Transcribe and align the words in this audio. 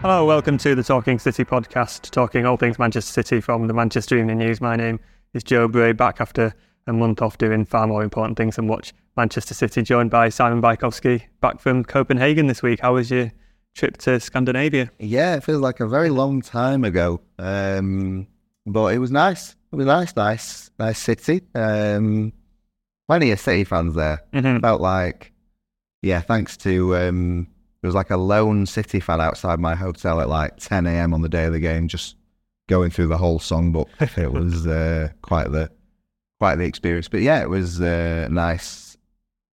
Hello, 0.00 0.24
welcome 0.24 0.56
to 0.58 0.74
the 0.76 0.82
Talking 0.84 1.18
City 1.18 1.44
podcast, 1.44 2.10
talking 2.10 2.46
all 2.46 2.56
things 2.56 2.78
Manchester 2.78 3.12
City 3.12 3.40
from 3.40 3.66
the 3.66 3.74
Manchester 3.74 4.16
Evening 4.16 4.38
News. 4.38 4.60
My 4.60 4.76
name 4.76 5.00
is 5.34 5.42
Joe 5.42 5.66
Bray, 5.66 5.92
back 5.92 6.20
after 6.20 6.54
a 6.86 6.92
month 6.92 7.20
off 7.20 7.36
doing 7.36 7.64
far 7.64 7.86
more 7.86 8.04
important 8.04 8.36
things 8.38 8.56
than 8.56 8.68
watch 8.68 8.92
Manchester 9.16 9.54
City, 9.54 9.82
joined 9.82 10.10
by 10.10 10.28
Simon 10.28 10.62
Bajkowski, 10.62 11.22
back 11.40 11.58
from 11.60 11.84
Copenhagen 11.84 12.46
this 12.46 12.62
week. 12.62 12.78
How 12.80 12.94
was 12.94 13.10
your 13.10 13.32
trip 13.74 13.96
to 13.98 14.20
Scandinavia? 14.20 14.90
Yeah, 15.00 15.34
it 15.34 15.42
feels 15.44 15.60
like 15.60 15.80
a 15.80 15.86
very 15.88 16.10
long 16.10 16.42
time 16.42 16.84
ago, 16.84 17.20
um, 17.38 18.28
but 18.66 18.94
it 18.94 18.98
was 18.98 19.10
nice. 19.10 19.56
It 19.72 19.76
was 19.76 19.86
nice, 19.86 20.14
nice, 20.14 20.70
nice 20.78 20.98
city. 20.98 21.42
Um, 21.56 22.32
plenty 23.08 23.32
of 23.32 23.40
City 23.40 23.64
fans 23.64 23.94
there. 23.96 24.22
Mhm. 24.32 24.60
Felt 24.62 24.80
like, 24.80 25.32
yeah, 26.02 26.20
thanks 26.20 26.56
to 26.58 26.96
um, 26.96 27.48
there 27.80 27.88
was 27.88 27.94
like 27.94 28.10
a 28.10 28.16
lone 28.16 28.66
City 28.66 29.00
fan 29.00 29.20
outside 29.20 29.60
my 29.60 29.74
hotel 29.74 30.20
at 30.20 30.28
like 30.28 30.56
10 30.56 30.86
a.m. 30.86 31.14
on 31.14 31.22
the 31.22 31.28
day 31.28 31.44
of 31.44 31.52
the 31.52 31.60
game, 31.60 31.88
just 31.88 32.16
going 32.68 32.90
through 32.90 33.06
the 33.06 33.18
whole 33.18 33.38
songbook. 33.38 33.86
it 34.18 34.32
was 34.32 34.66
uh, 34.66 35.08
quite 35.22 35.52
the 35.52 35.70
quite 36.38 36.56
the 36.56 36.64
experience. 36.64 37.08
But 37.08 37.22
yeah, 37.22 37.40
it 37.42 37.48
was 37.48 37.80
a 37.80 38.28
nice 38.30 38.96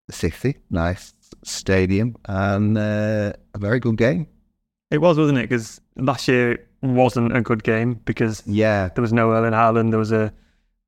city, 0.10 0.58
nice 0.70 1.14
stadium, 1.44 2.16
and 2.26 2.78
uh, 2.78 3.34
a 3.54 3.58
very 3.58 3.80
good 3.80 3.98
game. 3.98 4.28
It 4.92 5.00
was, 5.00 5.18
wasn't 5.18 5.40
it? 5.40 5.50
Because 5.50 5.82
last 5.96 6.28
year 6.28 6.60
wasn't 6.82 7.36
a 7.36 7.42
good 7.42 7.64
game 7.64 8.00
because 8.06 8.44
Yeah, 8.46 8.90
there 8.90 9.02
was 9.02 9.14
no 9.14 9.32
Erling 9.32 9.54
Haaland, 9.54 9.90
there 9.90 10.00
was 10.00 10.12
a 10.12 10.32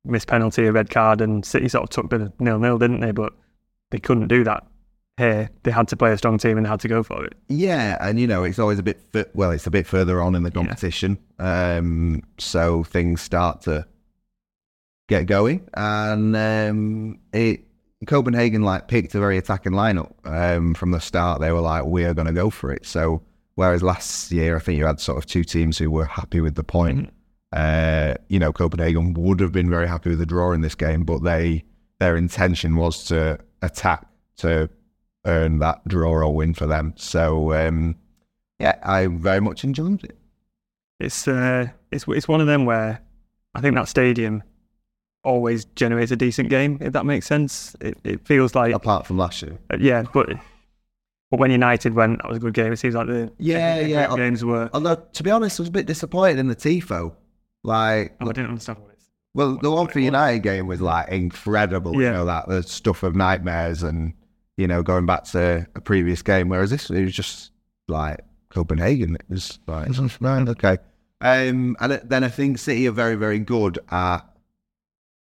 missed 0.05 0.27
penalty, 0.27 0.65
a 0.65 0.71
red 0.71 0.89
card, 0.89 1.21
and 1.21 1.43
City 1.43 1.67
sort 1.67 1.83
of 1.83 1.89
took 1.89 2.09
the 2.09 2.31
nil-nil, 2.39 2.77
didn't 2.77 3.01
they? 3.01 3.11
But 3.11 3.33
they 3.89 3.99
couldn't 3.99 4.27
do 4.27 4.43
that 4.43 4.65
here. 5.17 5.49
They 5.63 5.71
had 5.71 5.87
to 5.89 5.97
play 5.97 6.11
a 6.11 6.17
strong 6.17 6.37
team 6.37 6.57
and 6.57 6.65
they 6.65 6.69
had 6.69 6.79
to 6.81 6.87
go 6.87 7.03
for 7.03 7.25
it. 7.25 7.33
Yeah, 7.47 7.97
and 7.99 8.19
you 8.19 8.27
know 8.27 8.43
it's 8.43 8.59
always 8.59 8.79
a 8.79 8.83
bit 8.83 9.01
fu- 9.11 9.25
well, 9.33 9.51
it's 9.51 9.67
a 9.67 9.71
bit 9.71 9.87
further 9.87 10.21
on 10.21 10.35
in 10.35 10.43
the 10.43 10.51
competition, 10.51 11.17
um, 11.39 12.23
so 12.37 12.83
things 12.83 13.21
start 13.21 13.61
to 13.61 13.85
get 15.07 15.25
going, 15.25 15.67
and 15.73 16.35
um, 16.35 17.19
it 17.33 17.67
Copenhagen 18.05 18.61
like 18.61 18.87
picked 18.87 19.15
a 19.15 19.19
very 19.19 19.37
attacking 19.37 19.71
lineup 19.71 20.11
um, 20.25 20.73
from 20.73 20.91
the 20.91 20.99
start. 20.99 21.41
They 21.41 21.51
were 21.51 21.61
like, 21.61 21.85
we 21.85 22.05
are 22.05 22.13
going 22.13 22.27
to 22.27 22.33
go 22.33 22.49
for 22.49 22.71
it. 22.71 22.85
So 22.85 23.23
whereas 23.55 23.81
last 23.81 24.31
year, 24.31 24.55
I 24.55 24.59
think 24.59 24.77
you 24.77 24.85
had 24.85 24.99
sort 24.99 25.17
of 25.17 25.25
two 25.25 25.43
teams 25.43 25.77
who 25.77 25.89
were 25.89 26.05
happy 26.05 26.39
with 26.39 26.55
the 26.55 26.63
point. 26.63 27.11
Uh, 27.53 28.13
you 28.27 28.39
know, 28.39 28.51
Copenhagen 28.51 29.13
would 29.15 29.39
have 29.39 29.51
been 29.51 29.69
very 29.69 29.87
happy 29.87 30.09
with 30.11 30.19
the 30.19 30.25
draw 30.25 30.51
in 30.51 30.61
this 30.61 30.75
game, 30.75 31.03
but 31.03 31.23
they 31.23 31.63
their 31.99 32.15
intention 32.15 32.75
was 32.75 33.05
to 33.05 33.39
attack 33.63 34.05
to 34.37 34.69
earn 35.27 35.59
that 35.59 35.87
draw 35.87 36.11
or 36.11 36.33
win 36.33 36.53
for 36.53 36.65
them. 36.65 36.93
So 36.97 37.53
um, 37.53 37.95
yeah, 38.59 38.77
I 38.83 39.07
very 39.07 39.39
much 39.41 39.63
enjoyed 39.63 40.03
it. 40.03 40.17
It's 40.99 41.27
uh, 41.27 41.67
it's 41.91 42.05
it's 42.07 42.27
one 42.27 42.41
of 42.41 42.47
them 42.47 42.65
where 42.65 43.01
I 43.53 43.61
think 43.61 43.75
that 43.75 43.87
stadium 43.87 44.41
always 45.23 45.65
generates 45.65 46.11
a 46.11 46.15
decent 46.15 46.49
game. 46.49 46.77
If 46.81 46.93
that 46.93 47.05
makes 47.05 47.27
sense, 47.27 47.75
it, 47.81 47.97
it 48.03 48.25
feels 48.25 48.55
like 48.55 48.73
Apart 48.73 49.05
from 49.05 49.17
last 49.17 49.41
year, 49.41 49.57
uh, 49.71 49.77
yeah, 49.79 50.03
but 50.13 50.29
but 51.29 51.39
when 51.39 51.51
United 51.51 51.93
went, 51.93 52.21
that 52.21 52.29
was 52.29 52.37
a 52.37 52.39
good 52.39 52.53
game. 52.53 52.71
It 52.71 52.77
seems 52.77 52.95
like 52.95 53.07
the 53.07 53.31
Yeah, 53.37 53.81
the 53.83 53.89
yeah. 53.89 54.15
games 54.15 54.43
were. 54.45 54.69
although 54.73 54.95
to 54.95 55.23
be 55.23 55.29
honest, 55.29 55.59
I 55.59 55.61
was 55.63 55.69
a 55.69 55.71
bit 55.71 55.85
disappointed 55.85 56.39
in 56.39 56.47
the 56.47 56.55
tifo. 56.55 57.13
Like, 57.63 58.15
Oh, 58.21 58.29
I 58.29 58.31
didn't 58.31 58.49
understand 58.51 58.79
what 58.79 58.91
it's. 58.93 59.09
well, 59.33 59.57
the 59.57 59.69
one 59.69 59.87
for 59.87 59.99
United 59.99 60.39
game 60.39 60.67
was 60.67 60.79
like 60.81 61.09
incredible. 61.09 61.93
You 61.95 62.03
Yeah. 62.03 62.11
know 62.13 62.25
that 62.25 62.47
the 62.47 62.63
stuff 62.63 63.03
of 63.03 63.15
nightmares 63.15 63.83
and 63.83 64.13
you 64.57 64.67
know 64.67 64.83
going 64.83 65.05
back 65.05 65.23
to 65.25 65.67
a 65.75 65.81
previous 65.81 66.21
game. 66.21 66.49
Whereas 66.49 66.71
this, 66.71 66.89
it 66.89 67.03
was 67.03 67.13
just 67.13 67.51
like 67.87 68.19
Copenhagen. 68.49 69.15
It 69.15 69.29
was 69.29 69.59
like 69.67 69.87
right, 70.19 70.47
okay. 70.49 70.77
Um, 71.19 71.75
and 71.79 71.93
then 72.03 72.23
I 72.23 72.29
think 72.29 72.59
City 72.59 72.87
are 72.87 72.91
very, 72.91 73.15
very 73.15 73.39
good 73.39 73.79
at 73.89 74.19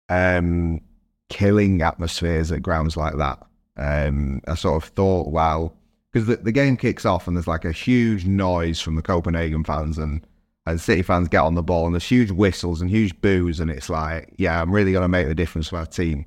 um, 0.09 0.81
killing 1.29 1.81
atmospheres 1.81 2.51
at 2.51 2.61
grounds 2.61 2.97
like 2.97 3.17
that. 3.17 3.39
Um, 3.77 4.41
I 4.47 4.55
sort 4.55 4.83
of 4.83 4.89
thought, 4.89 5.29
wow, 5.29 5.73
because 6.11 6.27
the, 6.27 6.35
the 6.37 6.51
game 6.51 6.77
kicks 6.77 7.05
off 7.05 7.27
and 7.27 7.35
there's 7.35 7.47
like 7.47 7.65
a 7.65 7.71
huge 7.71 8.25
noise 8.25 8.79
from 8.79 8.95
the 8.95 9.01
Copenhagen 9.01 9.63
fans 9.63 9.97
and 9.97 10.25
and 10.67 10.79
City 10.79 11.01
fans 11.01 11.27
get 11.27 11.41
on 11.41 11.55
the 11.55 11.63
ball 11.63 11.87
and 11.87 11.95
there's 11.95 12.07
huge 12.07 12.29
whistles 12.29 12.81
and 12.81 12.89
huge 12.91 13.19
boos 13.19 13.59
and 13.59 13.71
it's 13.71 13.89
like, 13.89 14.31
yeah, 14.37 14.61
I'm 14.61 14.71
really 14.71 14.91
going 14.91 15.01
to 15.01 15.07
make 15.07 15.27
the 15.27 15.33
difference 15.33 15.69
for 15.69 15.77
our 15.77 15.87
team. 15.87 16.25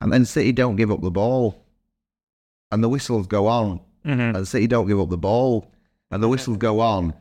And 0.00 0.10
then 0.10 0.24
City 0.24 0.52
don't 0.52 0.76
give 0.76 0.90
up 0.90 1.02
the 1.02 1.10
ball 1.10 1.63
and 2.72 2.82
the 2.82 2.88
whistles 2.88 3.26
go 3.26 3.46
on 3.46 3.80
Mhm. 4.04 4.36
and 4.36 4.48
City 4.48 4.66
don't 4.66 4.86
give 4.86 5.00
up 5.00 5.08
the 5.10 5.16
ball, 5.18 5.70
and 6.10 6.22
the 6.22 6.28
whistles 6.28 6.56
go 6.58 6.80
on, 6.80 7.14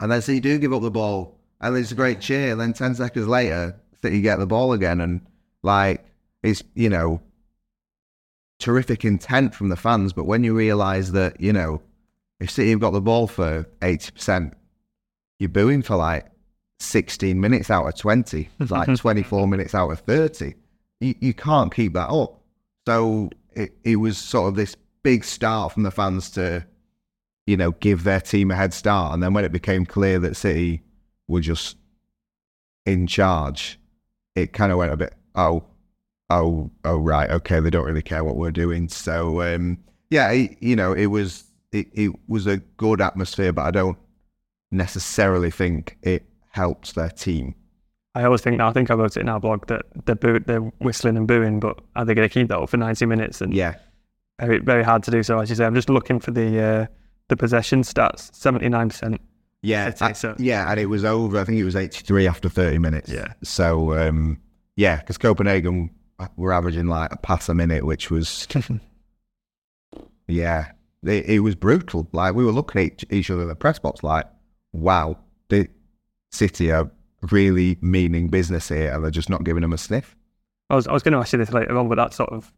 and 0.00 0.10
then 0.12 0.20
City 0.22 0.40
do 0.40 0.58
give 0.58 0.72
up 0.72 0.82
the 0.82 0.90
ball, 0.90 1.38
and 1.60 1.74
there's 1.74 1.92
a 1.92 1.94
great 1.94 2.20
cheer, 2.20 2.52
and 2.52 2.60
then 2.60 2.72
ten 2.72 2.94
seconds 2.94 3.26
later, 3.26 3.76
City 4.02 4.20
get 4.20 4.38
the 4.38 4.46
ball 4.46 4.72
again, 4.72 5.00
and 5.00 5.20
like 5.62 6.04
it's 6.42 6.62
you 6.74 6.88
know 6.90 7.20
terrific 8.58 9.04
intent 9.04 9.54
from 9.54 9.68
the 9.68 9.76
fans, 9.76 10.12
but 10.12 10.24
when 10.24 10.44
you 10.44 10.54
realise 10.54 11.10
that 11.10 11.40
you 11.40 11.52
know 11.52 11.80
if 12.40 12.50
City 12.50 12.70
have 12.70 12.80
got 12.80 12.90
the 12.92 13.00
ball 13.00 13.26
for 13.26 13.66
eighty 13.82 14.10
percent, 14.12 14.54
you're 15.38 15.48
booing 15.48 15.82
for 15.82 15.96
like 15.96 16.26
sixteen 16.78 17.40
minutes 17.40 17.70
out 17.70 17.86
of 17.86 17.96
twenty, 17.96 18.50
it's 18.60 18.70
like 18.70 18.94
twenty 18.96 19.22
four 19.22 19.46
minutes 19.48 19.74
out 19.74 19.90
of 19.90 20.00
thirty. 20.00 20.54
You 21.00 21.14
you 21.20 21.34
can't 21.34 21.74
keep 21.74 21.94
that 21.94 22.10
up. 22.10 22.40
So 22.86 23.30
it, 23.56 23.76
it 23.84 23.96
was 23.96 24.18
sort 24.18 24.48
of 24.48 24.56
this 24.56 24.76
big 25.02 25.24
start 25.24 25.72
from 25.72 25.82
the 25.82 25.90
fans 25.90 26.30
to, 26.30 26.66
you 27.46 27.56
know, 27.56 27.72
give 27.72 28.04
their 28.04 28.20
team 28.20 28.50
a 28.50 28.54
head 28.54 28.72
start. 28.72 29.14
And 29.14 29.22
then 29.22 29.34
when 29.34 29.44
it 29.44 29.52
became 29.52 29.86
clear 29.86 30.18
that 30.20 30.36
City 30.36 30.82
were 31.28 31.40
just 31.40 31.76
in 32.86 33.06
charge, 33.06 33.78
it 34.34 34.52
kind 34.52 34.72
of 34.72 34.78
went 34.78 34.92
a 34.92 34.96
bit, 34.96 35.14
oh, 35.34 35.64
oh, 36.30 36.70
oh, 36.84 36.96
right, 36.96 37.30
okay, 37.30 37.60
they 37.60 37.70
don't 37.70 37.86
really 37.86 38.02
care 38.02 38.24
what 38.24 38.36
we're 38.36 38.50
doing. 38.50 38.88
So, 38.88 39.42
um, 39.42 39.78
yeah, 40.10 40.30
it, 40.30 40.56
you 40.60 40.76
know, 40.76 40.92
it 40.92 41.06
was 41.06 41.44
it, 41.72 41.88
it 41.92 42.12
was 42.28 42.46
a 42.46 42.58
good 42.76 43.00
atmosphere, 43.00 43.52
but 43.52 43.62
I 43.62 43.70
don't 43.70 43.98
necessarily 44.70 45.50
think 45.50 45.98
it 46.02 46.24
helped 46.50 46.94
their 46.94 47.10
team. 47.10 47.54
I 48.14 48.24
always 48.24 48.40
think 48.42 48.58
now. 48.58 48.68
I 48.68 48.72
think 48.72 48.90
I 48.90 48.94
wrote 48.94 49.16
it 49.16 49.20
in 49.20 49.28
our 49.28 49.40
blog 49.40 49.66
that 49.66 49.82
they're 50.06 50.14
boo- 50.14 50.38
they're 50.40 50.60
whistling 50.80 51.16
and 51.16 51.26
booing, 51.26 51.58
but 51.60 51.80
are 51.96 52.04
they 52.04 52.14
going 52.14 52.28
to 52.28 52.32
keep 52.32 52.48
that 52.48 52.58
up 52.58 52.68
for 52.70 52.76
ninety 52.76 53.06
minutes? 53.06 53.40
And 53.40 53.52
Yeah, 53.52 53.74
very 54.40 54.58
very 54.58 54.84
hard 54.84 55.02
to 55.04 55.10
do 55.10 55.22
so. 55.22 55.38
As 55.40 55.50
you 55.50 55.56
say, 55.56 55.64
I'm 55.64 55.74
just 55.74 55.90
looking 55.90 56.20
for 56.20 56.30
the 56.30 56.60
uh, 56.62 56.86
the 57.28 57.36
possession 57.36 57.82
stats. 57.82 58.32
Seventy 58.34 58.68
nine 58.68 58.88
percent. 58.90 59.20
Yeah, 59.62 59.86
I'd 60.00 60.02
I- 60.02 60.12
so. 60.12 60.36
yeah, 60.38 60.70
and 60.70 60.78
it 60.78 60.86
was 60.86 61.04
over. 61.04 61.38
I 61.38 61.44
think 61.44 61.58
it 61.58 61.64
was 61.64 61.74
83 61.74 62.28
after 62.28 62.50
30 62.50 62.78
minutes. 62.78 63.10
Yeah. 63.10 63.32
So, 63.42 63.94
um, 63.98 64.38
yeah, 64.76 64.96
because 64.96 65.16
Copenhagen 65.16 65.88
were 66.36 66.52
averaging 66.52 66.86
like 66.86 67.10
a 67.12 67.16
pass 67.16 67.48
a 67.48 67.54
minute, 67.54 67.86
which 67.86 68.10
was, 68.10 68.46
yeah, 70.28 70.72
it, 71.02 71.26
it 71.26 71.40
was 71.40 71.54
brutal. 71.54 72.08
Like 72.12 72.34
we 72.34 72.44
were 72.44 72.52
looking 72.52 72.82
at 72.82 72.86
each, 72.92 73.04
each 73.10 73.30
other 73.30 73.42
in 73.42 73.48
the 73.48 73.54
press 73.54 73.78
box, 73.78 74.02
like, 74.02 74.26
wow, 74.72 75.16
the 75.48 75.68
City 76.30 76.70
are 76.72 76.90
really 77.32 77.78
meaning 77.80 78.28
business 78.28 78.68
here, 78.68 78.92
and 78.92 79.02
they're 79.02 79.10
just 79.10 79.30
not 79.30 79.44
giving 79.44 79.62
them 79.62 79.72
a 79.72 79.78
sniff. 79.78 80.16
I 80.70 80.76
was 80.76 80.86
I 80.86 80.92
was 80.92 81.02
going 81.02 81.12
to 81.12 81.18
ask 81.18 81.32
you 81.32 81.38
this 81.38 81.52
later 81.52 81.76
on, 81.76 81.88
but 81.88 81.96
that 81.96 82.14
sort 82.14 82.30
of 82.30 82.52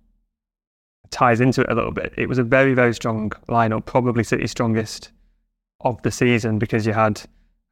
ties 1.10 1.40
into 1.40 1.60
it 1.60 1.70
a 1.70 1.74
little 1.74 1.92
bit. 1.92 2.12
It 2.16 2.28
was 2.28 2.38
a 2.38 2.44
very 2.44 2.74
very 2.74 2.94
strong 2.94 3.30
lineup, 3.48 3.84
probably 3.84 4.24
City's 4.24 4.50
strongest 4.50 5.12
of 5.80 6.00
the 6.02 6.10
season 6.10 6.58
because 6.58 6.86
you 6.86 6.92
had 6.92 7.22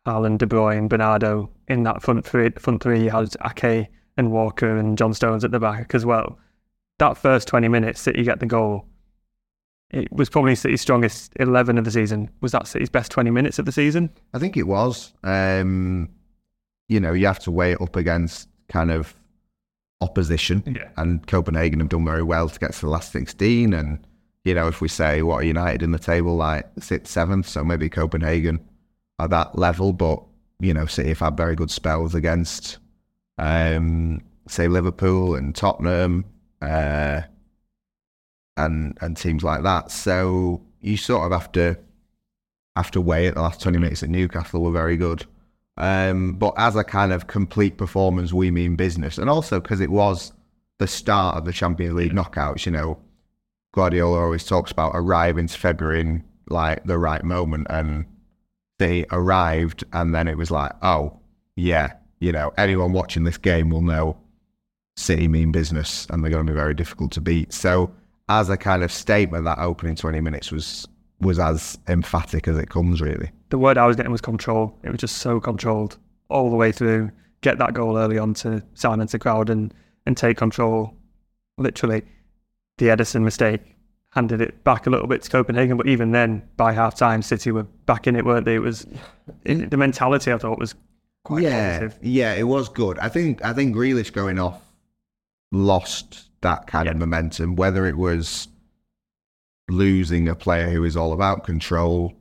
Haaland, 0.06 0.38
De 0.38 0.46
Bruyne, 0.46 0.88
Bernardo 0.88 1.50
in 1.68 1.82
that 1.84 2.02
front 2.02 2.26
three. 2.26 2.50
Front 2.58 2.82
three, 2.82 3.04
you 3.04 3.10
had 3.10 3.34
Ake 3.44 3.88
and 4.16 4.30
Walker 4.30 4.76
and 4.76 4.98
John 4.98 5.14
Stones 5.14 5.44
at 5.44 5.50
the 5.50 5.60
back 5.60 5.94
as 5.94 6.04
well. 6.04 6.38
That 6.98 7.16
first 7.16 7.48
twenty 7.48 7.68
minutes, 7.68 8.00
City 8.00 8.22
get 8.22 8.40
the 8.40 8.46
goal. 8.46 8.86
It 9.90 10.12
was 10.12 10.28
probably 10.28 10.54
City's 10.54 10.80
strongest 10.80 11.32
eleven 11.36 11.78
of 11.78 11.84
the 11.84 11.90
season. 11.90 12.30
Was 12.40 12.52
that 12.52 12.66
City's 12.66 12.90
best 12.90 13.10
twenty 13.10 13.30
minutes 13.30 13.58
of 13.58 13.64
the 13.64 13.72
season? 13.72 14.10
I 14.32 14.38
think 14.38 14.56
it 14.56 14.66
was. 14.66 15.12
Um, 15.22 16.10
you 16.88 17.00
know, 17.00 17.12
you 17.12 17.26
have 17.26 17.38
to 17.40 17.50
weigh 17.50 17.72
it 17.72 17.80
up 17.80 17.96
against 17.96 18.48
kind 18.68 18.90
of 18.90 19.14
opposition. 20.00 20.62
Yeah. 20.66 20.90
And 20.96 21.26
Copenhagen 21.26 21.80
have 21.80 21.88
done 21.88 22.04
very 22.04 22.22
well 22.22 22.48
to 22.48 22.58
get 22.58 22.74
to 22.74 22.80
the 22.82 22.88
last 22.88 23.12
16. 23.12 23.72
And, 23.72 24.06
you 24.44 24.54
know, 24.54 24.68
if 24.68 24.80
we 24.80 24.88
say 24.88 25.22
what 25.22 25.36
are 25.36 25.44
United 25.44 25.82
in 25.82 25.92
the 25.92 25.98
table, 25.98 26.36
like 26.36 26.66
sixth, 26.78 27.12
seventh, 27.12 27.48
so 27.48 27.64
maybe 27.64 27.88
Copenhagen 27.88 28.60
are 29.18 29.28
that 29.28 29.58
level. 29.58 29.92
But, 29.92 30.22
you 30.60 30.74
know, 30.74 30.86
City 30.86 31.10
have 31.10 31.20
had 31.20 31.36
very 31.36 31.56
good 31.56 31.70
spells 31.70 32.14
against, 32.14 32.78
um, 33.38 34.20
say, 34.46 34.68
Liverpool 34.68 35.34
and 35.34 35.54
Tottenham 35.54 36.24
uh, 36.60 37.22
and, 38.56 38.98
and 39.00 39.16
teams 39.16 39.42
like 39.42 39.62
that. 39.62 39.90
So 39.90 40.62
you 40.80 40.96
sort 40.96 41.24
of 41.24 41.32
have 41.40 41.50
to, 41.52 41.78
have 42.76 42.90
to 42.90 43.00
weigh 43.00 43.26
it. 43.26 43.34
The 43.34 43.42
last 43.42 43.62
20 43.62 43.78
minutes 43.78 44.02
at 44.02 44.10
Newcastle 44.10 44.62
were 44.62 44.70
very 44.70 44.96
good. 44.96 45.24
Um, 45.76 46.34
but 46.34 46.54
as 46.56 46.76
a 46.76 46.84
kind 46.84 47.12
of 47.12 47.26
complete 47.26 47.76
performance, 47.76 48.32
we 48.32 48.50
mean 48.50 48.76
business. 48.76 49.18
And 49.18 49.28
also 49.28 49.60
because 49.60 49.80
it 49.80 49.90
was 49.90 50.32
the 50.78 50.86
start 50.86 51.36
of 51.36 51.44
the 51.44 51.52
Champions 51.52 51.94
League 51.94 52.12
knockouts, 52.12 52.66
you 52.66 52.72
know, 52.72 52.98
Guardiola 53.72 54.20
always 54.20 54.44
talks 54.44 54.70
about 54.70 54.92
arriving 54.94 55.48
to 55.48 55.58
February 55.58 56.00
in 56.00 56.24
like 56.48 56.84
the 56.84 56.98
right 56.98 57.24
moment. 57.24 57.66
And 57.70 58.06
they 58.78 59.04
arrived, 59.10 59.84
and 59.92 60.14
then 60.14 60.28
it 60.28 60.36
was 60.36 60.50
like, 60.50 60.72
oh, 60.82 61.18
yeah, 61.56 61.94
you 62.20 62.32
know, 62.32 62.52
anyone 62.56 62.92
watching 62.92 63.24
this 63.24 63.38
game 63.38 63.70
will 63.70 63.82
know 63.82 64.16
City 64.96 65.28
mean 65.28 65.52
business 65.52 66.06
and 66.10 66.22
they're 66.22 66.30
going 66.30 66.46
to 66.46 66.52
be 66.52 66.56
very 66.56 66.74
difficult 66.74 67.12
to 67.12 67.20
beat. 67.20 67.52
So, 67.52 67.92
as 68.28 68.48
a 68.48 68.56
kind 68.56 68.82
of 68.82 68.92
statement, 68.92 69.44
that 69.44 69.58
opening 69.58 69.96
20 69.96 70.20
minutes 70.20 70.50
was 70.52 70.86
was 71.20 71.38
as 71.38 71.78
emphatic 71.88 72.48
as 72.48 72.58
it 72.58 72.70
comes, 72.70 73.00
really 73.00 73.30
the 73.54 73.58
word 73.58 73.78
I 73.78 73.86
was 73.86 73.94
getting 73.94 74.10
was 74.10 74.20
control. 74.20 74.76
It 74.82 74.90
was 74.90 74.98
just 74.98 75.18
so 75.18 75.38
controlled 75.38 75.96
all 76.28 76.50
the 76.50 76.56
way 76.56 76.72
through. 76.72 77.12
Get 77.40 77.56
that 77.58 77.72
goal 77.72 77.96
early 77.96 78.18
on 78.18 78.34
to 78.34 78.64
silence 78.74 79.12
the 79.12 79.18
crowd 79.20 79.48
and, 79.48 79.72
and 80.06 80.16
take 80.16 80.36
control. 80.38 80.92
Literally, 81.56 82.02
the 82.78 82.86
Ederson 82.86 83.22
mistake 83.22 83.60
handed 84.10 84.40
it 84.40 84.64
back 84.64 84.88
a 84.88 84.90
little 84.90 85.06
bit 85.06 85.22
to 85.22 85.30
Copenhagen, 85.30 85.76
but 85.76 85.86
even 85.86 86.10
then, 86.10 86.42
by 86.56 86.72
half 86.72 86.96
time, 86.96 87.22
City 87.22 87.52
were 87.52 87.62
back 87.62 88.08
in 88.08 88.16
it, 88.16 88.24
weren't 88.24 88.44
they? 88.44 88.56
It 88.56 88.58
was 88.58 88.88
it, 89.44 89.70
the 89.70 89.76
mentality 89.76 90.32
I 90.32 90.38
thought 90.38 90.58
was 90.58 90.74
quite 91.22 91.44
yeah, 91.44 91.78
positive. 91.78 92.00
Yeah, 92.02 92.34
it 92.34 92.48
was 92.48 92.68
good. 92.68 92.98
I 92.98 93.08
think 93.08 93.44
I 93.44 93.52
think 93.52 93.76
Grealish 93.76 94.12
going 94.12 94.40
off 94.40 94.60
lost 95.52 96.28
that 96.40 96.66
kind 96.66 96.86
Yeah. 96.86 96.90
of 96.90 96.96
momentum. 96.98 97.54
Whether 97.54 97.86
it 97.86 97.96
was 97.96 98.48
losing 99.70 100.26
a 100.28 100.34
player 100.34 100.70
who 100.70 100.82
is 100.82 100.96
all 100.96 101.12
about 101.12 101.44
control, 101.44 102.14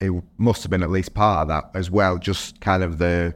it 0.00 0.12
must 0.38 0.62
have 0.62 0.70
been 0.70 0.82
at 0.82 0.90
least 0.90 1.14
part 1.14 1.42
of 1.42 1.48
that 1.48 1.70
as 1.74 1.90
well. 1.90 2.18
Just 2.18 2.60
kind 2.60 2.82
of 2.82 2.98
the 2.98 3.34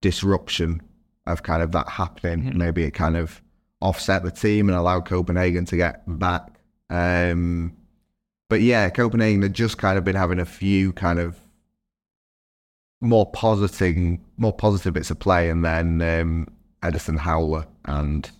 disruption 0.00 0.80
of 1.26 1.42
kind 1.42 1.62
of 1.62 1.72
that 1.72 1.88
happening. 1.88 2.52
Mhm. 2.52 2.54
Maybe 2.54 2.84
it 2.84 2.92
kind 2.92 3.16
of 3.16 3.42
offset 3.80 4.22
the 4.22 4.30
team 4.30 4.68
and 4.68 4.78
allowed 4.78 5.06
Copenhagen 5.06 5.64
to 5.66 5.76
get 5.76 6.02
back. 6.06 6.60
Um, 6.90 7.72
but 8.48 8.60
yeah, 8.60 8.88
Copenhagen 8.90 9.42
had 9.42 9.54
just 9.54 9.76
kind 9.78 9.98
of 9.98 10.04
been 10.04 10.16
having 10.16 10.38
a 10.38 10.44
few 10.44 10.92
kind 10.92 11.18
of 11.18 11.38
more 13.00 13.30
positive, 13.30 14.18
more 14.36 14.52
positive 14.52 14.94
bits 14.94 15.10
of 15.10 15.18
play, 15.18 15.50
and 15.50 15.64
then 15.64 16.00
um, 16.00 16.48
Ederson 16.82 17.18
Howler 17.18 17.66
and 17.84 18.30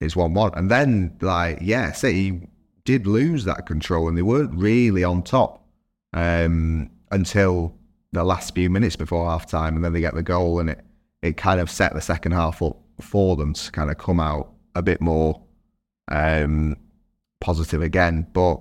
his 0.00 0.14
one-one, 0.14 0.52
and 0.54 0.70
then 0.70 1.16
like 1.20 1.58
yeah, 1.60 1.92
City 1.92 2.48
did 2.84 3.06
lose 3.06 3.44
that 3.44 3.66
control, 3.66 4.08
and 4.08 4.16
they 4.16 4.22
weren't 4.22 4.54
really 4.54 5.02
on 5.02 5.22
top 5.22 5.57
um, 6.12 6.90
until 7.10 7.74
the 8.12 8.24
last 8.24 8.54
few 8.54 8.70
minutes 8.70 8.96
before 8.96 9.28
half 9.28 9.46
time, 9.46 9.76
and 9.76 9.84
then 9.84 9.92
they 9.92 10.00
get 10.00 10.14
the 10.14 10.22
goal, 10.22 10.60
and 10.60 10.70
it 10.70 10.80
it 11.22 11.36
kind 11.36 11.60
of 11.60 11.70
set 11.70 11.94
the 11.94 12.00
second 12.00 12.32
half 12.32 12.62
up 12.62 12.76
for 13.00 13.36
them 13.36 13.52
to 13.52 13.72
kind 13.72 13.90
of 13.90 13.98
come 13.98 14.20
out 14.20 14.52
a 14.74 14.82
bit 14.82 15.00
more 15.00 15.40
um, 16.10 16.76
positive 17.40 17.82
again. 17.82 18.26
But 18.32 18.60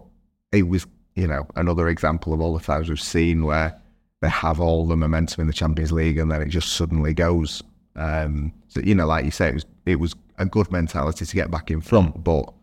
it 0.52 0.68
was, 0.68 0.86
you 1.16 1.28
know, 1.28 1.48
another 1.56 1.88
example 1.88 2.34
of 2.34 2.42
all 2.42 2.58
the 2.58 2.64
times 2.64 2.90
we've 2.90 3.00
seen 3.00 3.46
where 3.46 3.80
they 4.22 4.30
have 4.30 4.60
all 4.60 4.88
the 4.88 4.98
momentum 4.98 5.42
in 5.42 5.48
the 5.48 5.54
Champions 5.54 5.92
League 5.92 6.18
and 6.18 6.32
then 6.32 6.42
it 6.42 6.50
just 6.50 6.74
suddenly 6.74 7.14
goes. 7.14 7.62
Um, 7.96 8.54
so 8.68 8.82
you 8.82 8.96
know, 8.96 9.06
like 9.06 9.26
you 9.26 9.32
say, 9.32 9.50
it 9.50 9.54
was 9.54 9.66
it 9.86 10.00
was 10.00 10.16
a 10.38 10.46
good 10.46 10.72
mentality 10.72 11.26
to 11.26 11.36
get 11.36 11.52
back 11.52 11.72
in 11.72 11.82
front, 11.82 12.24
but 12.24 12.54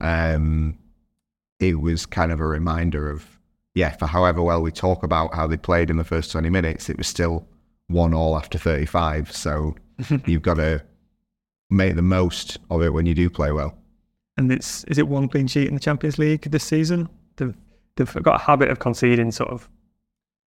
um, 0.00 0.78
it 1.60 1.80
was 1.80 2.06
kind 2.06 2.32
of 2.32 2.40
a 2.40 2.46
reminder 2.46 3.10
of 3.10 3.26
yeah, 3.74 3.90
for 3.90 4.06
however 4.06 4.42
well 4.42 4.62
we 4.62 4.70
talk 4.70 5.02
about 5.02 5.34
how 5.34 5.46
they 5.46 5.56
played 5.56 5.90
in 5.90 5.96
the 5.96 6.04
first 6.04 6.30
twenty 6.32 6.50
minutes, 6.50 6.88
it 6.90 6.98
was 6.98 7.06
still 7.06 7.46
one 7.88 8.14
all 8.14 8.36
after 8.36 8.58
thirty 8.58 8.86
five. 8.86 9.32
So 9.32 9.74
you've 10.26 10.42
got 10.42 10.54
to 10.54 10.82
make 11.70 11.96
the 11.96 12.02
most 12.02 12.58
of 12.70 12.82
it 12.82 12.92
when 12.92 13.06
you 13.06 13.14
do 13.14 13.30
play 13.30 13.52
well. 13.52 13.76
And 14.36 14.50
it's 14.52 14.84
is 14.84 14.98
it 14.98 15.08
one 15.08 15.28
clean 15.28 15.46
sheet 15.46 15.68
in 15.68 15.74
the 15.74 15.80
Champions 15.80 16.18
League 16.18 16.42
this 16.42 16.64
season? 16.64 17.08
They've 17.36 17.54
they've 17.96 18.22
got 18.22 18.40
a 18.40 18.44
habit 18.44 18.70
of 18.70 18.78
conceding 18.78 19.30
sort 19.32 19.50
of 19.50 19.68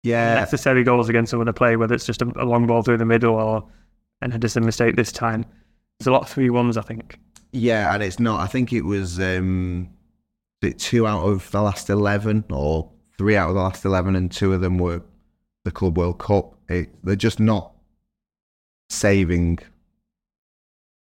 Yeah, 0.03 0.35
necessary 0.35 0.83
goals 0.83 1.09
against 1.09 1.31
someone 1.31 1.47
the 1.47 1.53
play, 1.53 1.75
whether 1.75 1.93
it's 1.93 2.05
just 2.05 2.21
a, 2.21 2.31
a 2.37 2.45
long 2.45 2.67
ball 2.67 2.81
through 2.83 2.97
the 2.97 3.05
middle 3.05 3.35
or 3.35 3.65
an 4.21 4.31
Ederson 4.31 4.63
mistake 4.63 4.95
this 4.95 5.11
time. 5.11 5.45
There's 5.99 6.07
a 6.07 6.11
lot 6.11 6.23
of 6.23 6.29
three 6.29 6.49
ones, 6.49 6.77
I 6.77 6.81
think. 6.81 7.19
Yeah, 7.51 7.93
and 7.93 8.03
it's 8.03 8.19
not. 8.19 8.41
I 8.41 8.47
think 8.47 8.73
it 8.73 8.81
was 8.81 9.19
um, 9.19 9.89
two 10.77 11.07
out 11.07 11.23
of 11.25 11.49
the 11.51 11.61
last 11.61 11.89
eleven, 11.89 12.43
or 12.49 12.91
three 13.17 13.35
out 13.35 13.49
of 13.49 13.55
the 13.55 13.61
last 13.61 13.85
eleven, 13.85 14.15
and 14.15 14.31
two 14.31 14.53
of 14.53 14.61
them 14.61 14.77
were 14.77 15.01
the 15.63 15.71
Club 15.71 15.97
World 15.97 16.19
Cup. 16.19 16.55
It, 16.69 16.89
they're 17.03 17.15
just 17.15 17.39
not 17.39 17.73
saving 18.89 19.59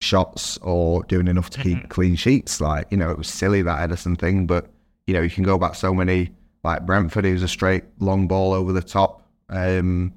shots 0.02 0.58
or 0.62 1.04
doing 1.04 1.28
enough 1.28 1.50
to 1.52 1.62
keep 1.62 1.90
clean 1.90 2.16
sheets. 2.16 2.62
Like 2.62 2.88
you 2.92 2.98
know, 2.98 3.10
it 3.10 3.18
was 3.18 3.28
silly 3.28 3.62
that 3.62 3.90
Ederson 3.90 4.18
thing, 4.18 4.46
but 4.46 4.70
you 5.06 5.14
know, 5.14 5.22
you 5.22 5.30
can 5.30 5.44
go 5.44 5.58
back 5.58 5.76
so 5.76 5.94
many. 5.94 6.32
Like 6.64 6.86
Brentford, 6.86 7.26
it 7.26 7.34
was 7.34 7.44
a 7.44 7.48
straight 7.48 7.84
long 8.00 8.28
ball 8.28 8.54
over 8.54 8.74
the 8.74 8.82
top 8.82 9.28
um, 9.50 10.14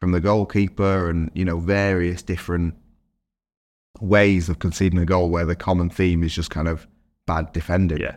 from 0.00 0.12
the 0.12 0.20
goalkeeper, 0.20 1.08
and 1.08 1.30
you 1.34 1.44
know, 1.44 1.58
various 1.58 2.22
different 2.22 2.74
ways 4.00 4.48
of 4.48 4.58
conceding 4.58 4.98
a 4.98 5.04
goal 5.04 5.30
where 5.30 5.44
the 5.44 5.54
common 5.54 5.88
theme 5.88 6.24
is 6.24 6.34
just 6.34 6.50
kind 6.50 6.66
of 6.66 6.86
bad 7.26 7.52
defending. 7.52 8.00
Yeah, 8.00 8.16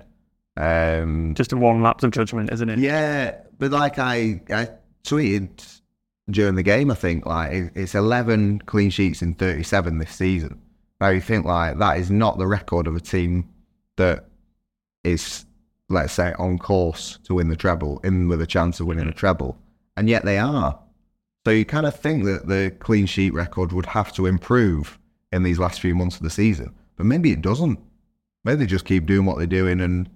Um, 0.57 1.33
just 1.35 1.51
a 1.51 1.57
one 1.57 1.81
lapse 1.81 2.03
of 2.03 2.11
judgment, 2.11 2.51
isn't 2.51 2.69
it? 2.69 2.79
yeah, 2.79 3.37
but 3.59 3.71
like 3.71 3.99
I, 3.99 4.41
I 4.49 4.69
tweeted 5.03 5.81
during 6.29 6.55
the 6.55 6.63
game, 6.63 6.91
I 6.91 6.95
think 6.95 7.25
like 7.25 7.71
it's 7.75 7.95
11 7.95 8.59
clean 8.65 8.89
sheets 8.89 9.21
in 9.21 9.33
37 9.35 9.99
this 9.99 10.15
season. 10.15 10.61
Now 11.01 11.09
you 11.09 11.21
think 11.21 11.45
like 11.45 11.77
that 11.79 11.97
is 11.97 12.09
not 12.09 12.37
the 12.37 12.47
record 12.47 12.87
of 12.87 12.95
a 12.95 13.01
team 13.01 13.49
that 13.97 14.25
is, 15.03 15.45
let's 15.89 16.13
say, 16.13 16.33
on 16.39 16.57
course 16.57 17.19
to 17.25 17.35
win 17.35 17.49
the 17.49 17.55
treble, 17.55 17.99
in 18.03 18.27
with 18.27 18.41
a 18.41 18.47
chance 18.47 18.79
of 18.79 18.87
winning 18.87 19.07
a 19.07 19.13
treble, 19.13 19.57
and 19.97 20.09
yet 20.09 20.23
they 20.25 20.37
are. 20.37 20.79
So 21.45 21.51
you 21.51 21.65
kind 21.65 21.85
of 21.85 21.95
think 21.95 22.23
that 22.25 22.47
the 22.47 22.73
clean 22.79 23.05
sheet 23.05 23.33
record 23.33 23.71
would 23.71 23.85
have 23.85 24.11
to 24.13 24.25
improve 24.25 24.97
in 25.31 25.43
these 25.43 25.59
last 25.59 25.79
few 25.79 25.93
months 25.93 26.15
of 26.15 26.23
the 26.23 26.29
season, 26.29 26.73
but 26.95 27.05
maybe 27.05 27.31
it 27.31 27.41
doesn't. 27.41 27.79
Maybe 28.43 28.59
they 28.59 28.65
just 28.65 28.85
keep 28.85 29.05
doing 29.05 29.25
what 29.25 29.37
they're 29.37 29.47
doing 29.47 29.81
and 29.81 30.09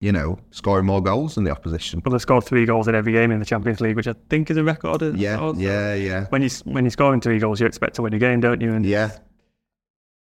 you 0.00 0.12
know, 0.12 0.38
scoring 0.50 0.86
more 0.86 1.02
goals 1.02 1.34
than 1.34 1.44
the 1.44 1.50
opposition. 1.50 2.02
Well, 2.04 2.12
they 2.12 2.18
scored 2.18 2.44
three 2.44 2.64
goals 2.64 2.88
in 2.88 2.94
every 2.94 3.12
game 3.12 3.30
in 3.30 3.38
the 3.38 3.44
Champions 3.44 3.80
League, 3.80 3.96
which 3.96 4.08
I 4.08 4.14
think 4.30 4.50
is 4.50 4.56
a 4.56 4.64
record. 4.64 5.02
Yeah, 5.16 5.52
yeah, 5.56 5.94
yeah, 5.94 6.26
When 6.30 6.42
you 6.42 6.48
when 6.64 6.84
you're 6.84 6.90
scoring 6.90 7.20
three 7.20 7.38
goals, 7.38 7.60
you 7.60 7.66
expect 7.66 7.96
to 7.96 8.02
win 8.02 8.14
a 8.14 8.18
game, 8.18 8.40
don't 8.40 8.60
you? 8.60 8.72
And 8.72 8.84
yeah. 8.84 9.10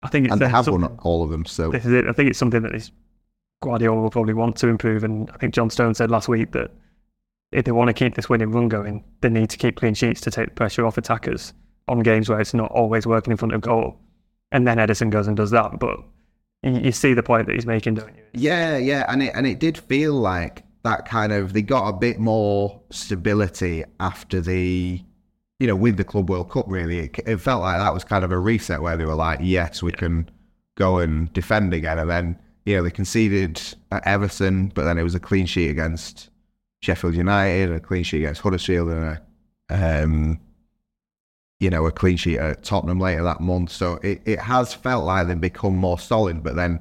I 0.02 0.08
think 0.08 0.26
it's 0.26 0.32
And 0.32 0.40
they 0.40 0.48
have 0.48 0.68
won 0.68 0.84
all 1.02 1.24
of 1.24 1.30
them. 1.30 1.44
So 1.44 1.70
This 1.70 1.86
is 1.86 1.92
it. 1.92 2.06
I 2.06 2.12
think 2.12 2.30
it's 2.30 2.38
something 2.38 2.62
that 2.62 2.74
is 2.74 2.92
Guardiola 3.62 4.02
will 4.02 4.10
probably 4.10 4.34
want 4.34 4.56
to 4.56 4.68
improve. 4.68 5.02
And 5.02 5.30
I 5.30 5.38
think 5.38 5.54
John 5.54 5.70
Stone 5.70 5.94
said 5.94 6.10
last 6.10 6.28
week 6.28 6.52
that 6.52 6.70
if 7.50 7.64
they 7.64 7.72
want 7.72 7.88
to 7.88 7.94
keep 7.94 8.14
this 8.14 8.28
winning 8.28 8.50
run 8.52 8.68
going, 8.68 9.02
they 9.22 9.30
need 9.30 9.48
to 9.50 9.56
keep 9.56 9.76
clean 9.76 9.94
sheets 9.94 10.20
to 10.22 10.30
take 10.30 10.50
the 10.50 10.54
pressure 10.54 10.86
off 10.86 10.98
attackers 10.98 11.54
on 11.88 12.00
games 12.00 12.28
where 12.28 12.40
it's 12.40 12.54
not 12.54 12.70
always 12.70 13.06
working 13.06 13.30
in 13.30 13.36
front 13.36 13.54
of 13.54 13.62
goal. 13.62 13.98
And 14.52 14.66
then 14.66 14.76
Ederson 14.76 15.10
goes 15.10 15.26
and 15.26 15.36
does 15.36 15.50
that. 15.52 15.78
But 15.80 15.98
you, 16.64 16.92
see 16.92 17.14
the 17.14 17.22
point 17.22 17.46
that 17.46 17.54
he's 17.54 17.66
making, 17.66 17.94
don't 17.94 18.14
you? 18.14 18.22
yeah, 18.32 18.76
yeah, 18.76 19.04
and 19.08 19.22
it 19.22 19.32
and 19.34 19.46
it 19.46 19.58
did 19.58 19.76
feel 19.76 20.14
like 20.14 20.64
that 20.82 21.06
kind 21.06 21.32
of 21.32 21.52
they 21.52 21.62
got 21.62 21.88
a 21.88 21.92
bit 21.92 22.18
more 22.18 22.80
stability 22.90 23.84
after 24.00 24.40
the, 24.40 25.00
you 25.58 25.66
know, 25.66 25.76
with 25.76 25.96
the 25.96 26.04
Club 26.04 26.30
World 26.30 26.50
Cup. 26.50 26.66
Really, 26.68 27.00
it, 27.00 27.18
it 27.26 27.36
felt 27.38 27.62
like 27.62 27.78
that 27.78 27.92
was 27.92 28.04
kind 28.04 28.24
of 28.24 28.32
a 28.32 28.38
reset 28.38 28.82
where 28.82 28.96
they 28.96 29.04
were 29.04 29.14
like, 29.14 29.40
yes, 29.42 29.82
we 29.82 29.92
can 29.92 30.28
go 30.76 30.98
and 30.98 31.32
defend 31.32 31.74
again, 31.74 31.98
and 31.98 32.10
then 32.10 32.38
you 32.64 32.76
know 32.76 32.82
they 32.82 32.90
conceded 32.90 33.60
at 33.90 34.06
Everton, 34.06 34.68
but 34.74 34.84
then 34.84 34.98
it 34.98 35.02
was 35.02 35.14
a 35.14 35.20
clean 35.20 35.46
sheet 35.46 35.70
against 35.70 36.30
Sheffield 36.82 37.14
United, 37.14 37.72
a 37.72 37.80
clean 37.80 38.04
sheet 38.04 38.18
against 38.18 38.40
Huddersfield, 38.40 38.88
and 38.88 39.04
a 39.04 40.02
um, 40.02 40.40
you 41.64 41.70
know, 41.70 41.86
a 41.86 41.90
clean 41.90 42.18
sheet 42.18 42.38
at 42.38 42.62
Tottenham 42.62 43.00
later 43.00 43.22
that 43.22 43.40
month. 43.40 43.70
So 43.70 43.94
it, 44.02 44.20
it 44.26 44.38
has 44.38 44.74
felt 44.74 45.06
like 45.06 45.26
they've 45.26 45.40
become 45.40 45.74
more 45.74 45.98
solid, 45.98 46.42
but 46.42 46.56
then 46.56 46.78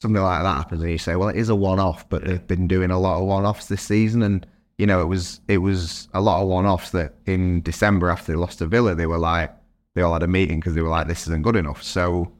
something 0.00 0.22
like 0.22 0.44
that 0.44 0.56
happens 0.56 0.82
and 0.82 0.92
you 0.92 0.98
say, 0.98 1.16
well, 1.16 1.28
it 1.28 1.36
is 1.36 1.48
a 1.48 1.56
one 1.56 1.80
off, 1.80 2.08
but 2.08 2.24
they've 2.24 2.46
been 2.46 2.68
doing 2.68 2.92
a 2.92 3.00
lot 3.00 3.20
of 3.20 3.26
one 3.26 3.44
offs 3.44 3.66
this 3.66 3.82
season. 3.82 4.22
And, 4.22 4.46
you 4.78 4.86
know, 4.86 5.00
it 5.00 5.06
was 5.06 5.40
it 5.48 5.58
was 5.58 6.08
a 6.14 6.20
lot 6.20 6.42
of 6.42 6.46
one 6.48 6.64
offs 6.64 6.90
that 6.90 7.16
in 7.26 7.60
December 7.62 8.08
after 8.08 8.30
they 8.30 8.38
lost 8.38 8.58
to 8.58 8.66
Villa, 8.68 8.94
they 8.94 9.06
were 9.06 9.18
like, 9.18 9.52
they 9.96 10.02
all 10.02 10.12
had 10.12 10.22
a 10.22 10.28
meeting 10.28 10.60
because 10.60 10.76
they 10.76 10.80
were 10.80 10.88
like, 10.88 11.08
this 11.08 11.22
isn't 11.22 11.42
good 11.42 11.56
enough. 11.56 11.82
So, 11.82 12.32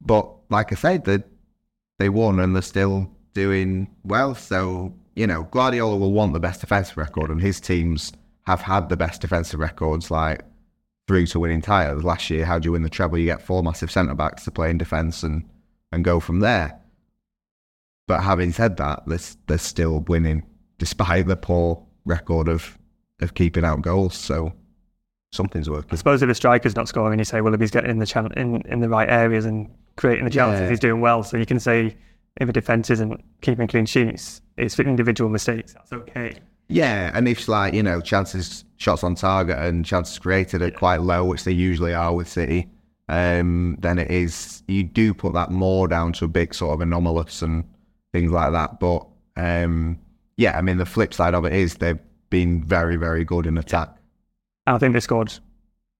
but 0.00 0.26
like 0.48 0.72
I 0.72 0.76
said, 0.76 1.04
they 1.04 1.22
they 1.98 2.08
won 2.08 2.40
and 2.40 2.54
they're 2.54 2.62
still 2.62 3.10
doing 3.34 3.94
well. 4.02 4.34
So 4.34 4.94
you 5.14 5.26
know, 5.26 5.42
Guardiola 5.50 5.98
will 5.98 6.12
want 6.12 6.32
the 6.32 6.40
best 6.40 6.62
defensive 6.62 6.96
record, 6.96 7.30
and 7.30 7.42
his 7.42 7.60
teams 7.60 8.14
have 8.46 8.62
had 8.62 8.88
the 8.88 8.96
best 8.96 9.20
defensive 9.20 9.60
records, 9.60 10.10
like 10.10 10.40
through 11.06 11.26
to 11.26 11.40
winning 11.40 11.60
titles. 11.60 12.04
Last 12.04 12.30
year, 12.30 12.44
how 12.44 12.58
do 12.58 12.66
you 12.66 12.72
win 12.72 12.82
the 12.82 12.88
treble? 12.90 13.18
You 13.18 13.26
get 13.26 13.42
four 13.42 13.62
massive 13.62 13.90
centre 13.90 14.14
backs 14.14 14.44
to 14.44 14.50
play 14.50 14.70
in 14.70 14.78
defence 14.78 15.22
and 15.22 15.44
and 15.92 16.04
go 16.04 16.18
from 16.20 16.40
there. 16.40 16.80
But 18.06 18.22
having 18.22 18.52
said 18.52 18.76
that, 18.78 19.04
they're, 19.06 19.18
they're 19.46 19.58
still 19.58 20.00
winning 20.00 20.44
despite 20.78 21.26
the 21.26 21.36
poor 21.36 21.82
record 22.04 22.48
of 22.48 22.76
of 23.20 23.34
keeping 23.34 23.64
out 23.64 23.80
goals. 23.82 24.14
So 24.16 24.52
something's 25.32 25.70
working. 25.70 25.90
I 25.92 25.96
suppose 25.96 26.22
if 26.22 26.28
a 26.28 26.34
striker's 26.34 26.76
not 26.76 26.88
scoring, 26.88 27.18
you 27.18 27.24
say, 27.24 27.40
well, 27.40 27.54
if 27.54 27.60
he's 27.60 27.70
getting 27.70 27.90
in 27.90 27.98
the 27.98 28.06
chan- 28.06 28.32
in, 28.36 28.60
in 28.62 28.80
the 28.80 28.88
right 28.88 29.08
areas 29.08 29.44
and 29.44 29.70
creating 29.96 30.24
the 30.24 30.30
chances, 30.30 30.62
Yeah. 30.62 30.68
he's 30.70 30.80
doing 30.80 31.00
well. 31.00 31.22
So 31.22 31.36
you 31.36 31.46
can 31.46 31.60
say 31.60 31.96
if 32.40 32.48
a 32.48 32.52
defence 32.52 32.90
isn't 32.90 33.22
keeping 33.40 33.68
clean 33.68 33.86
sheets, 33.86 34.42
it's 34.56 34.78
individual 34.80 35.30
mistakes. 35.30 35.72
That's 35.74 35.92
okay. 35.92 36.38
Yeah, 36.68 37.10
and 37.14 37.28
if 37.28 37.46
like 37.48 37.74
you 37.74 37.82
know 37.82 38.00
chances 38.00 38.64
shots 38.76 39.04
on 39.04 39.14
target 39.14 39.58
and 39.58 39.84
chances 39.84 40.18
created 40.18 40.62
are 40.62 40.70
quite 40.70 41.00
low, 41.02 41.24
which 41.24 41.44
they 41.44 41.52
usually 41.52 41.94
are 41.94 42.14
with 42.14 42.28
City, 42.28 42.68
um, 43.08 43.76
then 43.80 43.98
it 43.98 44.10
is 44.10 44.62
you 44.66 44.82
do 44.82 45.12
put 45.14 45.34
that 45.34 45.50
more 45.50 45.88
down 45.88 46.12
to 46.14 46.24
a 46.24 46.28
big 46.28 46.54
sort 46.54 46.74
of 46.74 46.80
anomalous 46.80 47.42
and 47.42 47.64
things 48.12 48.32
like 48.32 48.52
that. 48.52 48.80
But 48.80 49.06
um, 49.36 49.98
yeah, 50.36 50.56
I 50.56 50.62
mean 50.62 50.78
the 50.78 50.86
flip 50.86 51.12
side 51.12 51.34
of 51.34 51.44
it 51.44 51.52
is 51.52 51.74
they've 51.76 51.98
been 52.30 52.64
very 52.64 52.96
very 52.96 53.24
good 53.24 53.46
in 53.46 53.58
attack. 53.58 53.90
And 54.66 54.76
I 54.76 54.78
think 54.78 54.94
they 54.94 55.00
scored 55.00 55.32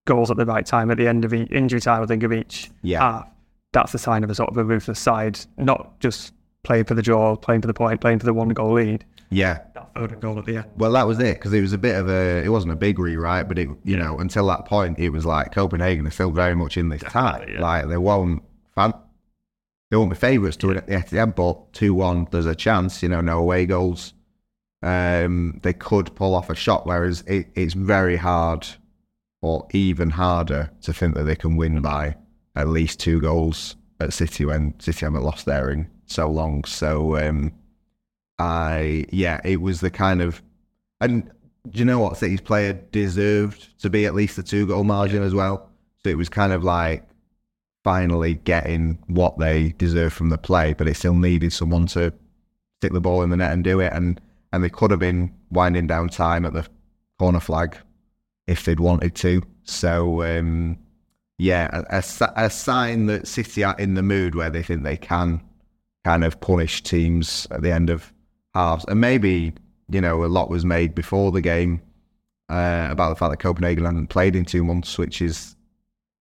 goals 0.07 0.31
at 0.31 0.37
the 0.37 0.47
right 0.47 0.65
time 0.65 0.91
at 0.91 0.97
the 0.97 1.07
end 1.09 1.25
of 1.25 1.35
each 1.35 1.51
injury 1.51 1.81
time, 1.81 2.03
I 2.03 2.07
think, 2.07 2.23
of 2.23 2.33
each 2.33 2.71
Yeah. 2.83 3.01
half. 3.01 3.29
That's 3.73 3.93
a 3.95 3.99
sign 3.99 4.23
of 4.25 4.31
a 4.31 4.35
sort 4.35 4.51
of 4.51 4.57
a 4.57 4.65
ruthless 4.65 4.99
side, 5.01 5.39
not 5.59 5.99
just 6.01 6.33
playing 6.63 6.85
for 6.85 6.95
the 6.95 7.03
draw, 7.03 7.37
playing 7.37 7.61
for 7.61 7.67
the 7.67 7.75
point, 7.75 8.01
playing 8.01 8.19
for 8.21 8.27
the 8.27 8.33
one 8.35 8.49
goal 8.51 8.73
lead. 8.75 9.05
Yeah, 9.35 9.61
That 9.75 10.21
goal 10.21 10.39
at 10.39 10.45
the 10.45 10.59
end. 10.59 10.67
Well, 10.77 10.93
that 10.93 11.07
was 11.07 11.19
it 11.19 11.35
because 11.35 11.53
it 11.53 11.61
was 11.61 11.73
a 11.73 11.79
bit 11.79 11.97
of 11.97 12.09
a. 12.09 12.43
It 12.45 12.49
wasn't 12.49 12.73
a 12.73 12.77
big 12.77 12.99
rewrite, 12.99 13.49
but 13.49 13.59
it 13.59 13.69
you 13.85 13.97
know 13.97 14.19
until 14.19 14.47
that 14.47 14.67
point 14.67 14.99
it 14.99 15.11
was 15.11 15.27
like 15.27 15.53
Copenhagen 15.53 16.07
are 16.07 16.11
still 16.11 16.31
very 16.31 16.55
much 16.55 16.77
in 16.77 16.89
this 16.89 17.03
tie. 17.03 17.47
Yeah. 17.49 17.61
Like 17.61 17.89
they 17.89 17.97
won't 17.97 18.43
fan, 18.75 18.95
they 19.91 19.97
won't 19.97 20.11
be 20.11 20.17
favourites 20.17 20.57
to 20.59 20.69
win 20.69 20.77
at 20.77 20.87
the 20.87 20.95
Etihad, 20.95 21.35
but 21.35 21.73
two 21.73 21.95
one 21.95 22.29
there's 22.31 22.47
a 22.47 22.55
chance. 22.55 23.03
You 23.03 23.09
know, 23.09 23.21
no 23.21 23.39
away 23.39 23.67
goals. 23.67 24.15
Um, 24.83 25.61
they 25.63 25.73
could 25.73 26.15
pull 26.15 26.35
off 26.35 26.51
a 26.51 26.55
shot, 26.55 26.87
whereas 26.87 27.23
it, 27.27 27.49
it's 27.55 27.75
very 27.75 28.17
hard, 28.17 28.67
or 29.41 29.67
even 29.73 30.11
harder, 30.11 30.71
to 30.83 30.93
think 30.93 31.15
that 31.15 31.25
they 31.25 31.37
can 31.37 31.57
win 31.57 31.81
by 31.81 32.17
at 32.55 32.69
least 32.69 33.01
two 33.01 33.21
goals 33.21 33.77
at 33.99 34.13
City 34.13 34.45
when 34.45 34.79
City 34.79 35.07
haven't 35.07 35.23
lost 35.23 35.47
there 35.47 35.71
in 35.71 35.91
so 36.07 36.29
long. 36.29 36.65
So. 36.65 37.17
Um, 37.17 37.53
I 38.39 39.07
yeah, 39.11 39.41
it 39.45 39.61
was 39.61 39.81
the 39.81 39.91
kind 39.91 40.21
of 40.21 40.43
and 41.01 41.31
do 41.69 41.79
you 41.79 41.85
know 41.85 41.99
what 41.99 42.17
City's 42.17 42.41
player 42.41 42.73
deserved 42.73 43.81
to 43.81 43.91
be 43.91 44.07
at 44.07 44.15
least 44.15 44.39
a 44.39 44.43
two 44.43 44.67
goal 44.67 44.85
margin 44.85 45.23
as 45.23 45.35
well. 45.35 45.71
So 46.03 46.11
it 46.11 46.19
was 46.19 46.29
kind 46.29 46.53
of 46.53 46.63
like 46.63 47.07
finally 47.83 48.35
getting 48.35 48.99
what 49.07 49.39
they 49.39 49.75
deserve 49.79 50.13
from 50.13 50.31
the 50.31 50.39
play, 50.39 50.73
but 50.75 50.89
it 50.89 50.97
still 50.97 51.15
needed 51.15 51.53
someone 51.53 51.87
to 51.87 52.13
stick 52.81 52.93
the 52.93 53.01
ball 53.01 53.23
in 53.23 53.31
the 53.31 53.37
net 53.37 53.53
and 53.53 53.65
do 53.65 53.81
it. 53.81 53.93
And 53.93 54.21
and 54.53 54.63
they 54.63 54.71
could 54.71 54.91
have 54.91 55.01
been 55.01 55.35
winding 55.51 55.87
down 55.87 56.09
time 56.09 56.45
at 56.45 56.53
the 56.53 56.67
corner 57.19 57.41
flag 57.41 57.77
if 58.47 58.65
they'd 58.65 58.81
wanted 58.81 59.15
to. 59.17 59.43
So 59.65 60.23
um, 60.23 60.79
yeah, 61.39 61.69
a, 61.73 61.97
a, 61.97 62.33
a 62.47 62.51
sign 62.51 63.07
that 63.07 63.27
City 63.27 63.65
are 63.65 63.77
in 63.79 63.95
the 63.95 64.03
mood 64.03 64.35
where 64.35 64.51
they 64.51 64.63
think 64.63 64.83
they 64.83 64.97
can 64.97 65.43
kind 66.05 66.25
of 66.25 66.41
punish 66.41 66.83
teams 66.83 67.47
at 67.51 67.63
the 67.63 67.73
end 67.73 67.91
of 67.91 68.13
halves. 68.55 68.85
And 68.89 69.01
maybe, 69.01 69.53
you 69.89 70.01
know, 70.01 70.25
a 70.25 70.27
lot 70.27 70.51
was 70.51 70.65
made 70.65 70.95
before 70.95 71.33
the 71.33 71.41
game 71.41 71.81
uh, 72.49 72.89
about 72.91 73.11
the 73.11 73.17
fact 73.17 73.31
that 73.31 73.39
Copenhagen 73.39 73.85
hadn't 73.85 74.09
played 74.09 74.37
in 74.37 74.45
two 74.45 74.65
months, 74.65 74.99
which 74.99 75.21
is, 75.23 75.57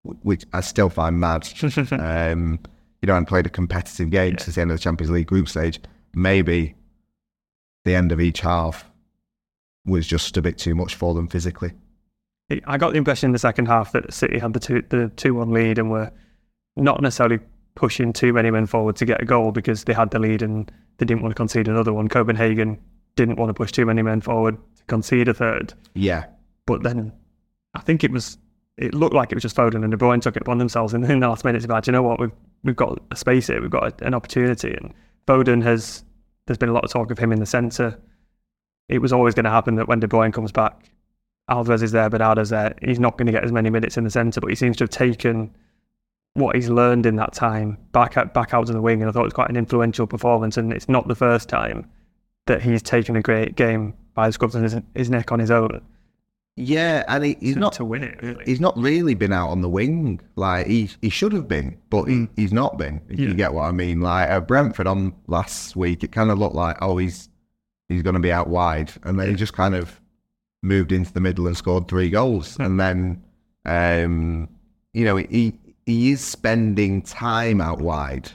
which 0.02 0.44
I 0.52 0.60
still 0.60 0.88
find 0.90 1.18
mad. 1.20 1.48
um, 1.92 2.58
you 3.02 3.06
know, 3.06 3.14
hadn't 3.14 3.26
played 3.26 3.46
a 3.46 3.50
competitive 3.50 4.10
game 4.10 4.32
Yeah. 4.34 4.42
since 4.42 4.54
the 4.54 4.62
end 4.62 4.70
of 4.70 4.78
the 4.78 4.82
Champions 4.82 5.10
League 5.10 5.26
group 5.26 5.48
stage. 5.48 5.80
Maybe 6.14 6.74
the 7.84 7.94
end 7.94 8.12
of 8.12 8.20
each 8.20 8.40
half 8.40 8.90
was 9.84 10.06
just 10.06 10.36
a 10.36 10.42
bit 10.42 10.56
too 10.56 10.74
much 10.74 10.94
for 10.94 11.12
them 11.14 11.28
physically. 11.28 11.72
I 12.66 12.78
got 12.78 12.92
the 12.92 12.98
impression 12.98 13.28
in 13.28 13.32
the 13.32 13.38
second 13.38 13.66
half 13.66 13.92
that 13.92 14.12
City 14.12 14.38
had 14.38 14.52
the 14.52 14.60
two 14.60 14.82
the 14.90 15.10
two 15.16 15.34
one 15.34 15.50
lead 15.50 15.78
and 15.78 15.90
were 15.90 16.10
not 16.76 17.00
necessarily 17.02 17.38
pushing 17.74 18.12
too 18.12 18.32
many 18.32 18.50
men 18.50 18.66
forward 18.66 18.96
to 18.96 19.04
get 19.04 19.22
a 19.22 19.24
goal 19.24 19.52
because 19.52 19.84
they 19.84 19.92
had 19.92 20.10
the 20.10 20.18
lead 20.18 20.42
and 20.42 20.70
they 20.98 21.06
didn't 21.06 21.22
want 21.22 21.32
to 21.32 21.36
concede 21.36 21.68
another 21.68 21.92
one. 21.92 22.08
Copenhagen 22.08 22.80
didn't 23.16 23.36
want 23.36 23.50
to 23.50 23.54
push 23.54 23.72
too 23.72 23.86
many 23.86 24.02
men 24.02 24.20
forward 24.20 24.56
to 24.76 24.84
concede 24.84 25.28
a 25.28 25.34
third. 25.34 25.74
Yeah. 25.94 26.26
But 26.66 26.82
then 26.82 27.12
I 27.74 27.80
think 27.80 28.04
it 28.04 28.10
was 28.10 28.38
it 28.76 28.94
looked 28.94 29.14
like 29.14 29.30
it 29.30 29.36
was 29.36 29.42
just 29.42 29.56
Foden 29.56 29.82
and 29.82 29.90
De 29.90 29.96
Bruyne 29.96 30.20
took 30.20 30.36
it 30.36 30.42
upon 30.42 30.58
themselves 30.58 30.94
in, 30.94 31.02
the 31.02 31.16
last 31.18 31.44
minutes 31.44 31.64
about 31.64 31.86
you 31.86 31.92
know 31.92 32.02
what 32.02 32.18
we've 32.20 32.32
we've 32.64 32.76
got 32.76 33.00
a 33.10 33.16
space 33.16 33.46
here 33.46 33.60
we've 33.60 33.70
got 33.70 34.00
a, 34.00 34.06
an 34.06 34.14
opportunity 34.14 34.72
and 34.74 34.92
Foden 35.26 35.62
has 35.62 36.04
there's 36.46 36.58
been 36.58 36.68
a 36.68 36.72
lot 36.72 36.84
of 36.84 36.90
talk 36.90 37.10
of 37.10 37.18
him 37.18 37.32
in 37.32 37.40
the 37.40 37.46
centre. 37.46 37.98
It 38.88 38.98
was 38.98 39.12
always 39.12 39.34
going 39.34 39.44
to 39.44 39.50
happen 39.50 39.76
that 39.76 39.88
when 39.88 40.00
De 40.00 40.06
Bruyne 40.06 40.32
comes 40.32 40.52
back, 40.52 40.90
Alvarez 41.48 41.82
is 41.82 41.92
there, 41.92 42.10
Bernardo's 42.10 42.50
there. 42.50 42.74
He's 42.82 43.00
not 43.00 43.16
going 43.16 43.26
to 43.26 43.32
get 43.32 43.44
as 43.44 43.52
many 43.52 43.70
minutes 43.70 43.96
in 43.96 44.04
the 44.04 44.10
centre, 44.10 44.40
but 44.40 44.50
he 44.50 44.56
seems 44.56 44.76
to 44.76 44.84
have 44.84 44.90
taken 44.90 45.54
what 46.34 46.54
he's 46.56 46.68
learned 46.68 47.06
in 47.06 47.16
that 47.16 47.32
time 47.32 47.78
back 47.92 48.16
out, 48.16 48.34
back 48.34 48.52
out 48.52 48.66
to 48.66 48.72
the 48.72 48.82
wing, 48.82 49.00
and 49.00 49.08
I 49.08 49.12
thought 49.12 49.22
it 49.22 49.24
was 49.24 49.32
quite 49.32 49.50
an 49.50 49.56
influential 49.56 50.06
performance. 50.06 50.56
And 50.56 50.72
it's 50.72 50.88
not 50.88 51.08
the 51.08 51.14
first 51.14 51.48
time 51.48 51.88
that 52.46 52.60
he's 52.62 52.82
taken 52.82 53.16
a 53.16 53.22
great 53.22 53.54
game 53.56 53.94
by 54.14 54.28
the 54.28 54.32
scrubbs 54.32 54.54
of 54.54 54.62
his, 54.62 54.76
his 54.94 55.10
neck 55.10 55.32
on 55.32 55.38
his 55.38 55.50
own. 55.50 55.80
Yeah, 56.56 57.02
and 57.08 57.24
he, 57.24 57.36
he's 57.40 57.54
to, 57.54 57.60
not 57.60 57.72
to 57.74 57.84
win 57.84 58.04
it. 58.04 58.22
Really, 58.22 58.44
he's 58.44 58.60
not 58.60 58.76
really 58.76 59.14
been 59.14 59.32
out 59.32 59.48
on 59.48 59.60
the 59.60 59.68
wing 59.68 60.20
like 60.36 60.68
he 60.68 60.88
he 61.02 61.08
should 61.08 61.32
have 61.32 61.48
been, 61.48 61.76
but 61.90 62.04
he, 62.04 62.28
he's 62.36 62.52
not 62.52 62.78
been. 62.78 63.00
If 63.08 63.18
Yeah. 63.18 63.28
you 63.28 63.34
get 63.34 63.52
what 63.54 63.62
I 63.64 63.72
mean. 63.72 64.00
Like 64.00 64.28
at 64.28 64.46
Brentford 64.46 64.86
on 64.86 65.14
last 65.26 65.74
week, 65.74 66.04
it 66.04 66.12
kind 66.12 66.30
of 66.30 66.38
looked 66.38 66.54
like 66.54 66.76
oh 66.80 66.96
he's 66.98 67.28
he's 67.88 68.02
going 68.02 68.14
to 68.14 68.20
be 68.20 68.30
out 68.30 68.48
wide, 68.48 68.92
and 69.02 69.18
then 69.18 69.30
he 69.30 69.34
just 69.34 69.52
kind 69.52 69.74
of 69.74 70.00
moved 70.62 70.92
into 70.92 71.12
the 71.12 71.20
middle 71.20 71.48
and 71.48 71.56
scored 71.56 71.88
three 71.88 72.08
goals, 72.08 72.56
and 72.60 72.78
then 72.78 73.20
um 73.64 74.48
you 74.92 75.04
know 75.04 75.16
he 75.16 75.54
he 75.86 76.10
is 76.12 76.20
spending 76.22 77.02
time 77.02 77.60
out 77.60 77.80
wide, 77.80 78.30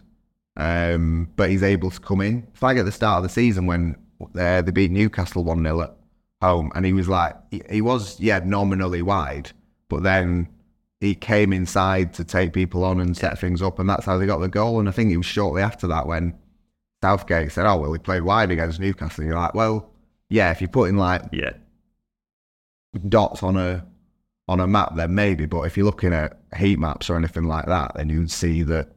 um 0.58 1.30
but 1.36 1.50
he's 1.50 1.64
able 1.64 1.92
to 1.92 2.00
come 2.00 2.22
in. 2.22 2.48
It's 2.52 2.62
like 2.62 2.78
at 2.78 2.86
the 2.86 2.92
start 2.92 3.18
of 3.18 3.24
the 3.24 3.30
season 3.30 3.66
when 3.66 3.96
uh, 4.38 4.62
they 4.62 4.72
beat 4.72 4.92
Newcastle 4.92 5.44
one 5.44 5.64
0 5.64 5.82
at 5.82 5.96
home, 6.42 6.72
and 6.76 6.86
he 6.86 6.94
was 6.94 7.08
like, 7.08 7.36
he, 7.52 7.62
he 7.70 7.82
was 7.82 8.20
yeah 8.20 8.40
nominally 8.44 9.02
wide, 9.02 9.52
but 9.88 10.04
then 10.04 10.48
he 11.00 11.16
came 11.16 11.54
inside 11.54 12.14
to 12.14 12.24
take 12.24 12.54
people 12.54 12.84
on 12.84 13.00
and 13.00 13.16
set 13.16 13.40
things 13.40 13.62
up, 13.62 13.80
and 13.80 13.90
that's 13.90 14.06
how 14.06 14.18
they 14.18 14.26
got 14.26 14.40
the 14.40 14.50
goal. 14.50 14.80
And 14.80 14.90
I 14.90 14.92
think 14.92 15.12
it 15.12 15.18
was 15.18 15.26
shortly 15.26 15.62
after 15.62 15.88
that 15.88 16.08
when 16.08 16.38
Southgate 17.02 17.52
said, 17.52 17.66
"Oh 17.66 17.78
well, 17.78 17.94
he 17.94 18.00
played 18.00 18.24
wide 18.24 18.52
against 18.52 18.80
Newcastle." 18.80 19.24
And 19.24 19.32
you're 19.32 19.40
like, 19.40 19.54
well, 19.54 19.92
yeah, 20.30 20.52
if 20.52 20.62
you're 20.62 20.70
putting 20.70 20.98
like 20.98 21.24
yeah, 21.32 21.54
dots 23.08 23.44
on 23.44 23.58
a 23.58 23.86
on 24.50 24.60
a 24.60 24.68
map, 24.68 24.96
then 24.96 25.14
maybe. 25.14 25.46
But 25.46 25.62
if 25.62 25.78
you're 25.78 25.86
looking 25.86 26.12
at 26.12 26.40
heat 26.58 26.80
maps 26.80 27.10
or 27.10 27.16
anything 27.16 27.44
like 27.44 27.68
that, 27.68 27.94
then 27.96 28.10
you'd 28.10 28.32
see 28.32 28.64
that 28.64 28.90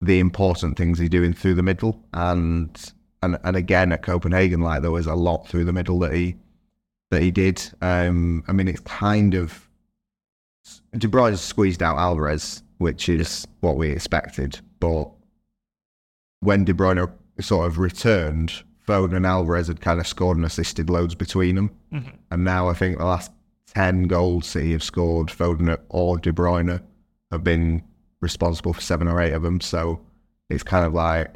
the 0.00 0.18
important 0.18 0.76
things 0.76 0.98
he's 0.98 1.08
doing 1.08 1.32
through 1.32 1.54
the 1.54 1.62
middle, 1.62 2.02
and 2.12 2.92
and 3.22 3.38
and 3.44 3.56
again 3.56 3.92
at 3.92 4.02
Copenhagen, 4.02 4.60
like 4.60 4.82
there 4.82 4.90
was 4.90 5.06
a 5.06 5.14
lot 5.14 5.46
through 5.48 5.64
the 5.64 5.72
middle 5.72 6.00
that 6.00 6.12
he 6.12 6.36
that 7.10 7.22
he 7.22 7.30
did. 7.30 7.62
Um, 7.80 8.42
I 8.48 8.52
mean, 8.52 8.66
it's 8.66 8.80
kind 8.80 9.34
of 9.34 9.68
De 10.96 11.06
Bruyne 11.06 11.38
squeezed 11.38 11.82
out 11.82 11.96
Alvarez, 11.96 12.62
which 12.78 13.08
is 13.08 13.46
what 13.60 13.76
we 13.76 13.90
expected, 13.90 14.60
but 14.80 15.08
when 16.40 16.64
De 16.64 16.74
Bruyne 16.74 17.10
sort 17.40 17.68
of 17.68 17.78
returned, 17.78 18.64
Foden 18.86 19.14
and 19.14 19.26
Alvarez 19.26 19.68
had 19.68 19.80
kind 19.80 20.00
of 20.00 20.06
scored 20.06 20.36
and 20.36 20.44
assisted 20.46 20.90
loads 20.90 21.14
between 21.14 21.54
them. 21.54 21.70
And 22.30 22.44
now 22.44 22.68
I 22.68 22.74
think 22.74 22.98
the 22.98 23.04
last 23.04 23.30
10 23.74 24.04
goals 24.04 24.46
City 24.46 24.72
have 24.72 24.82
scored, 24.82 25.28
Foden 25.28 25.76
or 25.88 26.18
De 26.18 26.32
Bruyne 26.32 26.82
have 27.30 27.44
been 27.44 27.82
responsible 28.20 28.72
for 28.72 28.80
seven 28.80 29.08
or 29.08 29.20
eight 29.20 29.32
of 29.32 29.42
them. 29.42 29.60
So 29.60 30.00
it's 30.48 30.62
kind 30.62 30.84
of 30.84 30.94
like 30.94 31.34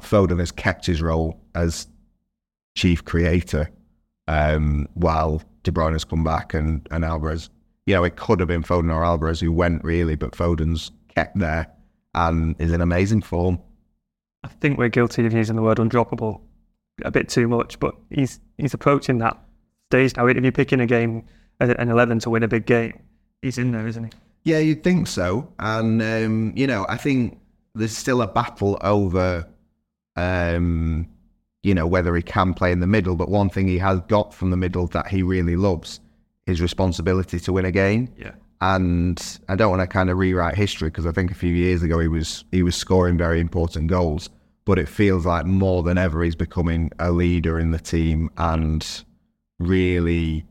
Foden 0.00 0.38
has 0.38 0.52
kept 0.52 0.86
his 0.86 1.02
role 1.02 1.40
as 1.54 1.86
chief 2.76 3.04
creator 3.04 3.68
um, 4.28 4.88
while 4.94 5.42
De 5.62 5.70
Bruyne 5.70 5.92
has 5.92 6.04
come 6.04 6.24
back 6.24 6.54
and, 6.54 6.86
and 6.90 7.04
Alvarez. 7.04 7.50
You 7.86 7.94
know, 7.94 8.04
it 8.04 8.16
could 8.16 8.40
have 8.40 8.48
been 8.48 8.62
Foden 8.62 8.94
or 8.94 9.04
Alvarez 9.04 9.40
who 9.40 9.52
went 9.52 9.82
really, 9.84 10.14
but 10.14 10.32
Foden's 10.32 10.92
kept 11.14 11.38
there 11.38 11.66
and 12.14 12.54
is 12.58 12.72
in 12.72 12.80
amazing 12.80 13.22
form. 13.22 13.58
I 14.44 14.48
think 14.48 14.78
we're 14.78 14.88
guilty 14.88 15.26
of 15.26 15.32
using 15.32 15.56
the 15.56 15.62
word 15.62 15.78
undroppable 15.78 16.40
a 17.04 17.10
bit 17.10 17.28
too 17.28 17.48
much, 17.48 17.78
but 17.78 17.94
he's 18.10 18.40
he's 18.56 18.74
approaching 18.74 19.18
that 19.18 19.38
stage 19.90 20.16
now. 20.16 20.26
If 20.26 20.42
you're 20.42 20.52
picking 20.52 20.80
a 20.80 20.86
game, 20.86 21.24
an 21.60 21.88
eleven 21.88 22.18
to 22.20 22.30
win 22.30 22.42
a 22.42 22.48
big 22.48 22.66
game, 22.66 22.98
he's 23.42 23.58
in 23.58 23.72
there, 23.72 23.86
isn't 23.86 24.04
he? 24.04 24.10
Yeah, 24.44 24.58
you'd 24.58 24.82
think 24.82 25.06
so. 25.06 25.52
And, 25.58 26.00
um, 26.00 26.52
you 26.56 26.66
know, 26.66 26.86
I 26.88 26.96
think 26.96 27.38
there's 27.74 27.96
still 27.96 28.22
a 28.22 28.26
battle 28.26 28.78
over, 28.80 29.46
um, 30.16 31.06
you 31.62 31.74
know, 31.74 31.86
whether 31.86 32.16
he 32.16 32.22
can 32.22 32.54
play 32.54 32.72
in 32.72 32.80
the 32.80 32.86
middle. 32.86 33.16
But 33.16 33.28
one 33.28 33.50
thing 33.50 33.68
he 33.68 33.78
has 33.78 34.00
got 34.08 34.32
from 34.32 34.50
the 34.50 34.56
middle 34.56 34.86
that 34.88 35.08
he 35.08 35.22
really 35.22 35.56
loves 35.56 36.00
is 36.46 36.62
responsibility 36.62 37.38
to 37.38 37.52
win 37.52 37.66
a 37.66 37.70
game. 37.70 38.08
Yeah. 38.16 38.32
And 38.62 39.38
I 39.48 39.56
don't 39.56 39.70
want 39.70 39.82
to 39.82 39.86
kind 39.86 40.10
of 40.10 40.18
rewrite 40.18 40.54
history 40.54 40.88
because 40.88 41.06
I 41.06 41.12
think 41.12 41.30
a 41.30 41.34
few 41.34 41.54
years 41.54 41.82
ago 41.82 41.98
he 41.98 42.08
was 42.08 42.44
he 42.50 42.62
was 42.62 42.76
scoring 42.76 43.18
very 43.18 43.40
important 43.40 43.88
goals. 43.88 44.30
But 44.64 44.78
it 44.78 44.88
feels 44.88 45.26
like 45.26 45.46
more 45.46 45.82
than 45.82 45.98
ever 45.98 46.22
he's 46.22 46.36
becoming 46.36 46.90
a 46.98 47.10
leader 47.10 47.58
in 47.58 47.72
the 47.72 47.78
team 47.78 48.30
and 48.36 48.86
really 49.58 50.44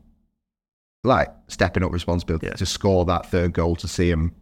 like 1.04 1.28
stepping 1.48 1.82
up 1.82 1.92
responsibility 1.92 2.46
Yeah. 2.46 2.54
to 2.54 2.66
score 2.66 3.04
that 3.06 3.26
third 3.26 3.52
goal 3.52 3.76
to 3.76 3.88
see 3.88 4.10
him 4.10 4.32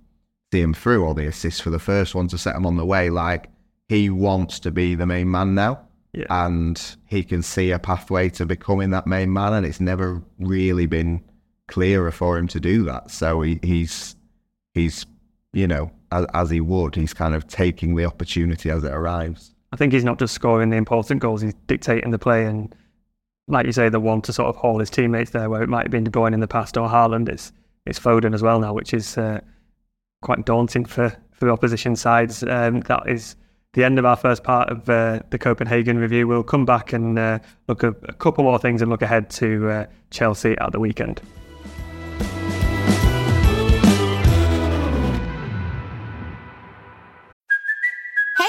see 0.52 0.60
him 0.60 0.72
through 0.74 1.04
or 1.04 1.14
the 1.14 1.26
assist 1.26 1.62
for 1.62 1.70
the 1.70 1.78
first 1.78 2.14
one 2.14 2.26
to 2.28 2.38
set 2.38 2.56
him 2.56 2.64
on 2.66 2.76
the 2.76 2.86
way. 2.86 3.10
Like 3.10 3.50
he 3.88 4.08
wants 4.10 4.58
to 4.60 4.70
be 4.70 4.94
the 4.94 5.06
main 5.06 5.30
man 5.30 5.54
now. 5.54 5.80
Yeah. 6.14 6.24
And 6.30 6.80
he 7.06 7.22
can 7.22 7.42
see 7.42 7.70
a 7.70 7.78
pathway 7.78 8.30
to 8.30 8.46
becoming 8.46 8.90
that 8.90 9.06
main 9.06 9.30
man 9.32 9.52
and 9.52 9.66
it's 9.66 9.80
never 9.80 10.22
really 10.38 10.86
been 10.86 11.22
clearer 11.68 12.10
for 12.10 12.38
him 12.38 12.48
to 12.48 12.58
do 12.60 12.82
that. 12.84 13.10
So 13.10 13.42
he, 13.42 13.60
he's 13.62 14.16
he's 14.72 15.04
you 15.52 15.66
know, 15.66 15.90
as, 16.12 16.26
as 16.34 16.50
he 16.50 16.60
would, 16.60 16.94
he's 16.94 17.14
kind 17.14 17.34
of 17.34 17.46
taking 17.46 17.94
the 17.94 18.04
opportunity 18.04 18.70
as 18.70 18.84
it 18.84 18.92
arrives. 18.92 19.54
I 19.72 19.76
think 19.76 19.92
he's 19.92 20.04
not 20.04 20.18
just 20.18 20.34
scoring 20.34 20.70
the 20.70 20.76
important 20.76 21.20
goals; 21.20 21.42
he's 21.42 21.54
dictating 21.66 22.10
the 22.10 22.18
play, 22.18 22.44
and 22.46 22.74
like 23.49 23.67
you 23.67 23.73
say, 23.73 23.88
the 23.88 24.00
one 24.00 24.23
to 24.23 24.33
sort 24.33 24.49
of 24.49 24.57
haul 24.57 24.78
his 24.78 24.90
teammates 24.90 25.31
there, 25.31 25.50
where 25.50 25.62
it 25.62 25.69
might 25.69 25.85
have 25.85 25.90
been 25.90 26.05
De 26.05 26.11
Bruyne 26.11 26.35
in 26.35 26.40
the 26.40 26.49
past 26.49 26.76
or 26.76 26.88
Haaland. 26.88 27.28
It's 27.28 27.52
it's 27.87 27.99
Foden 27.99 28.35
as 28.35 28.43
well 28.43 28.61
now, 28.61 28.73
which 28.73 28.93
is 28.95 29.19
uh, 29.19 29.40
quite 30.23 30.45
daunting 30.45 30.85
for 30.85 31.17
for 31.33 31.50
opposition 31.50 31.97
sides. 31.97 32.43
Um, 32.43 32.81
that 32.83 33.09
is 33.09 33.37
the 33.73 33.85
end 33.85 33.99
of 33.99 34.05
our 34.05 34.17
first 34.17 34.45
part 34.45 34.71
of 34.71 34.88
uh, 34.88 35.21
the 35.31 35.38
Copenhagen 35.38 35.99
review. 35.99 36.26
We'll 36.26 36.43
come 36.43 36.64
back 36.64 36.93
and 36.93 37.19
uh, 37.19 37.38
look 37.69 37.85
at 37.85 37.95
a 38.09 38.12
couple 38.14 38.45
more 38.45 38.59
things 38.59 38.83
and 38.83 38.90
look 38.90 39.02
ahead 39.02 39.31
to 39.31 39.69
uh, 39.69 39.87
Chelsea 40.11 40.57
at 40.59 40.73
the 40.73 40.81
weekend. 40.81 41.21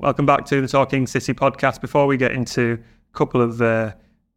Welcome 0.00 0.24
back 0.24 0.46
to 0.46 0.62
the 0.62 0.66
Talking 0.66 1.06
City 1.06 1.34
podcast. 1.34 1.82
Before 1.82 2.06
we 2.06 2.16
get 2.16 2.32
into 2.32 2.82
a 3.12 3.18
couple 3.18 3.42
of 3.42 3.60
uh, 3.60 3.92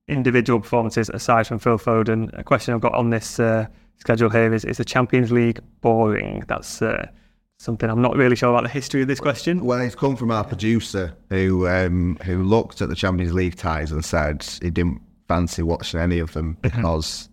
individual 0.10 0.60
performances 0.60 1.08
aside 1.08 1.48
from 1.48 1.58
Phil 1.58 1.77
Foden, 1.77 2.38
a 2.38 2.43
question 2.43 2.74
I've 2.74 2.82
got 2.82 2.93
on 2.93 3.12
this 3.12 3.39
uh, 3.39 3.67
schedule 3.96 4.29
here 4.29 4.53
is: 4.53 4.65
Is 4.65 4.75
the 4.75 4.84
Champions 4.84 5.32
League 5.32 5.62
boring? 5.79 6.43
That's 6.50 6.82
uh, 6.82 7.08
something 7.59 7.90
I'm 7.90 8.01
not 8.01 8.18
really 8.18 8.35
sure 8.35 8.50
about 8.50 8.64
the 8.64 8.70
history 8.70 9.03
of 9.03 9.07
this 9.07 9.22
question. 9.22 9.64
Well, 9.64 9.79
it's 9.79 9.96
come 9.96 10.18
from 10.18 10.31
our 10.31 10.44
producer 10.44 11.16
who 11.29 11.66
um, 11.70 12.18
who 12.25 12.44
looked 12.44 12.81
at 12.81 12.90
the 12.90 12.96
Champions 12.96 13.33
League 13.33 13.55
ties 13.55 13.94
and 13.94 14.03
said 14.03 14.46
he 14.61 14.70
didn't 14.70 15.01
fancy 15.29 15.64
watching 15.64 16.01
any 16.01 16.20
of 16.20 16.33
them 16.33 16.57
because 16.61 17.29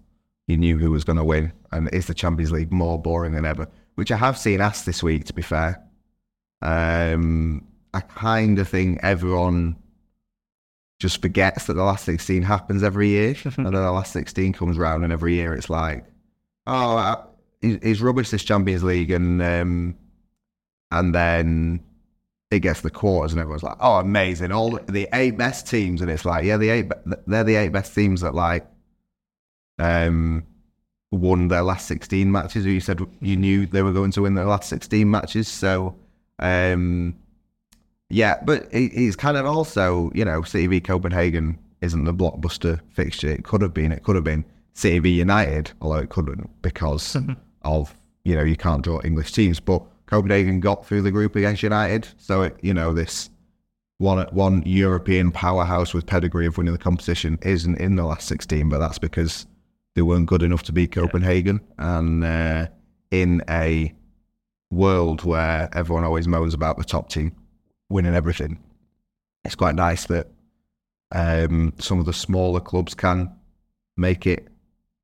he 0.46 0.57
knew 0.57 0.78
who 0.78 0.92
was 0.92 1.02
going 1.02 1.18
to 1.18 1.24
win. 1.24 1.52
And 1.72 1.92
is 1.92 2.07
the 2.07 2.14
Champions 2.14 2.52
League 2.52 2.70
more 2.70 2.96
boring 2.96 3.33
than 3.33 3.44
ever? 3.44 3.66
Which 3.96 4.12
I 4.12 4.16
have 4.18 4.38
seen 4.38 4.61
asked 4.61 4.87
this 4.87 5.02
week, 5.02 5.24
to 5.24 5.33
be 5.33 5.42
fair. 5.42 5.83
Um, 6.62 7.66
I 7.92 8.00
kind 8.00 8.59
of 8.59 8.68
think 8.68 9.00
everyone 9.03 9.76
just 11.00 11.22
forgets 11.22 11.66
that 11.66 11.74
the 11.74 11.83
last 11.83 12.05
16 12.05 12.42
happens 12.42 12.83
every 12.83 13.09
year. 13.09 13.35
and 13.44 13.66
then 13.66 13.72
the 13.72 13.92
last 13.92 14.12
16 14.12 14.53
comes 14.53 14.79
round, 14.79 15.05
and 15.05 15.12
every 15.12 15.35
year 15.35 15.55
it's 15.55 15.70
like, 15.70 16.05
oh, 16.66 16.96
I, 16.96 17.22
he's 17.61 18.00
rubbish 18.03 18.31
this 18.31 18.44
Champions 18.44 18.85
League. 18.85 19.11
And 19.11 19.42
um, 19.42 19.96
and 20.90 21.14
then 21.14 21.81
it 22.50 22.61
gets 22.61 22.81
the 22.81 22.90
quarters, 22.90 23.33
and 23.33 23.40
everyone's 23.40 23.62
like, 23.62 23.76
"Oh, 23.81 23.96
amazing! 23.96 24.53
All 24.53 24.70
the, 24.70 25.09
eight 25.12 25.38
best 25.38 25.68
teams." 25.68 26.03
And 26.03 26.11
it's 26.11 26.24
like, 26.24 26.44
yeah, 26.44 26.57
the 26.57 26.68
eight 26.70 26.90
they're 27.26 27.44
the 27.44 27.57
eight 27.57 27.72
best 27.72 27.94
teams 27.94 28.20
that 28.22 28.35
like 28.35 28.66
um 29.79 30.44
won 31.12 31.48
their 31.48 31.62
last 31.62 31.87
sixteen 31.87 32.33
matches. 32.33 32.66
Or 32.66 32.70
you 32.70 32.81
said 32.81 33.00
you 33.20 33.37
knew 33.37 33.66
they 33.66 33.83
were 33.83 33.92
going 33.92 34.11
to 34.12 34.22
win 34.22 34.35
their 34.35 34.46
last 34.46 34.68
sixteen 34.68 35.11
matches, 35.11 35.46
so 35.46 35.96
um 36.40 37.14
yeah, 38.11 38.38
but 38.44 38.68
it's 38.73 39.16
kind 39.16 39.37
of 39.37 39.46
also 39.46 40.11
you 40.14 40.25
know 40.25 40.42
City 40.42 40.66
v 40.66 40.81
Copenhagen 40.81 41.59
isn't 41.81 42.05
the 42.05 42.12
blockbuster 42.12 42.81
fixture. 42.90 43.31
It 43.31 43.44
could 43.44 43.62
have 43.62 43.73
been. 43.73 43.92
It 43.92 44.03
could 44.03 44.16
have 44.16 44.25
been 44.25 44.44
City 44.75 44.99
v 44.99 45.11
United, 45.11 45.73
although 45.81 45.99
it 45.99 46.11
couldn't 46.11 46.51
because 46.61 47.16
of 47.62 47.94
you 48.25 48.35
know 48.35 48.42
you 48.42 48.57
can't 48.57 48.83
draw 48.83 49.01
English 49.05 49.33
teams, 49.33 49.61
but. 49.61 49.83
Copenhagen 50.07 50.59
got 50.59 50.85
through 50.85 51.03
the 51.03 51.12
group 51.12 51.37
against 51.37 51.62
United, 51.62 52.09
so 52.18 52.42
it, 52.42 52.57
you 52.62 52.75
know 52.75 52.92
this 52.92 53.31
one 53.99 54.27
one 54.33 54.61
European 54.66 55.31
powerhouse 55.31 55.94
with 55.94 56.05
pedigree 56.05 56.46
of 56.46 56.59
winning 56.59 56.73
the 56.73 56.79
competition 56.81 57.38
isn't 57.42 57.77
in 57.77 57.94
the 57.94 58.03
last 58.03 58.27
sixteen, 58.27 58.68
but 58.68 58.81
that's 58.81 58.99
because 58.99 59.46
they 59.94 60.03
weren't 60.03 60.27
good 60.27 60.42
enough 60.42 60.64
to 60.64 60.73
beat 60.73 60.90
Copenhagen. 60.90 61.61
And 61.79 62.25
uh, 62.25 62.66
in 63.12 63.42
a 63.49 63.94
world 64.70 65.23
where 65.23 65.68
everyone 65.73 66.03
always 66.03 66.27
moans 66.27 66.55
about 66.55 66.77
the 66.77 66.83
top 66.83 67.09
team 67.09 67.33
winning 67.90 68.14
everything, 68.14 68.59
it's 69.44 69.55
quite 69.55 69.74
nice 69.74 70.07
that 70.07 70.29
um, 71.12 71.74
some 71.79 71.98
of 71.98 72.07
the 72.07 72.12
smaller 72.12 72.61
clubs 72.61 72.94
can 72.94 73.31
make 73.96 74.26
it 74.26 74.48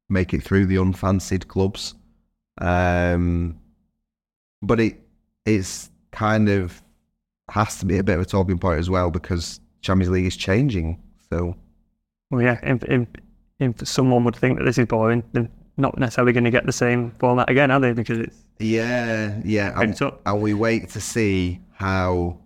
make 0.09 0.33
it 0.33 0.42
through 0.42 0.66
the 0.66 0.77
unfancied 0.77 1.49
clubs. 1.49 1.94
Um, 2.59 3.59
but 4.62 4.81
it 4.81 5.01
it's 5.44 5.90
kind 6.12 6.49
of 6.49 6.83
has 7.51 7.79
to 7.79 7.87
be 7.87 7.99
a 7.99 8.05
bit 8.05 8.14
of 8.14 8.22
a 8.22 8.25
talking 8.25 8.59
point 8.59 8.79
as 8.79 8.88
well 8.88 9.11
because 9.11 9.61
Champions 9.83 10.11
League 10.11 10.27
is 10.27 10.37
changing. 10.37 11.01
So 11.31 11.57
Well, 12.31 12.42
yeah, 12.42 12.59
if, 12.62 12.83
if, 12.85 13.09
if 13.61 13.88
someone 13.88 14.25
would 14.25 14.37
think 14.37 14.59
that 14.59 14.64
this 14.64 14.79
is 14.79 14.87
boring, 14.87 15.22
they're 15.33 15.49
not 15.77 15.96
necessarily 15.99 16.33
going 16.33 16.44
to 16.44 16.51
get 16.51 16.66
the 16.66 16.72
same 16.72 17.12
format 17.18 17.51
again, 17.51 17.70
are 17.70 17.81
they? 17.81 17.92
Because 17.92 18.18
it's 18.18 18.44
yeah, 18.59 19.38
yeah, 19.44 19.79
up. 20.01 20.22
and 20.25 20.42
we 20.42 20.55
wait 20.55 20.88
to 20.90 21.01
see 21.01 21.61
how 21.72 22.38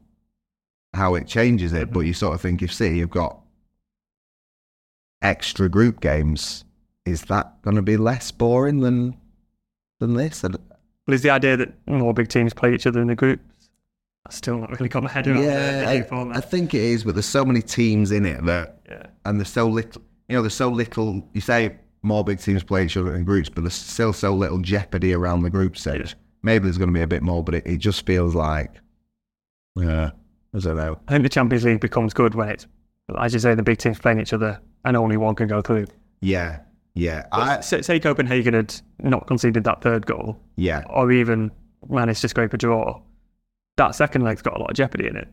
how 0.95 1.15
it 1.15 1.27
changes 1.27 1.73
it. 1.73 1.93
But 1.93 2.01
you 2.01 2.13
sort 2.15 2.35
of 2.35 2.41
think 2.41 2.63
if 2.63 2.73
City 2.73 3.01
have 3.01 3.11
got 3.11 3.39
extra 5.23 5.69
group 5.69 6.01
games, 6.01 6.65
is 7.05 7.23
that 7.23 7.61
going 7.63 7.77
to 7.77 7.83
be 7.83 7.97
less 7.97 8.31
boring 8.31 8.81
than 8.81 9.17
than 10.01 10.15
this? 10.15 10.43
Well, 10.43 11.15
is 11.15 11.23
the 11.23 11.31
idea 11.31 11.57
that 11.57 11.73
more 11.87 12.15
big 12.15 12.29
teams 12.29 12.55
play 12.55 12.75
each 12.75 12.87
other 12.87 13.01
in 13.01 13.09
the 13.09 13.15
groups? 13.17 13.43
I 14.27 14.33
still 14.33 14.59
not 14.59 14.71
really 14.71 14.89
got 14.89 15.03
my 15.03 15.11
head 15.11 15.27
around 15.27 15.43
yeah, 15.43 16.05
I. 16.11 16.37
I 16.37 16.41
think 16.41 16.75
it 16.75 16.83
is, 16.83 17.05
but 17.05 17.15
there's 17.15 17.27
so 17.27 17.45
many 17.45 17.63
teams 17.63 18.13
in 18.13 18.27
it 18.27 18.45
that 18.45 18.81
yeah. 18.89 19.07
and 19.25 19.41
there's 19.41 19.49
so 19.49 19.67
little 19.67 20.03
you 20.29 20.37
know 20.37 20.43
there's 20.43 20.55
so 20.55 20.69
little 20.69 21.27
you 21.33 21.41
say 21.41 21.77
more 22.03 22.23
big 22.23 22.39
teams 22.39 22.63
play 22.63 22.85
each 22.85 22.97
other 22.97 23.15
in 23.17 23.25
groups 23.25 23.49
but 23.49 23.63
there's 23.63 23.75
still 23.75 24.13
so 24.13 24.35
little 24.35 24.59
jeopardy 24.59 25.13
around 25.13 25.43
the 25.43 25.51
group 25.51 25.77
stage 25.77 26.11
Yeah. 26.11 26.15
maybe 26.43 26.65
there's 26.65 26.79
going 26.79 26.89
to 26.89 26.95
be 26.95 27.03
a 27.03 27.07
bit 27.07 27.23
more 27.23 27.43
but 27.45 27.55
it, 27.55 27.67
it 27.67 27.77
just 27.79 28.07
feels 28.07 28.35
like 28.35 28.71
yeah 29.77 30.11
i 30.55 30.59
don't 30.59 30.77
know 30.77 30.99
I 31.09 31.13
think 31.13 31.23
the 31.23 31.29
Champions 31.29 31.65
League 31.65 31.81
becomes 31.81 32.13
good 32.15 32.35
when 32.35 32.49
it's, 32.49 32.67
as 33.19 33.33
you 33.33 33.39
say, 33.41 33.55
the 33.55 33.63
big 33.63 33.79
teams 33.79 33.99
playing 33.99 34.21
each 34.21 34.33
other 34.33 34.61
and 34.85 34.97
only 34.97 35.17
one 35.17 35.35
can 35.35 35.49
go 35.49 35.61
through. 35.63 35.87
yeah 36.21 36.61
yeah 36.95 37.27
i 37.33 37.61
say, 37.61 37.83
say 37.83 38.01
Copenhagen 38.01 38.55
had 38.55 38.75
not 38.99 39.27
conceded 39.29 39.63
that 39.65 39.81
third 39.81 40.07
goal, 40.07 40.39
yeah 40.57 40.83
or 40.91 41.13
even 41.13 41.51
managed 41.89 42.21
to 42.23 42.29
scrape 42.29 42.53
a 42.53 42.59
draw. 42.59 43.01
That 43.77 43.95
second 43.95 44.23
leg's 44.23 44.43
got 44.43 44.57
a 44.57 44.61
lot 44.61 44.71
of 44.71 44.77
jeopardy 44.77 45.07
in 45.07 45.17
it. 45.17 45.29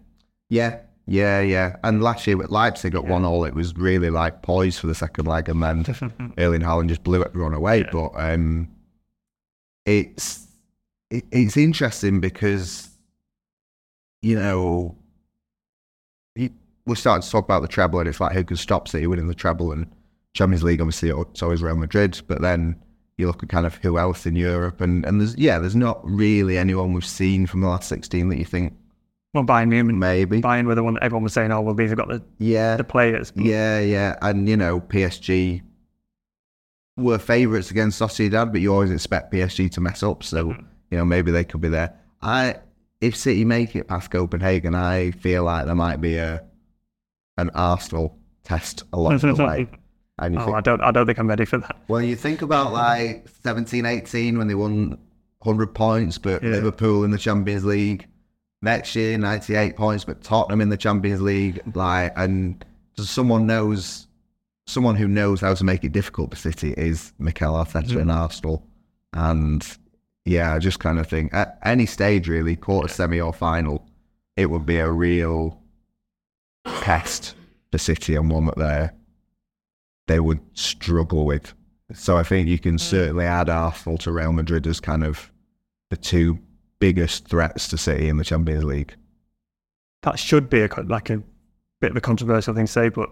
yeah 0.49 0.79
yeah 1.07 1.39
yeah 1.41 1.75
and 1.83 2.03
last 2.03 2.27
year 2.27 2.35
with 2.37 2.49
leipzig 2.49 2.93
at 2.93 3.05
one 3.05 3.23
all 3.25 3.45
it 3.45 3.53
was 3.55 3.73
really 3.75 4.09
like 4.09 4.41
poised 4.41 4.79
for 4.79 4.87
the 4.87 4.95
second 4.95 5.25
leg 5.25 5.47
and 5.49 5.63
then 5.63 6.33
Erling 6.37 6.61
Haaland 6.61 6.89
just 6.89 7.03
blew 7.03 7.23
everyone 7.23 7.53
away. 7.53 7.79
Yeah. 7.79 7.89
But 7.91 8.11
um, 8.15 8.67
it's 9.85 10.47
it, 11.09 11.23
it's 11.31 11.55
interesting 11.57 12.19
because 12.19 12.89
you 14.21 14.37
know 14.37 14.95
we're 16.87 16.95
starting 16.95 17.21
to 17.21 17.29
talk 17.29 17.45
about 17.45 17.61
the 17.61 17.67
treble, 17.67 17.99
and 17.99 18.09
it's 18.09 18.19
like 18.19 18.31
who 18.31 18.43
can 18.43 18.57
stop 18.57 18.87
City 18.87 19.05
winning 19.05 19.27
the 19.27 19.35
treble, 19.35 19.71
and 19.71 19.85
Champions 20.33 20.63
League, 20.63 20.81
obviously, 20.81 21.09
it's 21.09 21.43
always 21.43 21.61
Real 21.61 21.75
Madrid, 21.75 22.19
but 22.27 22.41
then 22.41 22.75
you 23.17 23.27
look 23.27 23.43
at 23.43 23.49
kind 23.49 23.65
of 23.65 23.75
who 23.75 23.97
else 23.97 24.25
in 24.25 24.35
Europe, 24.35 24.81
and, 24.81 25.05
and 25.05 25.19
there's 25.19 25.35
yeah, 25.37 25.59
there's 25.59 25.75
not 25.75 25.99
really 26.03 26.57
anyone 26.57 26.93
we've 26.93 27.05
seen 27.05 27.45
from 27.45 27.61
the 27.61 27.67
last 27.67 27.89
16 27.89 28.29
that 28.29 28.37
you 28.37 28.45
think 28.45 28.73
Well, 29.33 29.43
Bayern 29.43 29.69
Munich, 29.69 29.95
maybe. 29.95 30.41
Bayern 30.41 30.65
were 30.65 30.75
the 30.75 30.83
one 30.83 30.93
that 30.95 31.03
everyone 31.03 31.23
was 31.23 31.33
saying, 31.33 31.51
oh, 31.51 31.61
well, 31.61 31.75
these 31.75 31.89
have 31.89 31.97
got 31.97 32.07
the, 32.07 32.23
Yeah, 32.39 32.77
the 32.77 32.83
players. 32.83 33.33
yeah, 33.35 33.79
yeah, 33.79 34.15
and 34.21 34.47
you 34.47 34.55
know 34.55 34.79
PSG 34.79 35.61
were 36.95 37.19
favourites 37.19 37.69
against 37.69 38.01
Sociedad, 38.01 38.51
but 38.51 38.61
you 38.61 38.73
always 38.73 38.91
expect 38.91 39.33
PSG 39.33 39.69
to 39.71 39.81
mess 39.81 40.03
up, 40.03 40.23
so 40.23 40.47
mm-hmm. 40.47 40.65
you 40.91 40.97
know 40.97 41.05
maybe 41.05 41.31
they 41.31 41.43
could 41.43 41.61
be 41.61 41.69
there. 41.69 41.93
I 42.21 42.57
if 43.01 43.15
City 43.15 43.45
make 43.45 43.75
it 43.75 43.87
past 43.87 44.09
Copenhagen, 44.09 44.73
I 44.73 45.11
feel 45.11 45.43
like 45.43 45.65
there 45.65 45.75
might 45.75 46.01
be 46.01 46.17
a 46.17 46.43
an 47.37 47.49
Arsenal 47.53 48.17
test 48.43 48.83
along 48.93 49.17
the 49.19 49.33
way. 49.35 49.67
And 50.19 50.33
you 50.33 50.39
Oh, 50.41 50.45
think, 50.45 50.55
I 50.57 50.61
don't, 50.61 50.81
I 50.81 50.91
don't 50.91 51.05
think 51.05 51.19
I'm 51.19 51.27
ready 51.27 51.45
for 51.45 51.57
that. 51.59 51.75
Well, 51.87 52.01
you 52.01 52.15
think 52.15 52.41
about 52.41 52.73
like 52.73 53.27
17, 53.43 53.85
18 53.85 54.37
when 54.37 54.47
they 54.47 54.55
won 54.55 54.97
100 55.39 55.67
points, 55.75 56.17
but 56.17 56.41
Yeah. 56.43 56.49
Liverpool 56.51 57.03
in 57.03 57.11
the 57.11 57.17
Champions 57.17 57.65
League. 57.65 58.07
Next 58.63 58.95
year, 58.95 59.17
98 59.19 59.75
points, 59.75 60.03
but 60.03 60.23
Tottenham 60.23 60.61
in 60.61 60.69
the 60.69 60.77
Champions 60.77 61.21
League. 61.21 61.61
Like, 61.75 62.13
and 62.15 62.65
someone 62.97 63.45
knows, 63.45 64.07
someone 64.65 64.95
who 64.95 65.07
knows 65.07 65.41
how 65.41 65.53
to 65.53 65.63
make 65.63 65.83
it 65.83 65.91
difficult 65.91 66.31
for 66.31 66.35
City 66.37 66.73
is 66.75 67.13
Mikel 67.19 67.53
Arteta 67.53 68.01
in 68.01 68.09
Arsenal. 68.09 68.65
And 69.13 69.63
yeah, 70.25 70.55
I 70.55 70.59
just 70.59 70.79
kind 70.79 70.97
of 70.97 71.07
think 71.07 71.31
at 71.35 71.59
any 71.63 71.85
stage, 71.85 72.27
really, 72.27 72.55
quarter, 72.55 72.87
semi, 72.87 73.21
or 73.21 73.31
final, 73.33 73.87
it 74.35 74.47
would 74.49 74.65
be 74.65 74.77
a 74.77 74.89
real 74.89 75.61
test 76.81 77.35
for 77.71 77.77
City 77.77 78.15
and 78.15 78.29
one 78.29 78.45
that 78.45 78.57
they're 78.57 78.93
they 80.07 80.19
would 80.21 80.39
struggle 80.53 81.25
with. 81.25 81.53
So 81.93 82.17
I 82.17 82.23
think 82.23 82.47
you 82.47 82.59
can 82.59 82.77
certainly 82.77 83.25
add 83.25 83.49
Arsenal 83.49 83.97
to 83.99 84.11
Real 84.11 84.31
Madrid 84.31 84.65
as 84.67 84.79
kind 84.79 85.03
of 85.03 85.31
the 85.89 85.97
two 85.97 86.39
biggest 86.79 87.27
threats 87.27 87.67
to 87.69 87.77
City 87.77 88.07
in 88.07 88.17
the 88.17 88.23
Champions 88.23 88.63
League. 88.63 88.95
That 90.03 90.17
should 90.19 90.49
be 90.49 90.61
a, 90.61 90.69
like 90.85 91.09
a 91.09 91.21
bit 91.81 91.91
of 91.91 91.97
a 91.97 92.01
controversial 92.01 92.53
thing 92.53 92.67
to 92.67 92.71
say, 92.71 92.89
but 92.89 93.09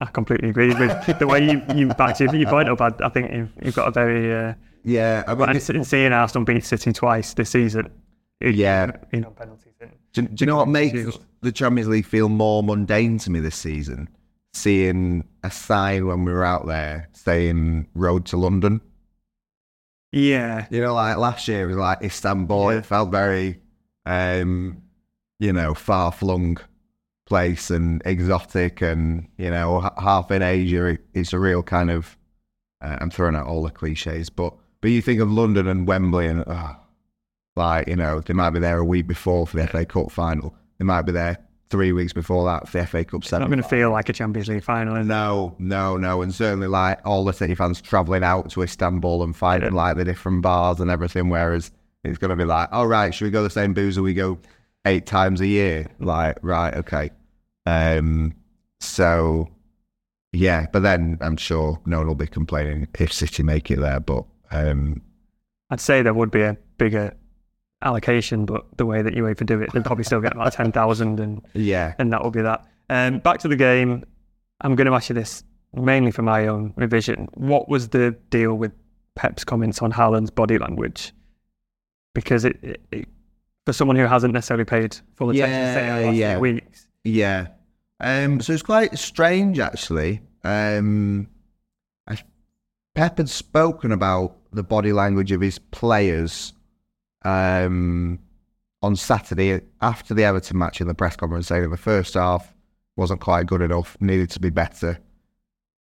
I 0.00 0.06
completely 0.06 0.50
agree 0.50 0.68
with 0.74 1.18
the 1.18 1.26
way 1.26 1.50
you, 1.50 1.62
you 1.74 1.88
backed 1.88 2.20
your, 2.20 2.34
your 2.34 2.50
point 2.50 2.68
up. 2.68 2.80
I, 2.80 2.92
I 3.02 3.08
think 3.08 3.32
you've, 3.32 3.50
you've 3.62 3.74
got 3.76 3.88
a 3.88 3.90
very, 3.90 4.34
uh, 4.34 4.54
Yeah, 4.84 5.24
I 5.26 5.34
mean, 5.34 5.48
in, 5.50 5.76
in 5.76 5.84
seeing 5.84 6.12
Arsenal 6.12 6.44
beat 6.44 6.64
City 6.64 6.92
twice 6.92 7.32
this 7.34 7.50
season, 7.50 7.90
it- 8.40 8.54
Yeah. 8.54 8.90
you 9.12 9.20
know, 9.20 9.30
penalties. 9.30 9.67
Do, 10.12 10.22
do 10.22 10.42
you 10.42 10.46
know 10.46 10.56
what 10.56 10.68
makes 10.68 11.18
the 11.40 11.52
Champions 11.52 11.88
League 11.88 12.06
feel 12.06 12.28
more 12.28 12.62
mundane 12.62 13.18
to 13.18 13.30
me 13.30 13.40
this 13.40 13.56
season? 13.56 14.08
Seeing 14.54 15.26
a 15.44 15.50
sign 15.50 16.06
when 16.06 16.24
we 16.24 16.32
were 16.32 16.44
out 16.44 16.66
there 16.66 17.08
saying 17.12 17.86
"Road 17.94 18.26
to 18.26 18.36
London." 18.36 18.80
Yeah, 20.10 20.66
You 20.70 20.80
know, 20.80 20.94
like 20.94 21.18
last 21.18 21.46
year 21.48 21.64
it 21.64 21.66
was 21.66 21.76
like 21.76 22.02
Istanbul. 22.02 22.72
Yeah. 22.72 22.78
It 22.78 22.86
felt 22.86 23.10
very, 23.10 23.60
um, 24.06 24.82
you 25.38 25.52
know, 25.52 25.74
far 25.74 26.12
flung 26.12 26.56
place 27.26 27.70
and 27.70 28.00
exotic, 28.06 28.80
and 28.80 29.28
you 29.36 29.50
know, 29.50 29.84
h- 29.84 29.92
half 29.98 30.30
in 30.30 30.40
Asia. 30.40 30.96
It's 31.12 31.32
a 31.34 31.38
real 31.38 31.62
kind 31.62 31.90
of. 31.90 32.16
Uh, 32.80 32.96
I'm 33.00 33.10
throwing 33.10 33.36
out 33.36 33.46
all 33.46 33.62
the 33.62 33.70
cliches, 33.70 34.30
but 34.30 34.54
but 34.80 34.90
you 34.90 35.02
think 35.02 35.20
of 35.20 35.30
London 35.30 35.68
and 35.68 35.86
Wembley, 35.86 36.26
and 36.26 36.42
uh, 36.46 36.74
like 37.58 37.86
you 37.88 37.96
know, 37.96 38.20
they 38.20 38.32
might 38.34 38.50
be 38.50 38.60
there 38.60 38.78
a 38.78 38.84
week 38.84 39.06
before 39.06 39.46
for 39.46 39.56
the 39.58 39.66
FA 39.66 39.84
Cup 39.84 40.10
final. 40.10 40.54
They 40.78 40.84
might 40.84 41.02
be 41.02 41.12
there 41.12 41.38
three 41.70 41.92
weeks 41.92 42.14
before 42.14 42.46
that 42.46 42.66
for 42.66 42.78
the 42.80 42.86
FA 42.86 43.04
Cup 43.04 43.20
it's 43.22 43.30
not 43.30 43.46
going 43.46 43.60
to 43.62 43.68
feel 43.68 43.90
like 43.90 44.08
a 44.08 44.12
Champions 44.14 44.48
League 44.48 44.64
final. 44.64 45.04
No, 45.04 45.54
no, 45.58 45.98
no, 45.98 46.22
and 46.22 46.34
certainly 46.34 46.66
like 46.68 46.98
all 47.04 47.24
the 47.26 47.32
City 47.34 47.54
fans 47.54 47.82
travelling 47.82 48.24
out 48.24 48.48
to 48.50 48.62
Istanbul 48.62 49.22
and 49.22 49.36
fighting 49.36 49.74
Yeah. 49.74 49.76
like 49.82 49.96
the 49.98 50.04
different 50.06 50.40
bars 50.40 50.80
and 50.80 50.90
everything. 50.90 51.28
Whereas 51.28 51.70
it's 52.04 52.16
going 52.16 52.30
to 52.30 52.36
be 52.36 52.44
like, 52.46 52.70
all 52.72 52.86
right, 52.86 53.12
should 53.14 53.26
we 53.26 53.30
go 53.30 53.42
the 53.42 53.50
same 53.50 53.74
boozer 53.74 54.00
we 54.00 54.14
go 54.14 54.38
eight 54.86 55.04
times 55.04 55.42
a 55.42 55.46
year? 55.46 55.88
Like, 55.98 56.38
right, 56.42 56.74
okay. 56.74 57.10
Um, 57.66 58.32
so 58.80 59.48
yeah, 60.32 60.66
but 60.72 60.80
then 60.82 61.18
I'm 61.20 61.36
sure 61.36 61.80
no 61.84 61.98
one 61.98 62.06
will 62.06 62.14
be 62.14 62.26
complaining 62.26 62.88
if 62.98 63.12
City 63.12 63.42
make 63.42 63.70
it 63.70 63.80
there. 63.80 64.00
But 64.00 64.24
um, 64.50 65.02
I'd 65.68 65.80
say 65.80 66.00
there 66.00 66.14
would 66.14 66.30
be 66.30 66.42
a 66.42 66.56
bigger 66.78 67.14
allocation, 67.82 68.44
but 68.44 68.64
the 68.76 68.86
way 68.86 69.02
that 69.02 69.14
UEFA 69.14 69.46
do 69.46 69.60
it, 69.60 69.72
they'd 69.72 69.84
probably 69.84 70.04
still 70.04 70.20
get 70.20 70.32
about 70.32 70.52
10,000 70.52 71.20
and 71.20 71.42
yeah, 71.54 71.94
and 71.98 72.12
that 72.12 72.22
will 72.22 72.30
be 72.30 72.42
that. 72.42 72.64
Um, 72.90 73.18
back 73.18 73.38
to 73.40 73.48
the 73.48 73.56
game. 73.56 74.04
I'm 74.60 74.74
going 74.74 74.86
to 74.86 74.94
ask 74.94 75.08
you 75.08 75.14
this 75.14 75.44
mainly 75.74 76.10
for 76.10 76.22
my 76.22 76.46
own 76.48 76.72
revision. 76.76 77.28
What 77.34 77.68
was 77.68 77.88
the 77.90 78.16
deal 78.30 78.54
with 78.54 78.72
Pep's 79.14 79.44
comments 79.44 79.80
on 79.82 79.92
Haaland's 79.92 80.30
body 80.30 80.58
language? 80.58 81.12
Because 82.14 82.44
it, 82.44 82.58
it, 82.62 82.80
it 82.90 83.08
for 83.66 83.72
someone 83.72 83.96
who 83.96 84.06
hasn't 84.06 84.32
necessarily 84.34 84.64
paid 84.64 84.96
full 85.14 85.30
attention 85.30 85.60
to 85.60 85.72
City 85.74 85.86
in 85.86 85.94
the 85.94 86.00
Yeah, 86.00 86.06
last 86.06 86.14
few 86.14 86.20
yeah. 86.20 86.38
weeks, 86.38 86.88
Yeah. 87.04 87.46
Um, 88.00 88.40
so 88.40 88.52
it's 88.54 88.62
quite 88.62 88.96
strange, 88.98 89.58
actually. 89.58 90.22
Um, 90.42 91.28
I, 92.08 92.16
Pep 92.94 93.18
had 93.18 93.28
spoken 93.28 93.92
about 93.92 94.36
the 94.52 94.62
body 94.62 94.92
language 94.92 95.32
of 95.32 95.40
his 95.42 95.58
players 95.58 96.54
um, 97.22 98.18
on 98.82 98.96
Saturday 98.96 99.60
after 99.80 100.14
the 100.14 100.24
Everton 100.24 100.58
match 100.58 100.80
in 100.80 100.88
the 100.88 100.94
press 100.94 101.16
conference, 101.16 101.48
saying 101.48 101.62
that 101.62 101.68
the 101.70 101.76
first 101.76 102.14
half 102.14 102.54
wasn't 102.96 103.20
quite 103.20 103.46
good 103.46 103.62
enough, 103.62 103.96
needed 104.00 104.30
to 104.30 104.40
be 104.40 104.50
better. 104.50 104.98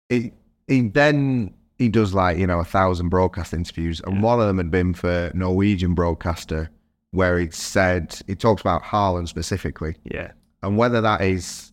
He, 0.08 0.32
he 0.66 0.88
then 0.88 1.54
he 1.78 1.88
does 1.88 2.14
like 2.14 2.36
you 2.38 2.46
know 2.46 2.60
a 2.60 2.64
thousand 2.64 3.08
broadcast 3.08 3.52
interviews, 3.52 4.00
and 4.06 4.22
one 4.22 4.40
of 4.40 4.46
them 4.46 4.58
had 4.58 4.70
been 4.70 4.94
for 4.94 5.30
Norwegian 5.34 5.94
broadcaster, 5.94 6.70
where 7.10 7.38
he 7.38 7.50
said 7.50 8.20
he 8.26 8.34
talks 8.34 8.60
about 8.60 8.82
Haaland 8.82 9.28
specifically, 9.28 9.96
yeah, 10.04 10.32
and 10.62 10.76
whether 10.76 11.00
that 11.00 11.20
is 11.22 11.69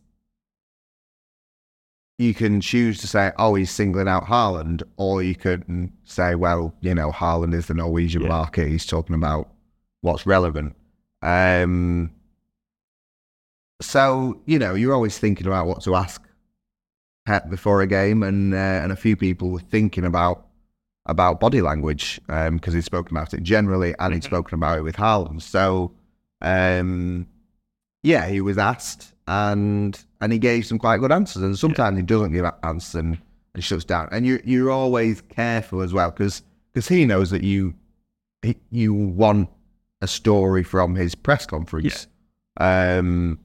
you 2.17 2.34
can 2.34 2.60
choose 2.62 2.97
to 2.99 3.08
say, 3.08 3.32
oh, 3.38 3.53
he's 3.56 3.69
singling 3.71 4.08
out 4.08 4.25
Haaland, 4.25 4.82
or 4.97 5.21
you 5.21 5.36
can 5.36 5.91
say, 6.03 6.34
well, 6.36 6.73
you 6.82 6.95
know, 6.95 7.12
Haaland 7.12 7.53
is 7.53 7.67
the 7.67 7.73
Norwegian 7.75 8.23
Yeah. 8.23 8.30
market. 8.30 8.67
He's 8.67 8.86
talking 8.86 9.15
about 9.15 9.49
what's 10.01 10.25
relevant. 10.25 10.75
Um, 11.21 12.12
so, 13.82 14.41
you 14.45 14.58
know, 14.58 14.73
you're 14.73 14.93
always 14.93 15.17
thinking 15.19 15.45
about 15.47 15.67
what 15.67 15.84
to 15.84 15.95
ask 15.95 16.21
Pep 17.25 17.49
before 17.49 17.82
a 17.82 17.88
game, 17.88 18.23
and 18.23 18.53
uh, 18.53 18.58
and 18.58 18.91
a 18.91 18.95
few 18.95 19.15
people 19.15 19.49
were 19.49 19.60
thinking 19.60 20.06
about 20.06 20.45
about 21.06 21.39
body 21.39 21.62
language 21.62 22.19
because 22.27 22.73
he'd 22.73 22.84
spoken 22.84 23.15
about 23.15 23.34
it 23.34 23.43
generally, 23.43 23.93
and 23.99 24.13
he'd 24.13 24.23
spoken 24.23 24.56
about 24.56 24.80
it 24.80 24.82
with 24.82 24.95
Haaland. 24.95 25.41
So, 25.41 25.91
um, 26.41 27.27
yeah, 28.01 28.27
he 28.27 28.41
was 28.41 28.58
asked, 28.58 29.13
and 29.28 30.04
and 30.22 30.32
he 30.32 30.40
gave 30.40 30.66
some 30.66 30.80
quite 30.80 31.00
good 31.00 31.12
answers. 31.12 31.44
And 31.44 31.58
sometimes 31.58 31.98
he 31.98 32.04
doesn't 32.04 32.34
give 32.34 32.46
answers 32.63 32.96
and, 32.96 33.18
and 33.54 33.63
shuts 33.63 33.86
down. 33.86 34.10
And 34.12 34.26
you 34.26 34.42
you're 34.44 34.72
always 34.72 35.22
careful 35.22 35.82
as 35.82 35.94
well 35.94 36.12
because 36.12 36.44
because 36.74 36.88
he 36.88 37.06
knows 37.06 37.30
that 37.32 37.44
you 37.44 37.76
he, 38.42 38.56
you 38.72 38.94
want 38.94 39.50
a 40.02 40.08
story 40.08 40.63
from 40.63 40.96
his 40.96 41.16
press 41.16 41.46
conference. 41.46 42.08
Um, 42.60 43.40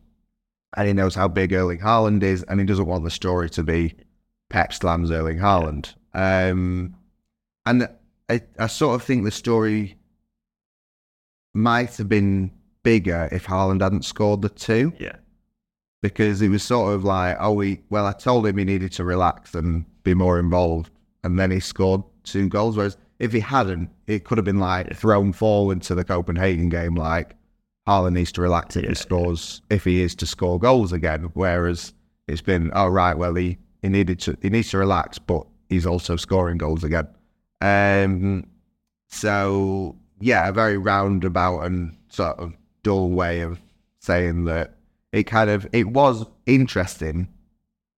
and 0.75 0.89
he 0.89 0.95
knows 0.95 1.15
how 1.15 1.29
big 1.29 1.53
Erling 1.53 1.81
Haaland 1.81 2.23
is, 2.23 2.43
and 2.45 2.59
he 2.59 2.65
doesn't 2.65 2.87
want 2.87 3.05
the 3.05 3.11
story 3.11 3.51
to 3.51 3.63
be 3.63 3.95
Pep 4.49 4.73
slams 4.73 5.11
Erling 5.11 5.39
Haaland. 5.39 5.95
Um, 6.15 6.95
and 7.67 7.89
I, 8.29 8.41
I 8.59 8.67
sort 8.69 8.95
of 8.95 9.03
think 9.03 9.25
the 9.25 9.31
story 9.31 9.97
might 11.55 11.97
have 11.97 12.09
been 12.09 12.51
bigger 12.83 13.29
if 13.31 13.47
Haaland 13.47 13.83
hadn't 13.83 14.05
scored 14.05 14.43
the 14.43 14.49
two 14.49 14.93
yeah, 14.99 15.17
because 16.03 16.43
it 16.43 16.49
was 16.49 16.63
sort 16.63 16.93
of 16.95 17.05
like, 17.05 17.37
oh, 17.41 17.53
we 17.53 17.81
well, 17.89 18.07
I 18.07 18.13
told 18.13 18.47
him 18.47 18.59
he 18.59 18.65
needed 18.65 18.93
to 18.93 19.05
relax 19.05 19.55
and 19.55 19.85
be 20.03 20.15
more 20.15 20.39
involved, 20.39 20.91
and 21.25 21.39
then 21.39 21.51
he 21.51 21.61
scored 21.61 22.03
two 22.25 22.49
goals. 22.49 22.77
Whereas 22.77 22.97
if 23.19 23.33
he 23.33 23.41
hadn't, 23.41 23.89
it 24.07 24.25
could 24.25 24.37
have 24.39 24.45
been 24.45 24.59
like 24.59 24.95
thrown 24.97 25.33
forward 25.33 25.81
to 25.83 25.95
the 25.95 26.05
Copenhagen 26.05 26.69
game, 26.69 26.95
like 26.97 27.35
Haaland 27.89 28.13
needs 28.15 28.33
to 28.33 28.43
relax 28.43 28.77
if 28.77 28.83
Yeah. 28.83 28.89
he 28.91 28.95
scores, 28.97 29.63
if 29.71 29.85
he 29.85 30.03
is 30.03 30.15
to 30.17 30.27
score 30.27 30.59
goals 30.59 30.93
again. 30.93 31.31
Whereas 31.35 31.95
it's 32.29 32.43
been, 32.43 32.71
oh 32.75 32.89
right, 32.89 33.17
well 33.17 33.35
he 33.35 33.59
he 33.81 33.89
needed 33.89 34.19
to 34.21 34.37
he 34.43 34.51
needs 34.51 34.71
to 34.71 34.79
relax, 34.79 35.19
but 35.19 35.47
he's 35.69 35.87
also 35.87 36.17
scoring 36.17 36.59
goals 36.59 36.85
again. 36.85 37.07
Um, 37.61 38.45
so 39.09 39.97
yeah, 40.21 40.49
a 40.49 40.53
very 40.53 40.79
roundabout 40.79 41.61
and 41.61 41.97
sort 42.09 42.39
of 42.39 42.55
dull 42.83 43.11
way 43.11 43.41
of 43.41 43.61
saying 44.01 44.45
that 44.45 44.75
it 45.13 45.25
kind 45.25 45.51
of 45.51 45.67
it 45.73 45.89
was 45.89 46.25
interesting 46.47 47.29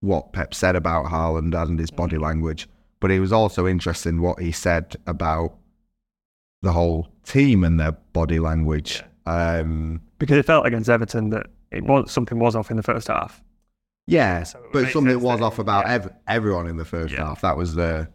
what 0.01 0.33
Pep 0.33 0.53
said 0.55 0.77
about 0.77 1.07
Haaland 1.07 1.55
and 1.61 1.79
his 1.79 1.91
body 1.91 2.19
language, 2.19 2.69
but 3.01 3.11
it 3.11 3.21
was 3.21 3.33
also 3.33 3.67
interesting 3.67 4.21
what 4.21 4.41
he 4.41 4.53
said 4.53 4.97
about 5.07 5.57
the 6.63 6.73
whole 6.73 7.09
team 7.25 7.65
and 7.65 7.79
their 7.81 7.93
body 7.93 8.39
language. 8.39 9.03
Um, 9.27 10.01
because 10.19 10.37
it 10.39 10.45
felt 10.47 10.67
against 10.67 10.91
Everton 10.91 11.31
that 11.31 11.47
it 11.71 11.85
was 11.85 12.11
something 12.13 12.39
was 12.39 12.55
off 12.55 12.71
in 12.71 12.77
the 12.77 12.83
first 12.83 13.09
half. 13.09 13.43
Yeah, 14.07 14.43
So 14.43 14.63
but 14.73 14.91
something 14.91 15.19
was 15.21 15.41
off 15.41 15.59
about 15.59 15.87
yeah. 15.87 15.93
ev- 15.95 16.13
everyone 16.29 16.67
in 16.67 16.77
the 16.77 16.85
first 16.85 17.15
Yeah. 17.15 17.25
half. 17.27 17.41
That 17.41 17.57
was 17.57 17.75
the 17.75 18.09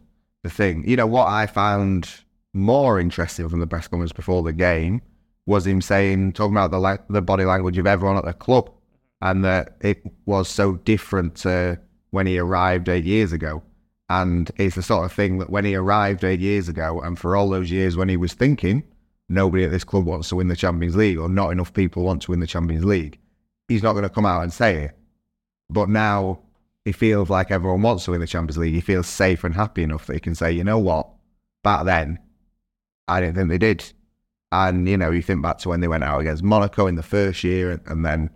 the 0.44 0.50
thing. 0.50 0.84
You 0.88 0.96
know 0.96 1.06
what 1.06 1.26
I 1.28 1.46
found 1.46 2.08
more 2.54 2.98
interesting 3.00 3.48
from 3.48 3.58
the 3.60 3.66
press 3.66 3.88
conference 3.88 4.12
before 4.12 4.42
the 4.42 4.52
game 4.52 5.02
was 5.46 5.66
him 5.66 5.80
saying, 5.80 6.32
talking 6.32 6.54
about 6.54 6.70
the 6.70 6.78
la- 6.78 6.96
the 7.08 7.20
body 7.22 7.44
language 7.44 7.76
of 7.78 7.86
everyone 7.86 8.16
at 8.16 8.24
the 8.24 8.32
club, 8.32 8.70
and 9.22 9.44
that 9.44 9.76
it 9.80 10.02
was 10.26 10.48
so 10.48 10.76
different 10.76 11.34
to 11.36 11.78
when 12.10 12.26
he 12.26 12.38
arrived 12.38 12.88
eight 12.88 13.04
years 13.04 13.32
ago. 13.32 13.62
And 14.08 14.50
it's 14.56 14.74
the 14.74 14.82
sort 14.82 15.04
of 15.04 15.12
thing 15.12 15.38
that 15.38 15.50
when 15.50 15.64
he 15.64 15.76
arrived 15.76 16.24
eight 16.24 16.40
years 16.40 16.68
ago, 16.68 17.00
and 17.00 17.18
for 17.18 17.36
all 17.36 17.48
those 17.48 17.70
years 17.70 17.96
when 17.96 18.08
he 18.08 18.16
was 18.16 18.32
thinking, 18.32 18.82
nobody 19.28 19.64
at 19.64 19.70
this 19.70 19.84
club 19.84 20.04
wants 20.04 20.28
to 20.30 20.36
win 20.36 20.48
the 20.48 20.56
Champions 20.56 20.96
League, 20.96 21.18
or 21.18 21.28
not 21.28 21.50
enough 21.50 21.72
people 21.72 22.02
want 22.02 22.22
to 22.22 22.32
win 22.32 22.40
the 22.40 22.46
Champions 22.46 22.84
League, 22.84 23.18
he's 23.68 23.82
not 23.82 23.92
going 23.92 24.02
to 24.02 24.10
come 24.10 24.26
out 24.26 24.42
and 24.42 24.52
say 24.52 24.84
it. 24.84 24.98
But 25.68 25.88
now 25.88 26.40
he 26.84 26.90
feels 26.92 27.30
like 27.30 27.52
everyone 27.52 27.82
wants 27.82 28.06
to 28.06 28.10
win 28.10 28.20
the 28.20 28.26
Champions 28.26 28.58
League. 28.58 28.74
He 28.74 28.80
feels 28.80 29.06
safe 29.06 29.44
and 29.44 29.54
happy 29.54 29.84
enough 29.84 30.06
that 30.06 30.14
he 30.14 30.20
can 30.20 30.34
say, 30.34 30.50
you 30.50 30.64
know 30.64 30.78
what, 30.78 31.08
back 31.62 31.84
then, 31.84 32.18
I 33.06 33.20
didn't 33.20 33.36
think 33.36 33.48
they 33.50 33.58
did. 33.58 33.92
And, 34.50 34.88
you 34.88 34.96
know, 34.96 35.12
you 35.12 35.22
think 35.22 35.42
back 35.42 35.58
to 35.58 35.68
when 35.68 35.80
they 35.80 35.88
went 35.88 36.02
out 36.02 36.20
against 36.20 36.42
Monaco 36.42 36.88
in 36.88 36.96
the 36.96 37.02
first 37.04 37.44
year, 37.44 37.80
and, 37.86 38.04
then 38.04 38.30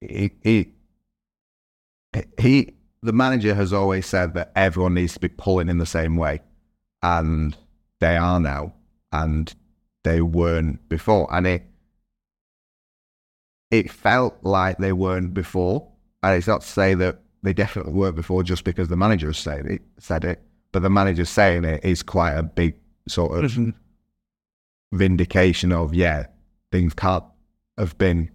he, 0.00 0.30
he, 0.42 0.72
he, 2.38 2.74
the 3.02 3.12
manager 3.12 3.54
has 3.54 3.72
always 3.72 4.06
said 4.06 4.34
that 4.34 4.52
everyone 4.56 4.94
needs 4.94 5.14
to 5.14 5.20
be 5.20 5.28
pulling 5.28 5.68
in 5.68 5.78
the 5.78 5.86
same 5.86 6.16
way. 6.16 6.40
And 7.02 7.56
they 8.00 8.16
are 8.16 8.40
now. 8.40 8.74
And 9.12 9.54
they 10.04 10.20
weren't 10.20 10.88
before. 10.88 11.28
And 11.32 11.46
it, 11.46 11.64
it 13.70 13.90
felt 13.90 14.36
like 14.42 14.78
they 14.78 14.92
weren't 14.92 15.34
before. 15.34 15.88
And 16.22 16.36
it's 16.36 16.46
not 16.48 16.62
to 16.62 16.66
say 16.66 16.94
that 16.94 17.20
they 17.42 17.52
definitely 17.52 17.92
weren't 17.92 18.16
before 18.16 18.42
just 18.42 18.64
because 18.64 18.88
the 18.88 18.96
manager 18.96 19.28
has 19.28 19.38
said 19.38 19.66
it, 19.66 19.82
said 19.98 20.24
it, 20.24 20.42
but 20.72 20.82
the 20.82 20.90
manager 20.90 21.24
saying 21.24 21.64
it 21.64 21.84
is 21.84 22.02
quite 22.02 22.32
a 22.32 22.42
big 22.42 22.74
sort 23.06 23.44
of 23.44 23.50
Mhm. 23.52 23.74
vindication 24.92 25.72
of 25.72 25.94
yeah, 25.94 26.26
things 26.72 26.94
can't 26.94 27.24
have 27.78 27.96
been 27.96 28.30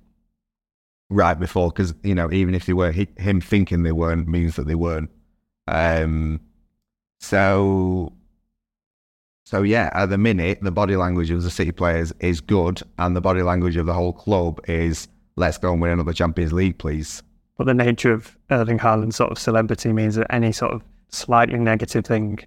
right 1.14 1.40
before 1.40 1.70
because 1.70 1.94
you 2.04 2.16
know 2.16 2.32
even 2.32 2.56
if 2.56 2.66
they 2.66 2.74
were 2.74 2.92
he, 2.92 3.08
him 3.18 3.40
thinking 3.40 3.84
they 3.84 3.92
weren't 3.92 4.28
means 4.28 4.56
that 4.56 4.68
they 4.68 4.76
weren't. 4.76 5.10
Um, 5.68 6.42
so 7.20 8.14
so 9.46 9.62
yeah, 9.62 9.90
at 9.94 10.10
the 10.10 10.18
minute 10.18 10.60
the 10.62 10.72
body 10.72 10.96
language 10.96 11.30
of 11.30 11.44
the 11.44 11.52
City 11.52 11.72
players 11.72 12.12
is 12.20 12.42
good, 12.42 12.82
and 12.98 13.16
the 13.16 13.22
body 13.22 13.42
language 13.42 13.78
of 13.78 13.86
the 13.86 13.94
whole 13.94 14.14
club 14.14 14.60
is 14.68 15.08
let's 15.36 15.58
go 15.58 15.72
and 15.72 15.82
win 15.82 15.92
another 15.92 16.14
Champions 16.14 16.54
League, 16.54 16.78
please. 16.78 17.24
But 17.58 17.68
the 17.68 17.74
nature 17.74 18.12
of 18.12 18.36
Erling 18.50 18.80
Haaland's 18.80 19.16
sort 19.16 19.32
of 19.32 19.38
celebrity 19.38 19.94
means 19.94 20.16
that 20.16 20.34
any 20.34 20.52
sort 20.52 20.74
of 20.74 20.82
slightly 21.10 21.60
negative 21.60 22.06
thing 22.06 22.40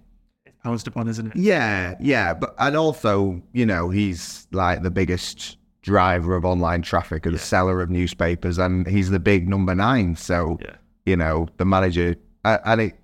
is 0.45 0.53
pounced 0.63 0.87
upon, 0.87 1.07
isn't 1.07 1.27
it? 1.27 1.35
Yeah, 1.35 1.95
yeah, 1.99 2.33
but 2.33 2.53
and 2.59 2.75
also, 2.75 3.41
you 3.53 3.65
know, 3.65 3.89
he's 3.89 4.47
like 4.51 4.83
the 4.83 4.91
biggest 4.91 5.57
driver 5.87 6.35
of 6.35 6.43
online 6.45 6.81
traffic 6.81 7.25
and 7.25 7.33
the 7.33 7.39
seller 7.39 7.81
of 7.81 7.89
newspapers, 7.89 8.57
and 8.57 8.85
he's 8.85 9.09
the 9.09 9.19
big 9.19 9.47
number 9.47 9.73
nine. 9.73 10.15
So, 10.15 10.59
Yeah. 10.61 10.75
you 11.05 11.15
know, 11.15 11.47
the 11.57 11.65
manager, 11.65 12.15
and 12.43 12.81
it, 12.81 12.99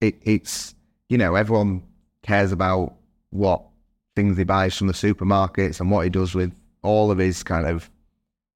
it, 0.00 0.16
it's, 0.22 0.74
you 1.08 1.18
know, 1.18 1.34
everyone 1.34 1.82
cares 2.22 2.50
about 2.50 2.94
what 3.30 3.62
things 4.16 4.38
he 4.38 4.44
buys 4.44 4.76
from 4.76 4.86
the 4.86 4.92
supermarkets 4.94 5.80
and 5.80 5.90
what 5.90 6.04
he 6.04 6.10
does 6.10 6.34
with 6.34 6.52
all 6.82 7.10
of 7.10 7.18
his 7.18 7.42
kind 7.42 7.66
of 7.66 7.90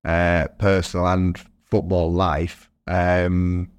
uh, 0.05 0.47
personal 0.59 1.07
and 1.07 1.39
football 1.65 2.11
life. 2.13 2.71
Um, 2.87 3.71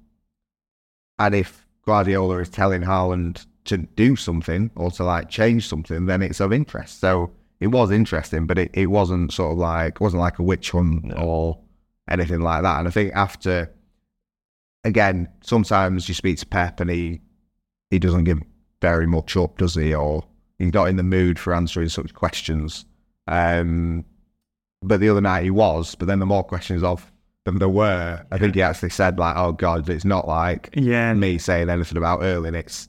and 1.18 1.34
if 1.34 1.66
Guardiola 1.84 2.38
is 2.38 2.48
telling 2.48 2.82
Haaland 2.82 3.46
to 3.64 3.78
do 3.78 4.16
something 4.16 4.70
or 4.76 4.90
to 4.92 5.04
like 5.04 5.28
change 5.28 5.68
something, 5.68 6.06
then 6.06 6.22
it's 6.22 6.40
of 6.40 6.52
interest. 6.52 7.00
So 7.00 7.30
it 7.60 7.68
was 7.68 7.90
interesting, 7.90 8.46
but 8.46 8.58
it, 8.58 8.70
it 8.72 8.86
wasn't 8.86 9.32
sort 9.32 9.52
of 9.52 9.58
like 9.58 10.00
wasn't 10.00 10.20
like 10.20 10.38
a 10.38 10.42
witch 10.42 10.70
hunt 10.70 11.12
or 11.16 11.58
anything 12.08 12.40
like 12.40 12.62
that. 12.62 12.78
And 12.78 12.88
I 12.88 12.90
think 12.90 13.14
after 13.14 13.70
again, 14.84 15.28
sometimes 15.42 16.08
you 16.08 16.14
speak 16.14 16.38
to 16.38 16.46
Pep 16.46 16.80
and 16.80 16.90
he 16.90 17.20
he 17.90 17.98
doesn't 17.98 18.24
give 18.24 18.40
very 18.80 19.06
much 19.06 19.36
up, 19.36 19.58
does 19.58 19.74
he? 19.74 19.94
Or 19.94 20.24
he's 20.58 20.72
not 20.72 20.88
in 20.88 20.96
the 20.96 21.02
mood 21.02 21.38
for 21.38 21.54
answering 21.54 21.90
such 21.90 22.14
questions. 22.14 22.86
Um, 23.26 24.04
but 24.82 25.00
the 25.00 25.10
other 25.10 25.20
night 25.20 25.44
he 25.44 25.50
was. 25.50 25.94
But 25.94 26.06
then 26.06 26.18
the 26.18 26.26
more 26.26 26.44
questions 26.44 26.82
of 26.82 27.12
them 27.44 27.58
there 27.58 27.68
were, 27.68 28.24
I 28.30 28.38
think 28.38 28.54
he 28.54 28.62
actually 28.62 28.90
said 28.90 29.18
like, 29.18 29.36
"Oh 29.36 29.52
God, 29.52 29.88
it's 29.88 30.04
not 30.04 30.26
like 30.26 30.70
Yeah, 30.74 31.12
me 31.14 31.36
saying 31.36 31.68
anything 31.68 31.98
about 31.98 32.22
Erling. 32.22 32.54
It's 32.54 32.88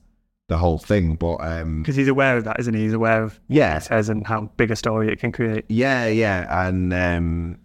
the 0.51 0.57
whole 0.57 0.77
thing." 0.77 1.15
But 1.15 1.37
um, 1.37 1.81
because 1.81 1.95
he's 1.95 2.07
aware 2.07 2.37
of 2.37 2.43
that, 2.43 2.59
isn't 2.59 2.73
he? 2.75 2.81
He's 2.81 2.93
aware 2.93 3.23
of 3.23 3.39
Yeah. 3.47 3.77
it 3.77 3.83
says 3.83 4.09
and 4.09 4.27
how 4.27 4.51
big 4.57 4.69
a 4.71 4.75
story 4.75 5.11
it 5.11 5.19
can 5.19 5.31
create. 5.31 5.65
yeah, 5.69 6.05
yeah, 6.07 6.67
and 6.67 6.93
um, 6.93 7.57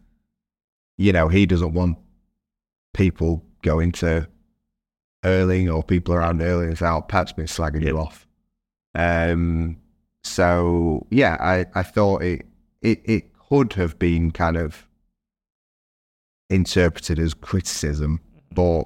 you 0.96 1.12
know, 1.12 1.28
he 1.28 1.44
doesn't 1.46 1.74
want 1.74 1.98
people 2.94 3.44
going 3.62 3.92
to 3.92 4.26
Erling 5.24 5.68
or 5.68 5.82
people 5.82 6.14
around 6.14 6.40
Erling 6.40 6.68
and 6.68 6.78
say, 6.78 6.86
"Oh, 6.86 7.02
Pep's 7.02 7.32
been 7.32 7.46
slagging 7.46 7.82
you 7.84 7.98
off." 7.98 8.26
Um, 8.94 9.76
so 10.24 11.06
yeah, 11.10 11.36
I, 11.40 11.66
I 11.74 11.82
thought 11.82 12.22
it, 12.22 12.46
it 12.82 13.00
it 13.04 13.32
could 13.48 13.72
have 13.74 13.98
been 13.98 14.30
kind 14.30 14.56
of 14.56 14.86
interpreted 16.48 17.18
as 17.18 17.34
criticism, 17.34 18.20
but 18.54 18.84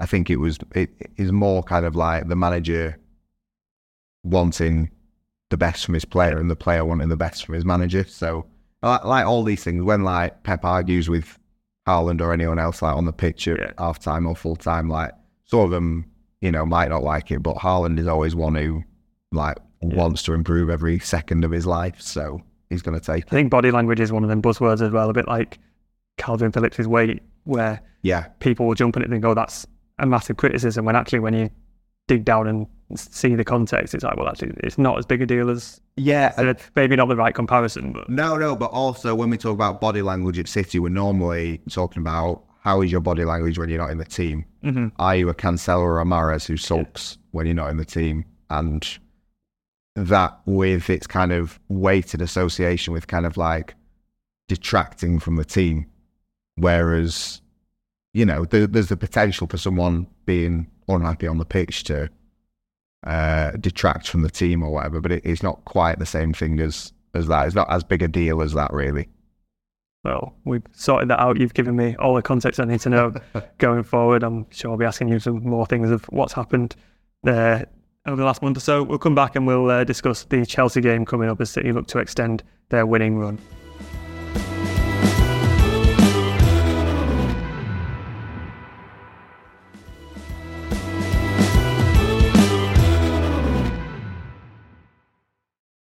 I 0.00 0.06
think 0.06 0.30
it 0.30 0.36
was 0.36 0.58
it 0.74 0.90
is 1.16 1.32
more 1.32 1.62
kind 1.62 1.84
of 1.86 1.96
like 1.96 2.28
the 2.28 2.36
manager 2.36 2.96
wanting 4.24 4.90
the 5.50 5.56
best 5.56 5.84
from 5.84 5.94
his 5.94 6.04
player 6.04 6.38
and 6.38 6.50
the 6.50 6.56
player 6.56 6.84
wanting 6.84 7.08
the 7.08 7.16
best 7.16 7.44
from 7.46 7.54
his 7.54 7.64
manager. 7.64 8.04
So 8.04 8.46
like, 8.82 9.04
like 9.04 9.26
all 9.26 9.44
these 9.44 9.62
things, 9.62 9.82
when 9.84 10.02
like 10.02 10.42
Pep 10.42 10.64
argues 10.64 11.08
with 11.08 11.38
Haaland 11.86 12.20
or 12.20 12.32
anyone 12.32 12.58
else 12.58 12.82
like 12.82 12.96
on 12.96 13.04
the 13.04 13.12
pitch 13.12 13.46
at 13.46 13.58
Yeah. 13.60 13.72
half 13.78 13.98
time 13.98 14.26
or 14.26 14.34
full 14.34 14.56
time, 14.56 14.88
like 14.88 15.12
some 15.44 15.60
of 15.60 15.70
them, 15.70 16.06
you 16.40 16.50
know, 16.50 16.64
might 16.66 16.88
not 16.88 17.02
like 17.02 17.30
it, 17.30 17.42
but 17.42 17.56
Haaland 17.56 17.98
is 17.98 18.06
always 18.06 18.34
one 18.34 18.54
who 18.54 18.82
like 19.32 19.58
wants 19.82 20.22
to 20.24 20.32
improve 20.32 20.70
every 20.70 20.98
second 20.98 21.44
of 21.44 21.50
his 21.50 21.66
life. 21.66 22.00
So 22.00 22.40
he's 22.70 22.82
going 22.82 22.98
to 22.98 23.04
take 23.04 23.24
I 23.24 23.26
it. 23.26 23.30
think 23.30 23.50
body 23.50 23.70
language 23.70 24.00
is 24.00 24.10
one 24.12 24.22
of 24.24 24.30
them 24.30 24.40
buzzwords 24.42 24.80
as 24.80 24.90
well, 24.90 25.10
a 25.10 25.12
bit 25.12 25.28
like 25.28 25.58
Kalvin 26.18 26.52
Phillips' 26.52 26.86
weight, 26.86 27.22
where 27.44 27.80
Yeah. 28.02 28.28
people 28.40 28.66
will 28.66 28.74
jump 28.74 28.96
on 28.96 29.02
it 29.02 29.06
and 29.06 29.12
think, 29.12 29.24
oh, 29.24 29.34
that's 29.34 29.66
a 29.98 30.06
massive 30.06 30.36
criticism, 30.38 30.84
when 30.86 30.96
actually 30.96 31.18
when 31.20 31.34
you 31.34 31.50
dig 32.08 32.24
down 32.24 32.46
and 32.46 32.66
see 32.96 33.34
the 33.34 33.44
context, 33.44 33.94
it's 33.94 34.04
like, 34.04 34.16
well, 34.16 34.28
actually, 34.28 34.52
it's 34.62 34.78
not 34.78 34.98
as 34.98 35.06
big 35.06 35.22
a 35.22 35.26
deal 35.26 35.50
as, 35.50 35.80
Yeah. 35.96 36.54
maybe 36.76 36.96
not 36.96 37.08
the 37.08 37.16
right 37.16 37.34
comparison, 37.34 37.92
but 37.92 38.08
No, 38.08 38.36
no, 38.36 38.54
but 38.56 38.66
also 38.70 39.14
when 39.14 39.30
we 39.30 39.36
talk 39.38 39.52
about 39.54 39.80
body 39.80 40.02
language 40.02 40.38
at 40.38 40.48
City, 40.48 40.78
we're 40.78 40.88
normally 40.88 41.60
talking 41.70 42.00
about 42.00 42.42
how 42.60 42.80
is 42.80 42.90
your 42.90 43.00
body 43.00 43.24
language 43.24 43.58
when 43.58 43.68
you're 43.68 43.78
not 43.78 43.90
in 43.90 43.98
the 43.98 44.04
team. 44.04 44.44
Mhm. 44.64 44.92
Are 44.98 45.14
you 45.16 45.28
a 45.28 45.34
Cancelo 45.34 45.80
or 45.80 46.00
a 46.00 46.04
Mahrez 46.04 46.46
who 46.46 46.56
sulks 46.56 47.18
when 47.32 47.46
you're 47.46 47.54
not 47.54 47.70
in 47.70 47.76
the 47.76 47.84
team? 47.84 48.24
And 48.48 48.86
that 49.96 50.38
with 50.46 50.88
its 50.90 51.06
kind 51.06 51.30
of 51.32 51.60
weighted 51.68 52.20
association 52.22 52.92
with 52.92 53.06
kind 53.06 53.26
of 53.26 53.36
like 53.36 53.74
detracting 54.48 55.18
from 55.18 55.36
the 55.36 55.44
team. 55.44 55.86
Whereas, 56.56 57.40
you 58.12 58.24
know, 58.24 58.44
there, 58.44 58.66
there's 58.66 58.88
the 58.88 58.96
potential 58.96 59.46
for 59.46 59.56
someone 59.58 60.06
being 60.26 60.68
unhappy 60.88 61.26
on 61.26 61.38
the 61.38 61.44
pitch 61.44 61.84
to 61.84 62.08
uh, 63.04 63.52
detract 63.52 64.08
from 64.08 64.22
the 64.22 64.30
team 64.30 64.62
or 64.62 64.70
whatever, 64.70 65.00
but 65.00 65.12
it, 65.12 65.24
it's 65.24 65.42
not 65.42 65.64
quite 65.64 65.98
the 65.98 66.06
same 66.06 66.32
thing 66.32 66.60
as, 66.60 66.92
as 67.14 67.26
that. 67.28 67.46
It's 67.46 67.54
not 67.54 67.70
as 67.70 67.84
big 67.84 68.02
a 68.02 68.08
deal 68.08 68.42
as 68.42 68.52
that, 68.54 68.72
really. 68.72 69.08
well, 70.04 70.34
we've 70.44 70.62
sorted 70.72 71.08
that 71.10 71.20
out. 71.20 71.38
You've 71.38 71.54
given 71.54 71.76
me 71.76 71.96
all 71.96 72.14
the 72.14 72.22
context 72.22 72.60
I 72.60 72.64
need 72.64 72.80
to 72.80 72.90
know 72.90 73.14
going 73.58 73.82
forward. 73.82 74.22
I'm 74.22 74.46
sure 74.50 74.70
I'll 74.70 74.76
be 74.76 74.84
asking 74.84 75.08
you 75.08 75.18
some 75.18 75.42
more 75.42 75.66
things 75.66 75.90
of 75.90 76.04
what's 76.06 76.32
happened 76.32 76.76
there 77.22 77.66
over 78.06 78.16
the 78.16 78.24
last 78.24 78.42
month 78.42 78.56
or 78.56 78.60
so. 78.60 78.82
We'll 78.82 78.98
come 78.98 79.14
back 79.14 79.36
and 79.36 79.46
we'll 79.46 79.70
uh, 79.70 79.84
discuss 79.84 80.24
the 80.24 80.44
Chelsea 80.44 80.80
game 80.80 81.04
coming 81.04 81.28
up 81.28 81.40
as 81.40 81.50
City 81.50 81.72
look 81.72 81.86
to 81.88 81.98
extend 81.98 82.42
their 82.68 82.86
winning 82.86 83.18
run. 83.18 83.38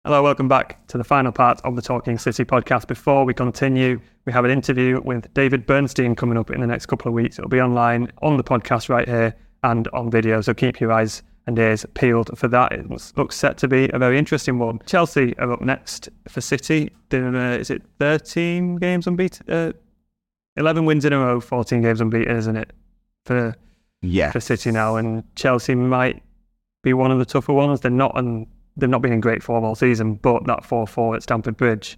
Hello, 0.09 0.23
welcome 0.23 0.47
back 0.47 0.87
to 0.87 0.97
the 0.97 1.03
final 1.03 1.31
part 1.31 1.61
of 1.63 1.75
the 1.75 1.83
Talking 1.83 2.17
City 2.17 2.43
podcast. 2.43 2.87
Before 2.87 3.25
we 3.25 3.33
continue, 3.35 4.01
we 4.25 4.33
have 4.33 4.43
an 4.43 4.49
interview 4.49 4.99
with 5.05 5.31
David 5.35 5.67
Bernstein 5.67 6.15
coming 6.15 6.35
up 6.35 6.49
in 6.49 6.61
the 6.61 6.65
next 6.65 6.87
couple 6.87 7.09
of 7.09 7.13
weeks. 7.13 7.37
It'll 7.37 7.47
be 7.47 7.61
online 7.61 8.11
on 8.23 8.35
the 8.35 8.43
podcast 8.43 8.89
right 8.89 9.07
here 9.07 9.35
and 9.61 9.87
on 9.89 10.09
video, 10.09 10.41
so 10.41 10.55
keep 10.55 10.79
your 10.79 10.91
eyes 10.91 11.21
and 11.45 11.59
ears 11.59 11.85
peeled 11.93 12.35
for 12.35 12.47
that. 12.47 12.71
It 12.71 12.89
looks- 12.89 13.35
set 13.35 13.59
to 13.59 13.67
be 13.67 13.87
a 13.93 13.99
very 13.99 14.17
interesting 14.17 14.57
one. 14.57 14.79
Chelsea 14.87 15.37
are 15.37 15.51
up 15.51 15.61
next 15.61 16.09
for 16.27 16.41
City. 16.41 16.89
They're, 17.09 17.27
uh, 17.35 17.57
is 17.57 17.69
it 17.69 17.83
13 17.99 18.77
games 18.77 19.05
unbeaten? 19.05 19.47
Uh, 19.47 19.73
11 20.57 20.85
wins 20.85 21.05
in 21.05 21.13
a 21.13 21.19
row, 21.19 21.39
14 21.39 21.83
games 21.83 22.01
unbeaten, 22.01 22.35
isn't 22.35 22.55
it? 22.55 22.73
For 23.25 23.53
Yeah. 24.01 24.31
for 24.31 24.39
City 24.39 24.71
now, 24.71 24.95
and 24.95 25.23
Chelsea 25.35 25.75
might 25.75 26.23
be 26.81 26.93
one 26.93 27.11
of 27.11 27.19
the 27.19 27.25
tougher 27.25 27.53
ones. 27.53 27.81
They're 27.81 27.91
not, 27.91 28.17
and 28.17 28.47
they've 28.79 28.89
not 28.89 29.01
been 29.01 29.13
in 29.13 29.21
great 29.21 29.43
form 29.43 29.63
all 29.63 29.75
season, 29.75 30.15
but 30.15 30.45
that 30.45 30.65
four-four 30.65 31.15
at 31.15 31.23
Stamford 31.23 31.57
Bridge 31.57 31.97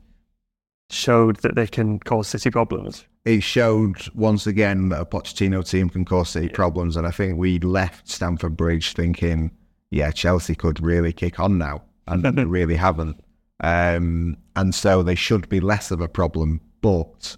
showed 0.89 1.37
that 1.37 1.55
they 1.55 1.67
can 1.67 1.99
cause 1.99 2.27
City 2.27 2.51
problems. 2.51 3.05
It 3.25 3.43
showed 3.43 4.09
once 4.15 4.47
again 4.47 4.89
that 4.89 5.01
a 5.01 5.05
Pochettino 5.05 5.67
team 5.67 5.89
can 5.89 6.05
cause 6.05 6.29
City 6.29 6.49
problems, 6.49 6.97
and 6.97 7.07
I 7.07 7.11
think 7.11 7.37
we 7.37 7.59
left 7.59 8.09
Stamford 8.09 8.57
Bridge 8.57 8.93
thinking, 8.93 9.51
yeah, 9.89 10.11
Chelsea 10.11 10.55
could 10.55 10.81
really 10.81 11.13
kick 11.13 11.39
on 11.39 11.57
now, 11.57 11.83
and 12.07 12.23
they 12.37 12.45
really 12.45 12.75
haven't. 12.75 13.23
Um, 13.61 14.37
and 14.55 14.73
so 14.73 15.03
they 15.03 15.15
should 15.15 15.47
be 15.49 15.59
less 15.59 15.91
of 15.91 16.01
a 16.01 16.07
problem, 16.07 16.61
but 16.81 17.37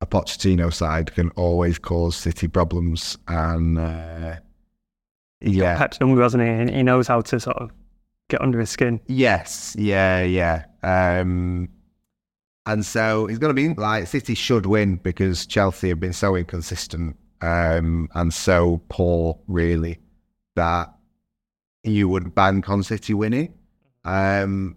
a 0.00 0.06
Pochettino 0.06 0.72
side 0.72 1.14
can 1.14 1.30
always 1.30 1.78
cause 1.78 2.16
City 2.16 2.48
problems, 2.48 3.16
and 3.28 3.78
uh, 3.78 4.36
yeah, 5.40 5.78
Pep's 5.78 6.00
number, 6.00 6.20
hasn't 6.20 6.42
he? 6.42 6.48
And 6.48 6.70
he 6.70 6.82
knows 6.82 7.06
how 7.06 7.20
to 7.20 7.40
sort 7.40 7.56
of 7.58 7.70
get 8.32 8.40
under 8.40 8.58
his 8.58 8.70
skin. 8.70 9.00
Yes, 9.06 9.76
yeah, 9.78 10.22
yeah. 10.22 10.64
Um, 10.82 11.68
and 12.66 12.84
so 12.84 13.26
it's 13.26 13.38
going 13.38 13.54
to 13.54 13.68
be 13.68 13.74
like 13.80 14.06
City 14.06 14.34
should 14.34 14.66
win 14.66 14.96
because 14.96 15.46
Chelsea 15.46 15.88
have 15.90 16.00
been 16.00 16.12
so 16.12 16.34
inconsistent 16.34 17.16
um, 17.40 18.08
and 18.14 18.32
so 18.32 18.82
poor, 18.88 19.38
really, 19.46 19.98
that 20.56 20.92
you 21.84 22.08
would 22.08 22.34
bank 22.34 22.68
on 22.68 22.82
City 22.82 23.14
winning. 23.14 23.54
Um, 24.04 24.76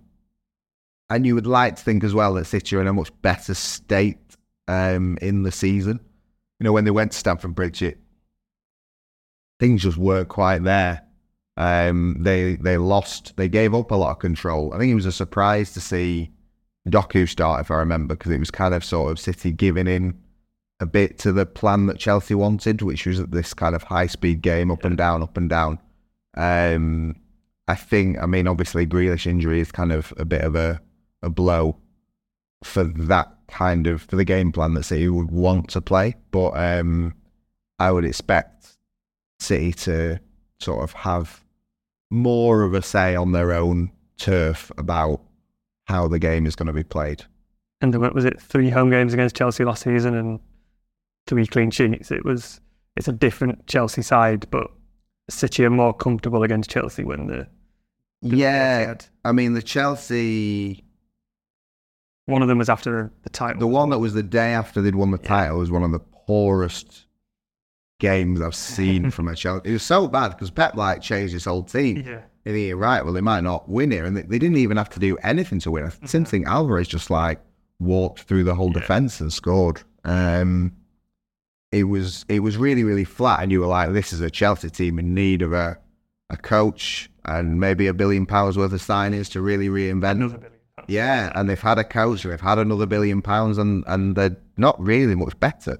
and 1.09 1.25
you 1.25 1.35
would 1.35 1.47
like 1.47 1.75
to 1.75 1.83
think 1.83 2.03
as 2.03 2.13
well 2.13 2.33
that 2.33 2.45
City 2.45 2.75
are 2.75 2.81
in 2.81 2.87
a 2.87 2.93
much 2.93 3.11
better 3.21 3.53
state 3.53 4.17
um, 4.67 5.17
in 5.21 5.43
the 5.43 5.51
season. 5.51 5.99
You 6.59 6.65
know, 6.65 6.73
when 6.73 6.85
they 6.85 6.91
went 6.91 7.11
to 7.11 7.17
Stamford 7.17 7.53
Bridge, 7.53 7.81
it, 7.83 7.99
things 9.59 9.83
just 9.83 9.97
weren't 9.97 10.29
quite 10.29 10.63
there. 10.63 11.04
Um, 11.57 12.17
they 12.19 12.55
they 12.55 12.77
lost. 12.77 13.35
They 13.37 13.47
gave 13.47 13.73
up 13.73 13.91
a 13.91 13.95
lot 13.95 14.11
of 14.11 14.19
control. 14.19 14.73
I 14.73 14.79
think 14.79 14.91
it 14.91 14.95
was 14.95 15.05
a 15.05 15.11
surprise 15.11 15.73
to 15.73 15.81
see 15.81 16.31
Doku 16.89 17.27
start, 17.27 17.61
if 17.61 17.71
I 17.71 17.75
remember, 17.75 18.15
because 18.15 18.31
it 18.31 18.39
was 18.39 18.51
kind 18.51 18.73
of 18.73 18.83
sort 18.83 19.11
of 19.11 19.19
City 19.19 19.51
giving 19.51 19.87
in 19.87 20.17
a 20.79 20.85
bit 20.85 21.17
to 21.19 21.31
the 21.31 21.45
plan 21.45 21.85
that 21.85 21.97
Chelsea 21.97 22.35
wanted, 22.35 22.81
which 22.81 23.05
was 23.05 23.23
this 23.27 23.53
kind 23.53 23.75
of 23.75 23.83
high 23.83 24.07
speed 24.07 24.41
game, 24.41 24.69
up 24.69 24.83
and 24.83 24.97
down, 24.97 25.23
up 25.23 25.37
and 25.37 25.49
down. 25.49 25.79
Um, 26.35 27.15
I 27.67 27.75
think. 27.75 28.17
I 28.21 28.25
mean, 28.25 28.47
obviously, 28.47 28.85
Grealish 28.85 29.25
injury 29.25 29.61
is 29.61 29.71
kind 29.71 29.91
of 29.91 30.13
a 30.17 30.25
bit 30.25 30.41
of 30.41 30.55
a 30.55 30.81
a 31.21 31.29
blow 31.29 31.77
for 32.63 32.83
that 32.83 33.31
kind 33.47 33.87
of 33.87 34.01
for 34.01 34.15
the 34.15 34.25
game 34.25 34.51
plan 34.51 34.73
that 34.73 34.83
City 34.83 35.07
would 35.07 35.31
want 35.31 35.69
to 35.69 35.81
play. 35.81 36.15
But 36.31 36.51
um, 36.51 37.13
I 37.79 37.91
would 37.91 38.05
expect 38.05 38.75
City 39.39 39.71
to 39.73 40.19
sort 40.59 40.83
of 40.83 40.91
have 40.93 41.44
more 42.15 42.63
of 42.63 42.73
a 42.73 42.81
say 42.81 43.15
on 43.15 43.31
their 43.31 43.51
own 43.51 43.91
turf 44.17 44.71
about 44.77 45.21
how 45.85 46.07
the 46.07 46.19
game 46.19 46.45
is 46.45 46.55
going 46.55 46.67
to 46.67 46.73
be 46.73 46.83
played. 46.83 47.23
And 47.81 47.93
there 47.93 47.99
was 47.99 48.25
it 48.25 48.41
three 48.41 48.69
home 48.69 48.89
games 48.89 49.13
against 49.13 49.35
Chelsea 49.35 49.63
last 49.63 49.83
season 49.83 50.15
and 50.15 50.39
three 51.27 51.45
clean 51.45 51.71
sheets? 51.71 52.11
It 52.11 52.25
was. 52.25 52.59
It's 52.95 53.09
a 53.09 53.11
different 53.11 53.67
Chelsea 53.67 54.01
side, 54.01 54.49
but 54.49 54.71
City 55.29 55.65
are 55.65 55.69
more 55.69 55.93
comfortable 55.93 56.43
against 56.43 56.69
Chelsea 56.69 57.03
when 57.03 57.27
the 57.27 57.47
Yeah, 58.21 58.95
I 59.23 59.31
mean 59.33 59.53
the 59.53 59.61
Chelsea, 59.61 60.85
one 62.25 62.41
of 62.41 62.47
them 62.47 62.57
was 62.57 62.69
after 62.69 63.03
the, 63.03 63.11
the 63.23 63.29
title. 63.29 63.59
the 63.59 63.67
one 63.67 63.89
that 63.89 63.99
was 63.99 64.13
the 64.13 64.23
day 64.23 64.53
after 64.53 64.81
they'd 64.81 64.95
won 64.95 65.11
the 65.11 65.17
title 65.17 65.57
was 65.57 65.69
one 65.69 65.83
of 65.83 65.91
the 65.91 65.99
poorest 65.99 67.04
games 67.99 68.41
I've 68.41 68.55
seen 68.55 69.11
from 69.11 69.27
a 69.27 69.35
Chelsea. 69.35 69.69
It 69.69 69.73
was 69.73 69.83
so 69.83 70.07
bad 70.07 70.29
because 70.29 70.51
Pep 70.51 70.75
like 70.75 71.01
changed 71.01 71.33
his 71.33 71.45
whole 71.45 71.63
team. 71.63 72.03
Yeah. 72.05 72.21
And 72.45 72.55
he, 72.55 72.73
right, 72.73 73.03
well, 73.03 73.13
they 73.13 73.21
might 73.21 73.43
not 73.43 73.67
win 73.67 73.91
here. 73.91 74.05
And 74.05 74.15
they, 74.15 74.21
they 74.21 74.37
didn't 74.37 74.57
even 74.57 74.77
have 74.77 74.89
to 74.91 74.99
do 74.99 75.17
anything 75.17 75.59
to 75.61 75.71
win. 75.71 75.85
I 75.85 76.05
didn't 76.05 76.27
think 76.27 76.47
Alvarez 76.47 76.87
just 76.87 77.09
like 77.09 77.39
walked 77.79 78.21
through 78.21 78.43
the 78.43 78.55
whole 78.55 78.71
defence 78.71 79.19
and 79.19 79.33
scored. 79.33 79.81
Um, 80.03 80.71
it 81.71 81.85
was 81.85 82.23
it 82.29 82.41
was 82.41 82.57
really, 82.57 82.83
really 82.83 83.03
flat. 83.03 83.41
And 83.41 83.51
you 83.51 83.61
were 83.61 83.67
like, 83.67 83.93
this 83.93 84.13
is 84.13 84.21
a 84.21 84.29
Chelsea 84.29 84.69
team 84.69 84.99
in 84.99 85.13
need 85.15 85.41
of 85.41 85.53
a, 85.53 85.77
a 86.29 86.37
coach 86.37 87.09
and 87.25 87.59
maybe 87.59 87.87
a 87.87 87.93
billion 87.93 88.25
pounds 88.25 88.57
worth 88.57 88.73
of 88.73 88.81
signings 88.81 89.31
to 89.31 89.41
really 89.41 89.67
reinvent. 89.67 90.11
Another 90.11 90.37
billion. 90.37 90.55
Yeah, 90.87 91.31
and 91.35 91.49
they've 91.49 91.59
had 91.59 91.79
a 91.79 91.83
coach, 91.83 92.23
they've 92.23 92.39
had 92.39 92.59
another 92.59 92.85
billion 92.85 93.21
pounds, 93.21 93.57
and, 93.57 93.83
and 93.87 94.15
they're 94.15 94.37
not 94.57 94.79
really 94.79 95.15
much 95.15 95.39
better. 95.39 95.79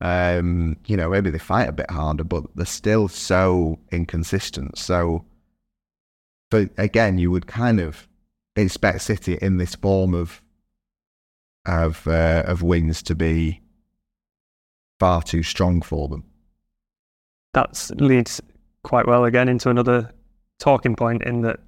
Um, 0.00 0.76
you 0.86 0.96
know, 0.96 1.10
maybe 1.10 1.30
they 1.30 1.38
fight 1.38 1.68
a 1.68 1.72
bit 1.72 1.90
harder, 1.90 2.24
but 2.24 2.44
they're 2.54 2.64
still 2.64 3.08
so 3.08 3.78
inconsistent. 3.92 4.78
So, 4.78 5.24
but 6.50 6.70
again, 6.78 7.18
you 7.18 7.30
would 7.30 7.46
kind 7.46 7.80
of 7.80 8.08
expect 8.56 9.02
City 9.02 9.38
in 9.40 9.58
this 9.58 9.74
form 9.74 10.14
of 10.14 10.40
of 11.66 12.06
uh, 12.06 12.44
of 12.46 12.62
wins 12.62 13.02
to 13.04 13.14
be 13.14 13.60
far 14.98 15.22
too 15.22 15.42
strong 15.42 15.82
for 15.82 16.08
them. 16.08 16.24
that 17.52 17.90
leads 17.96 18.40
quite 18.82 19.06
well 19.06 19.24
again 19.24 19.48
into 19.48 19.68
another 19.68 20.10
talking 20.58 20.94
point 20.96 21.22
in 21.22 21.42
that 21.42 21.60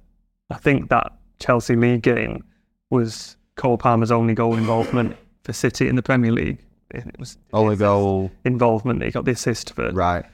I 0.49 0.55
think 0.55 0.89
that 0.89 1.11
Chelsea 1.39 1.75
League 1.75 2.01
game 2.01 2.43
was 2.89 3.37
Cole 3.55 3.77
Palmer's 3.77 4.11
only 4.11 4.33
goal 4.33 4.55
involvement 4.55 5.17
for 5.43 5.53
City 5.53 5.87
in 5.87 5.95
the 5.95 6.03
Premier 6.03 6.31
League. 6.31 6.59
It 6.93 7.19
was 7.19 7.37
Only 7.51 7.75
goal, 7.75 8.31
involvement. 8.45 9.01
He 9.03 9.11
got 9.11 9.25
the 9.25 9.31
assist 9.31 9.73
for 9.73 9.91
right? 9.91 10.25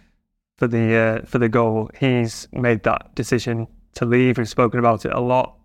for 0.57 0.67
the 0.67 0.95
uh, 0.95 1.25
for 1.25 1.39
the 1.39 1.49
goal. 1.49 1.89
He's 1.97 2.47
made 2.51 2.83
that 2.83 3.15
decision 3.15 3.67
to 3.95 4.05
leave. 4.05 4.37
We've 4.37 4.49
spoken 4.49 4.79
about 4.79 5.05
it 5.05 5.13
a 5.13 5.19
lot, 5.19 5.55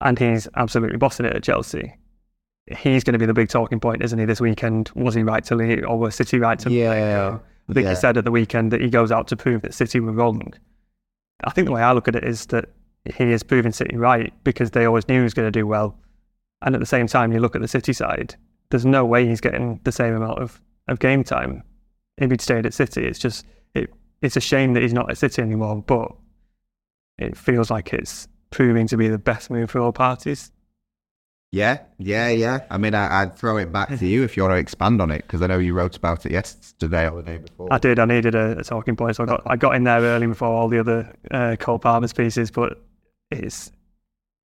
and 0.00 0.18
he's 0.18 0.48
absolutely 0.56 0.96
bossing 0.96 1.26
it 1.26 1.36
at 1.36 1.42
Chelsea. 1.42 1.94
He's 2.76 3.04
going 3.04 3.12
to 3.14 3.18
be 3.18 3.26
the 3.26 3.34
big 3.34 3.48
talking 3.48 3.80
point, 3.80 4.02
isn't 4.02 4.18
he? 4.18 4.24
This 4.24 4.40
weekend, 4.40 4.90
was 4.94 5.14
he 5.14 5.22
right 5.22 5.44
to 5.44 5.54
leave, 5.54 5.84
or 5.86 5.98
was 5.98 6.14
City 6.14 6.38
right 6.38 6.58
to? 6.60 6.70
Yeah, 6.70 7.38
I 7.68 7.72
think 7.74 7.84
yeah. 7.84 7.90
he 7.90 7.96
said 7.96 8.16
at 8.16 8.24
the 8.24 8.30
weekend 8.30 8.72
that 8.72 8.80
he 8.80 8.88
goes 8.88 9.12
out 9.12 9.28
to 9.28 9.36
prove 9.36 9.60
that 9.62 9.74
City 9.74 10.00
were 10.00 10.12
wrong. 10.12 10.54
I 11.44 11.50
think 11.50 11.66
the 11.66 11.72
way 11.72 11.82
I 11.82 11.92
look 11.92 12.08
at 12.08 12.16
it 12.16 12.24
is 12.24 12.46
that 12.46 12.70
he 13.04 13.24
is 13.24 13.42
proving 13.42 13.72
City 13.72 13.96
right 13.96 14.32
because 14.42 14.70
they 14.70 14.86
always 14.86 15.06
knew 15.06 15.18
he 15.18 15.22
was 15.22 15.34
going 15.34 15.46
to 15.46 15.58
do 15.58 15.66
well. 15.66 15.98
And 16.62 16.74
at 16.74 16.80
the 16.80 16.86
same 16.86 17.06
time, 17.06 17.32
you 17.32 17.40
look 17.40 17.54
at 17.54 17.62
the 17.62 17.68
City 17.68 17.92
side, 17.92 18.34
there's 18.70 18.86
no 18.86 19.04
way 19.04 19.26
he's 19.26 19.40
getting 19.40 19.80
the 19.84 19.92
same 19.92 20.14
amount 20.14 20.40
of, 20.40 20.60
of 20.88 20.98
game 20.98 21.24
time 21.24 21.62
if 22.16 22.30
he'd 22.30 22.40
stayed 22.40 22.66
at 22.66 22.74
City. 22.74 23.04
It's 23.04 23.18
just, 23.18 23.46
it, 23.74 23.92
it's 24.22 24.36
a 24.36 24.40
shame 24.40 24.74
that 24.74 24.82
he's 24.82 24.92
not 24.92 25.10
at 25.10 25.18
City 25.18 25.42
anymore, 25.42 25.82
but 25.86 26.12
it 27.18 27.36
feels 27.36 27.70
like 27.70 27.92
it's 27.92 28.28
proving 28.50 28.86
to 28.88 28.96
be 28.96 29.08
the 29.08 29.18
best 29.18 29.50
move 29.50 29.70
for 29.70 29.80
all 29.80 29.92
parties. 29.92 30.52
Yeah, 31.50 31.78
yeah, 31.98 32.28
yeah. 32.28 32.60
I 32.70 32.76
mean, 32.76 32.94
I, 32.94 33.22
I'd 33.22 33.34
throw 33.34 33.56
it 33.56 33.72
back 33.72 33.88
to 33.98 34.06
you 34.06 34.22
if 34.22 34.36
you 34.36 34.42
want 34.42 34.52
to 34.54 34.58
expand 34.58 35.00
on 35.00 35.10
it 35.10 35.22
because 35.22 35.40
I 35.40 35.46
know 35.46 35.58
you 35.58 35.72
wrote 35.72 35.96
about 35.96 36.26
it 36.26 36.32
yesterday 36.32 37.08
or 37.08 37.22
the 37.22 37.30
day 37.30 37.38
before. 37.38 37.68
I 37.70 37.78
did. 37.78 37.98
I 37.98 38.04
needed 38.04 38.34
a, 38.34 38.58
a 38.58 38.64
talking 38.64 38.96
point, 38.96 39.16
so 39.16 39.22
I 39.22 39.26
got 39.26 39.42
I 39.46 39.56
got 39.56 39.74
in 39.74 39.84
there 39.84 40.00
early 40.00 40.26
before 40.26 40.48
all 40.48 40.68
the 40.68 40.78
other 40.78 41.10
uh, 41.30 41.56
Cole 41.58 41.78
Palmer's 41.78 42.12
pieces. 42.12 42.50
But 42.50 42.82
it's 43.30 43.72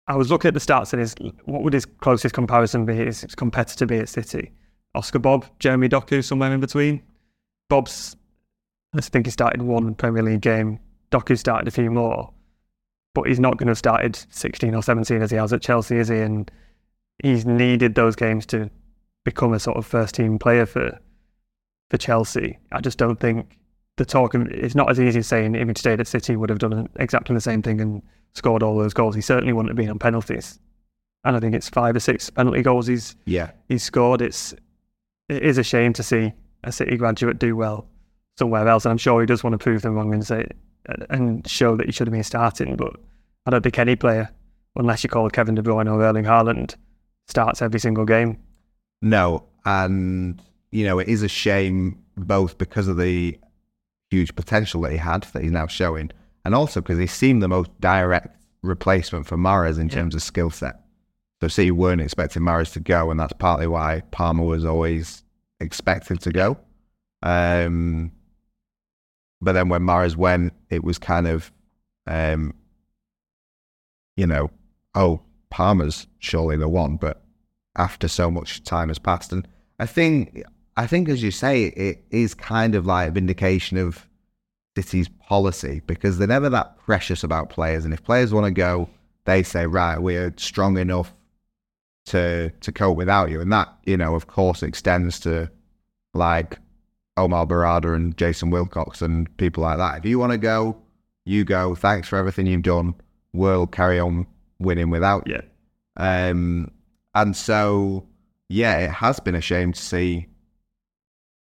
I 0.06 0.16
was 0.16 0.30
looking 0.30 0.48
at 0.48 0.54
the 0.54 0.60
stats 0.60 0.92
and 0.92 1.00
his 1.00 1.14
what 1.44 1.62
would 1.62 1.72
his 1.72 1.86
closest 1.86 2.34
comparison 2.34 2.84
be? 2.84 2.94
His, 2.94 3.24
competitor 3.36 3.86
be 3.86 3.98
at 3.98 4.08
City? 4.08 4.52
Oscar 4.94 5.18
Bobb, 5.18 5.46
Jeremy 5.58 5.88
Doku, 5.88 6.22
somewhere 6.22 6.52
in 6.52 6.60
between. 6.60 7.02
Bobb's 7.68 8.16
I 8.96 9.00
think 9.00 9.26
he 9.26 9.30
started 9.30 9.62
one 9.62 9.94
Premier 9.94 10.22
League 10.22 10.42
game. 10.42 10.78
Doku 11.10 11.38
started 11.38 11.66
a 11.66 11.70
few 11.70 11.90
more, 11.90 12.32
but 13.14 13.26
he's 13.26 13.40
not 13.40 13.56
going 13.56 13.66
to 13.66 13.70
have 13.70 13.78
started 13.78 14.16
16 14.30 14.74
or 14.74 14.82
17 14.82 15.22
as 15.22 15.30
he 15.30 15.36
has 15.36 15.52
at 15.52 15.62
Chelsea, 15.62 15.96
is 15.96 16.08
he? 16.08 16.18
And 16.18 16.50
he's 17.22 17.44
needed 17.44 17.94
those 17.94 18.14
games 18.14 18.46
to 18.46 18.70
become 19.24 19.52
a 19.52 19.60
sort 19.60 19.76
of 19.76 19.86
first 19.86 20.14
team 20.14 20.38
player 20.38 20.66
for 20.66 20.98
for 21.90 21.96
Chelsea. 21.96 22.58
I 22.72 22.80
just 22.80 22.98
don't 22.98 23.18
think 23.18 23.58
the 23.96 24.04
talk. 24.04 24.34
It's 24.34 24.74
not 24.74 24.90
as 24.90 25.00
easy 25.00 25.20
as 25.20 25.26
saying 25.26 25.54
if 25.54 25.66
he'd 25.66 25.78
stayed 25.78 26.00
at 26.00 26.06
City, 26.06 26.36
would 26.36 26.50
have 26.50 26.58
done 26.58 26.88
exactly 26.96 27.34
the 27.34 27.40
same 27.40 27.62
thing 27.62 27.80
and 27.80 28.02
scored 28.34 28.62
all 28.62 28.76
those 28.76 28.94
goals. 28.94 29.14
He 29.14 29.20
certainly 29.20 29.52
wouldn't 29.52 29.70
have 29.70 29.76
been 29.76 29.90
on 29.90 29.98
penalties. 29.98 30.58
And 31.24 31.36
I 31.36 31.40
think 31.40 31.54
it's 31.54 31.68
five 31.68 31.96
or 31.96 32.00
six 32.00 32.28
penalty 32.30 32.62
goals 32.62 32.86
he's 32.86 33.16
yeah, 33.24 33.52
he's 33.68 33.82
scored. 33.82 34.20
It's 34.20 34.52
it 35.28 35.42
is 35.42 35.56
a 35.56 35.62
shame 35.62 35.92
to 35.94 36.02
see 36.02 36.32
a 36.64 36.72
City 36.72 36.96
graduate 36.96 37.38
do 37.38 37.56
well 37.56 37.86
somewhere 38.36 38.68
else, 38.68 38.84
and 38.84 38.90
I'm 38.90 38.98
sure 38.98 39.20
he 39.20 39.26
does 39.26 39.42
want 39.42 39.54
to 39.54 39.58
prove 39.58 39.82
them 39.82 39.94
wrong 39.94 40.12
and 40.12 40.26
say 40.26 40.46
and 41.08 41.46
show 41.48 41.76
that 41.76 41.86
he 41.86 41.92
should 41.92 42.06
have 42.06 42.12
been 42.12 42.22
starting. 42.22 42.76
But 42.76 42.96
I 43.46 43.50
don't 43.50 43.62
think 43.62 43.78
any 43.78 43.96
player, 43.96 44.28
unless 44.76 45.02
you 45.02 45.08
call 45.08 45.30
Kevin 45.30 45.54
De 45.54 45.62
Bruyne 45.62 45.90
or 45.90 46.02
Erling 46.02 46.24
Haaland, 46.24 46.74
starts 47.26 47.62
every 47.62 47.80
single 47.80 48.04
game. 48.04 48.38
no, 49.00 49.44
and 49.64 50.42
you 50.72 50.84
know 50.84 50.98
it 50.98 51.08
is 51.08 51.22
a 51.22 51.28
shame 51.28 52.02
both 52.16 52.58
because 52.58 52.86
of 52.86 52.98
the 52.98 53.38
huge 54.10 54.34
potential 54.36 54.82
that 54.82 54.92
he 54.92 54.98
had 54.98 55.22
that 55.32 55.42
he's 55.42 55.50
now 55.50 55.66
showing, 55.66 56.10
and 56.44 56.54
also 56.54 56.80
because 56.80 56.98
he 56.98 57.06
seemed 57.06 57.42
the 57.42 57.48
most 57.48 57.70
direct 57.80 58.36
replacement 58.62 59.26
for 59.26 59.36
Mahrez 59.36 59.78
in 59.78 59.88
terms 59.88 60.14
of 60.14 60.22
skill 60.22 60.50
set. 60.50 60.80
So 61.40 61.48
City 61.48 61.70
weren't 61.70 62.00
expecting 62.00 62.42
Mahrez 62.42 62.72
to 62.72 62.80
go, 62.80 63.10
and 63.10 63.20
that's 63.20 63.32
partly 63.34 63.66
why 63.66 64.02
Palmer 64.10 64.44
was 64.44 64.64
always 64.64 65.22
expected 65.60 66.20
to 66.20 66.32
go. 66.32 66.58
Um, 67.22 68.12
But 69.40 69.52
then 69.52 69.68
when 69.68 69.82
Mahrez 69.82 70.16
went, 70.16 70.54
it 70.70 70.84
was 70.84 70.98
kind 70.98 71.26
of, 71.26 71.52
um, 72.06 72.54
you 74.16 74.26
know, 74.26 74.50
oh, 74.94 75.20
Palmer's 75.50 76.06
surely 76.18 76.56
the 76.56 76.68
one. 76.68 76.96
But 76.96 77.22
after 77.76 78.08
so 78.08 78.30
much 78.30 78.62
time 78.62 78.88
has 78.88 78.98
passed, 78.98 79.32
and 79.32 79.46
I 79.78 79.86
think, 79.86 80.42
I 80.76 80.86
think 80.86 81.08
as 81.08 81.22
you 81.22 81.30
say, 81.30 81.64
it 81.64 82.04
is 82.10 82.32
kind 82.32 82.74
of 82.74 82.86
like 82.86 83.08
a 83.08 83.12
vindication 83.12 83.76
of 83.76 84.08
City's 84.76 85.08
policy 85.08 85.82
because 85.86 86.18
they're 86.18 86.28
never 86.28 86.48
that 86.50 86.78
precious 86.78 87.22
about 87.22 87.50
players, 87.50 87.84
and 87.84 87.94
if 87.94 88.02
players 88.02 88.32
want 88.32 88.46
to 88.46 88.50
go, 88.50 88.88
they 89.24 89.42
say, 89.42 89.66
right, 89.66 89.98
we're 89.98 90.34
strong 90.36 90.78
enough 90.78 91.14
to 92.06 92.50
to 92.50 92.72
cope 92.72 92.96
without 92.96 93.30
you, 93.30 93.40
and 93.40 93.52
that 93.52 93.68
you 93.84 93.96
know, 93.96 94.14
of 94.14 94.26
course, 94.26 94.62
extends 94.62 95.20
to 95.20 95.50
like 96.12 96.58
Omar 97.16 97.46
Berrada 97.46 97.94
and 97.94 98.16
Jason 98.16 98.50
Wilcox 98.50 99.02
and 99.02 99.34
people 99.36 99.62
like 99.62 99.78
that. 99.78 99.98
If 99.98 100.04
you 100.04 100.18
want 100.18 100.32
to 100.32 100.38
go, 100.38 100.76
you 101.24 101.44
go. 101.44 101.74
Thanks 101.74 102.08
for 102.08 102.18
everything 102.18 102.46
you've 102.46 102.62
done. 102.62 102.94
We'll 103.32 103.66
carry 103.66 103.98
on 103.98 104.26
winning 104.58 104.90
without 104.90 105.26
you. 105.26 105.42
Um, 105.96 106.70
and 107.14 107.36
so, 107.36 108.06
yeah, 108.48 108.78
it 108.78 108.90
has 108.90 109.20
been 109.20 109.34
a 109.34 109.40
shame 109.40 109.72
to 109.72 109.80
see 109.80 110.26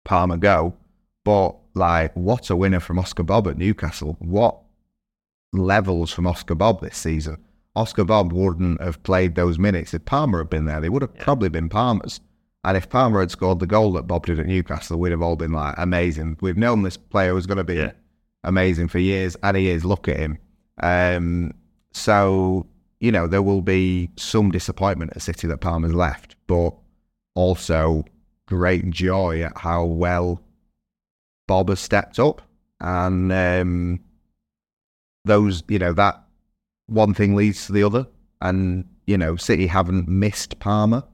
Palmer 0.05 0.37
go, 0.37 0.75
but 1.25 1.57
like, 1.75 2.15
what 2.15 2.51
a 2.51 2.57
winner 2.57 2.81
from 2.81 2.99
Oscar 2.99 3.23
Bobb 3.23 3.49
at 3.49 3.59
Newcastle. 3.59 4.17
What 4.21 4.59
levels 5.53 6.11
from 6.13 6.27
Oscar 6.27 6.55
Bobb 6.55 6.81
this 6.81 6.97
season. 6.97 7.37
Oscar 7.77 8.05
Bobb 8.05 8.33
wouldn't 8.33 8.81
have 8.81 9.03
played 9.03 9.35
those 9.35 9.59
minutes 9.59 9.95
if 9.95 10.05
Palmer 10.05 10.39
had 10.39 10.51
been 10.51 10.65
there. 10.67 10.81
They 10.81 10.89
would 10.89 11.03
have 11.03 11.13
Yeah. 11.15 11.25
probably 11.25 11.49
been 11.49 11.69
Palmer's. 11.69 12.21
And 12.65 12.77
if 12.77 12.89
Palmer 12.89 13.21
had 13.21 13.31
scored 13.31 13.59
the 13.59 13.67
goal 13.67 13.93
that 13.95 14.07
Bobb 14.07 14.27
did 14.27 14.39
at 14.39 14.47
Newcastle, 14.47 14.99
we'd 14.99 15.11
have 15.11 15.23
all 15.23 15.37
been 15.37 15.53
like, 15.53 15.75
amazing. 15.79 16.37
We've 16.41 16.57
known 16.57 16.83
this 16.83 16.97
player 16.97 17.35
was 17.35 17.47
going 17.47 17.59
to 17.59 17.65
be 17.65 17.75
Yeah. 17.77 17.93
amazing 18.45 18.89
for 18.89 18.99
years, 18.99 19.37
and 19.43 19.57
he 19.57 19.69
is. 19.69 19.85
Look 19.85 20.09
at 20.09 20.17
him. 20.17 20.39
Um, 20.83 21.53
so, 21.93 22.67
you 23.01 23.11
know, 23.13 23.27
there 23.27 23.43
will 23.43 23.63
be 23.63 24.11
some 24.17 24.51
disappointment 24.51 25.13
at 25.15 25.23
City 25.23 25.47
that 25.49 25.61
Palmer's 25.61 25.95
left, 25.95 26.37
but 26.47 26.75
also 27.35 28.05
great 28.47 28.91
joy 28.91 29.43
at 29.43 29.59
how 29.59 29.85
well 29.85 30.41
Bobb 31.47 31.69
has 31.69 31.81
stepped 31.81 32.19
up. 32.19 32.43
And 32.81 33.33
um, 33.33 34.01
those, 35.25 35.63
you 35.69 35.79
know, 35.79 35.93
that 35.93 36.23
one 36.87 37.15
thing 37.15 37.35
leads 37.35 37.67
to 37.67 37.73
the 37.73 37.85
other. 37.85 38.07
And, 38.41 38.89
you 39.07 39.17
know, 39.17 39.37
City 39.37 39.67
haven't 39.67 40.09
missed 40.09 40.59
Palmer 40.59 41.05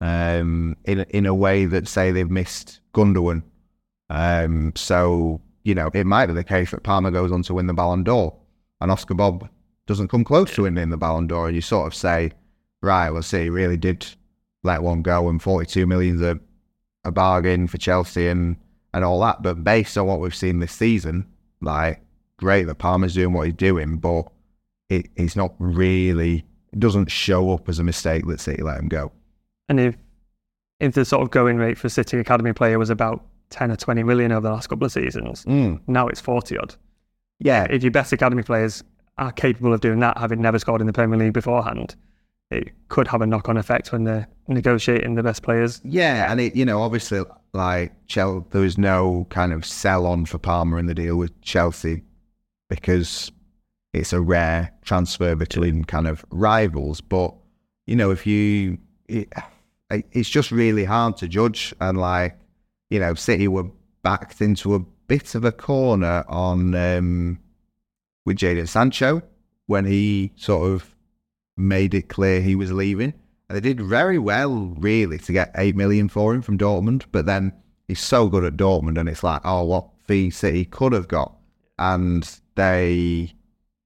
um, 0.00 0.76
in, 0.84 1.00
in 1.10 1.26
a 1.26 1.34
way 1.34 1.66
that, 1.66 1.88
say, 1.88 2.10
they've 2.12 2.30
missed 2.30 2.80
Gundogan. 2.94 3.42
Um, 4.08 4.72
so, 4.76 5.40
you 5.64 5.74
know, 5.74 5.90
it 5.92 6.04
might 6.04 6.26
be 6.26 6.32
the 6.32 6.44
case 6.44 6.70
that 6.70 6.82
Palmer 6.82 7.10
goes 7.10 7.32
on 7.32 7.42
to 7.44 7.54
win 7.54 7.66
the 7.66 7.74
Ballon 7.74 8.04
d'Or 8.04 8.36
and 8.80 8.90
Oscar 8.90 9.14
Bobb 9.14 9.48
doesn't 9.86 10.08
come 10.08 10.24
close 10.24 10.54
to 10.54 10.62
winning 10.62 10.90
the 10.90 10.96
Ballon 10.96 11.26
d'Or. 11.26 11.46
And 11.46 11.54
you 11.54 11.60
sort 11.60 11.86
of 11.86 11.94
say, 11.94 12.32
right, 12.82 13.10
well, 13.10 13.22
City 13.22 13.50
really 13.50 13.76
did 13.76 14.06
let 14.62 14.82
one 14.82 15.02
go 15.02 15.28
and 15.28 15.42
42 15.42 15.86
million's 15.86 16.22
a, 16.22 16.38
a 17.04 17.10
bargain 17.10 17.66
for 17.66 17.78
Chelsea 17.78 18.28
and, 18.28 18.56
and 18.92 19.04
all 19.04 19.20
that. 19.20 19.42
But 19.42 19.62
based 19.64 19.96
on 19.96 20.06
what 20.06 20.20
we've 20.20 20.34
seen 20.34 20.60
this 20.60 20.72
season, 20.72 21.26
like, 21.60 22.00
great 22.36 22.64
that 22.64 22.76
Palmer's 22.76 23.14
doing 23.14 23.32
what 23.32 23.46
he's 23.46 23.54
doing, 23.54 23.98
but 23.98 24.30
it, 24.88 25.06
it's 25.16 25.36
not 25.36 25.54
really, 25.58 26.44
it 26.72 26.80
doesn't 26.80 27.10
show 27.10 27.52
up 27.52 27.68
as 27.68 27.78
a 27.78 27.84
mistake 27.84 28.26
that 28.26 28.40
City 28.40 28.62
let 28.62 28.78
him 28.78 28.88
go. 28.88 29.12
And 29.68 29.78
if 29.78 29.96
if 30.80 30.94
the 30.94 31.04
sort 31.04 31.22
of 31.22 31.30
going 31.30 31.58
rate 31.58 31.78
for 31.78 31.88
City 31.88 32.18
academy 32.18 32.52
player 32.52 32.78
was 32.78 32.90
about 32.90 33.24
ten 33.50 33.70
or 33.70 33.76
twenty 33.76 34.02
million 34.02 34.32
over 34.32 34.48
the 34.48 34.50
last 34.52 34.68
couple 34.68 34.86
of 34.86 34.92
seasons, 34.92 35.44
mm. 35.44 35.80
now 35.86 36.08
it's 36.08 36.20
forty 36.20 36.58
odd. 36.58 36.74
Yeah, 37.38 37.66
If 37.70 37.82
your 37.82 37.92
best 37.92 38.12
academy 38.12 38.42
players 38.42 38.84
are 39.16 39.32
capable 39.32 39.72
of 39.72 39.80
doing 39.80 40.00
that, 40.00 40.18
having 40.18 40.42
never 40.42 40.58
scored 40.58 40.80
in 40.80 40.86
the 40.86 40.92
Premier 40.92 41.18
League 41.18 41.32
beforehand, 41.32 41.96
it 42.50 42.70
could 42.88 43.08
have 43.08 43.22
a 43.22 43.26
knock-on 43.26 43.56
effect 43.56 43.92
when 43.92 44.04
they're 44.04 44.28
negotiating 44.48 45.14
the 45.14 45.22
best 45.22 45.42
players. 45.42 45.80
Yeah, 45.84 46.30
and 46.30 46.40
it 46.40 46.56
you 46.56 46.64
know 46.64 46.82
obviously 46.82 47.22
like 47.52 47.92
Chelsea, 48.06 48.46
there 48.50 48.62
was 48.62 48.78
no 48.78 49.26
kind 49.30 49.52
of 49.52 49.64
sell 49.64 50.06
on 50.06 50.26
for 50.26 50.38
Palmer 50.38 50.78
in 50.78 50.86
the 50.86 50.94
deal 50.94 51.16
with 51.16 51.40
Chelsea 51.42 52.02
because 52.68 53.32
it's 53.92 54.12
a 54.12 54.20
rare 54.20 54.72
transfer 54.82 55.34
between 55.34 55.84
kind 55.84 56.06
of 56.06 56.24
rivals. 56.30 57.00
But 57.00 57.34
you 57.86 57.96
know 57.96 58.10
if 58.10 58.26
you, 58.26 58.78
it, 59.08 59.32
it's 59.90 60.28
just 60.28 60.52
really 60.52 60.84
hard 60.84 61.16
to 61.18 61.28
judge. 61.28 61.74
And 61.80 61.98
like 61.98 62.40
you 62.90 62.98
know, 62.98 63.14
City 63.14 63.48
were 63.48 63.70
backed 64.02 64.40
into 64.40 64.74
a 64.74 64.80
bit 64.80 65.34
of 65.34 65.44
a 65.44 65.52
corner 65.52 66.24
on 66.28 66.74
um, 66.74 67.38
with 68.26 68.36
Jadon 68.36 68.68
Sancho 68.68 69.22
when 69.66 69.84
he 69.84 70.32
sort 70.36 70.70
of 70.70 70.94
made 71.56 71.94
it 71.94 72.08
clear 72.08 72.40
he 72.40 72.56
was 72.56 72.72
leaving. 72.72 73.14
And 73.50 73.56
they 73.56 73.60
did 73.60 73.80
very 73.80 74.16
well, 74.16 74.72
really, 74.78 75.18
to 75.18 75.32
get 75.32 75.50
eight 75.56 75.74
million 75.74 76.08
for 76.08 76.32
him 76.32 76.40
from 76.40 76.56
Dortmund. 76.56 77.02
But 77.10 77.26
then 77.26 77.52
he's 77.88 77.98
so 77.98 78.28
good 78.28 78.44
at 78.44 78.56
Dortmund, 78.56 78.96
and 78.96 79.08
it's 79.08 79.24
like, 79.24 79.40
oh, 79.44 79.64
what 79.64 79.88
fee 80.06 80.30
City 80.30 80.64
could 80.64 80.92
have 80.92 81.08
got, 81.08 81.36
and 81.76 82.28
they, 82.54 83.32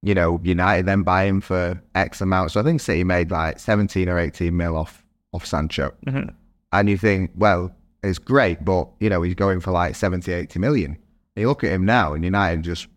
you 0.03 0.13
know, 0.13 0.39
United 0.43 0.85
then 0.85 1.01
buy 1.01 1.23
him 1.23 1.41
for 1.41 1.81
X 1.95 2.21
amount. 2.21 2.51
So 2.51 2.59
I 2.59 2.63
think 2.63 2.79
City 2.79 3.03
made 3.03 3.31
like 3.31 3.57
seventeen 3.57 4.07
or 4.07 4.19
eighteen 4.19 4.55
mil 4.55 4.77
off 4.77 5.03
off 5.33 5.47
Sancho, 5.47 5.91
Mhm. 6.05 6.31
and 6.71 6.87
you 6.89 6.97
think, 6.97 7.31
well, 7.35 7.75
it's 8.03 8.19
great, 8.19 8.63
but 8.63 8.87
you 8.99 9.09
know, 9.09 9.23
he's 9.23 9.33
going 9.33 9.59
for 9.61 9.71
like 9.71 9.95
70, 9.95 10.31
80 10.31 10.59
million. 10.59 10.95
You 11.35 11.47
look 11.47 11.63
at 11.63 11.71
him 11.71 11.85
now, 11.85 12.13
and 12.13 12.23
United 12.23 12.61
just 12.61 12.87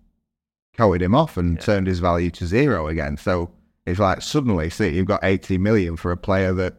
coated 0.76 1.00
him 1.02 1.14
off 1.14 1.38
and 1.38 1.58
turned 1.60 1.86
his 1.86 1.98
value 1.98 2.30
to 2.32 2.46
zero 2.46 2.88
again. 2.88 3.16
So 3.16 3.50
it's 3.88 4.00
like 4.00 4.22
suddenly, 4.22 4.70
see, 4.70 4.90
you've 4.90 5.06
got 5.06 5.20
80 5.22 5.58
million 5.58 5.96
for 5.96 6.10
a 6.10 6.16
player 6.16 6.52
that 6.54 6.74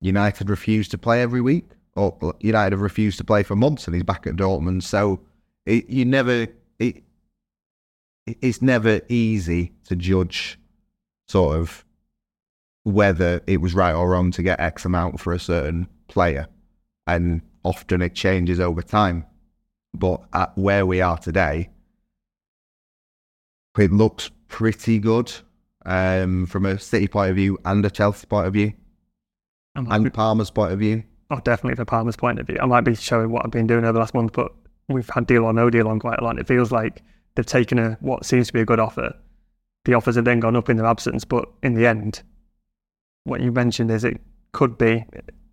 United 0.00 0.50
refused 0.50 0.90
to 0.90 0.98
play 0.98 1.22
every 1.22 1.40
week, 1.40 1.70
or 1.96 2.34
United 2.40 2.72
have 2.72 2.80
refused 2.80 3.18
to 3.18 3.24
play 3.24 3.42
for 3.42 3.56
months, 3.56 3.86
and 3.86 3.94
he's 3.94 4.04
back 4.04 4.26
at 4.26 4.36
Dortmund. 4.36 4.82
So 4.82 5.20
it, 5.64 5.88
you 5.88 6.04
never, 6.04 6.46
it, 6.78 7.02
it's 8.26 8.60
never 8.60 9.00
easy 9.08 9.72
to 9.84 9.96
judge 9.96 10.58
sort 11.28 11.56
of 11.56 11.84
whether 12.82 13.40
it 13.46 13.62
was 13.62 13.74
right 13.74 13.94
or 13.94 14.10
wrong 14.10 14.30
to 14.32 14.42
get 14.42 14.60
X 14.60 14.84
amount 14.84 15.20
for 15.20 15.32
a 15.32 15.38
certain 15.38 15.88
player, 16.08 16.46
and 17.06 17.40
often 17.62 18.02
it 18.02 18.14
changes 18.14 18.60
over 18.60 18.82
time. 18.82 19.24
But 19.94 20.22
at 20.32 20.56
where 20.58 20.84
we 20.84 21.00
are 21.00 21.16
today, 21.16 21.70
it 23.78 23.92
looks 23.92 24.30
pretty 24.48 24.98
good 24.98 25.32
um, 25.84 26.46
from 26.46 26.66
a 26.66 26.78
City 26.78 27.08
point 27.08 27.30
of 27.30 27.36
view 27.36 27.58
and 27.64 27.84
a 27.84 27.90
Chelsea 27.90 28.26
point 28.26 28.46
of 28.46 28.52
view 28.52 28.72
I'm 29.76 29.90
and 29.90 30.12
Palmer's 30.12 30.50
point 30.50 30.72
of 30.72 30.78
view. 30.78 31.04
Oh, 31.30 31.40
definitely 31.40 31.76
from 31.76 31.86
Palmer's 31.86 32.16
point 32.16 32.38
of 32.38 32.46
view. 32.46 32.58
I 32.60 32.66
might 32.66 32.82
be 32.82 32.94
showing 32.94 33.30
what 33.30 33.44
I've 33.44 33.50
been 33.50 33.66
doing 33.66 33.84
over 33.84 33.94
the 33.94 33.98
last 33.98 34.14
month, 34.14 34.32
but 34.32 34.52
we've 34.88 35.08
had 35.08 35.26
deal 35.26 35.44
or 35.44 35.52
no 35.52 35.70
deal 35.70 35.88
on 35.88 35.98
quite 35.98 36.18
a 36.18 36.24
lot. 36.24 36.38
It 36.38 36.46
feels 36.46 36.70
like 36.70 37.02
they've 37.34 37.46
taken 37.46 37.78
a 37.78 37.96
what 38.00 38.24
seems 38.24 38.48
to 38.48 38.52
be 38.52 38.60
a 38.60 38.64
good 38.64 38.80
offer. 38.80 39.14
The 39.84 39.94
offers 39.94 40.16
have 40.16 40.24
then 40.24 40.40
gone 40.40 40.56
up 40.56 40.70
in 40.70 40.76
their 40.76 40.86
absence, 40.86 41.24
but 41.24 41.48
in 41.62 41.74
the 41.74 41.86
end, 41.86 42.22
what 43.24 43.40
you 43.40 43.52
mentioned 43.52 43.90
is 43.90 44.04
it 44.04 44.20
could 44.52 44.78
be 44.78 45.04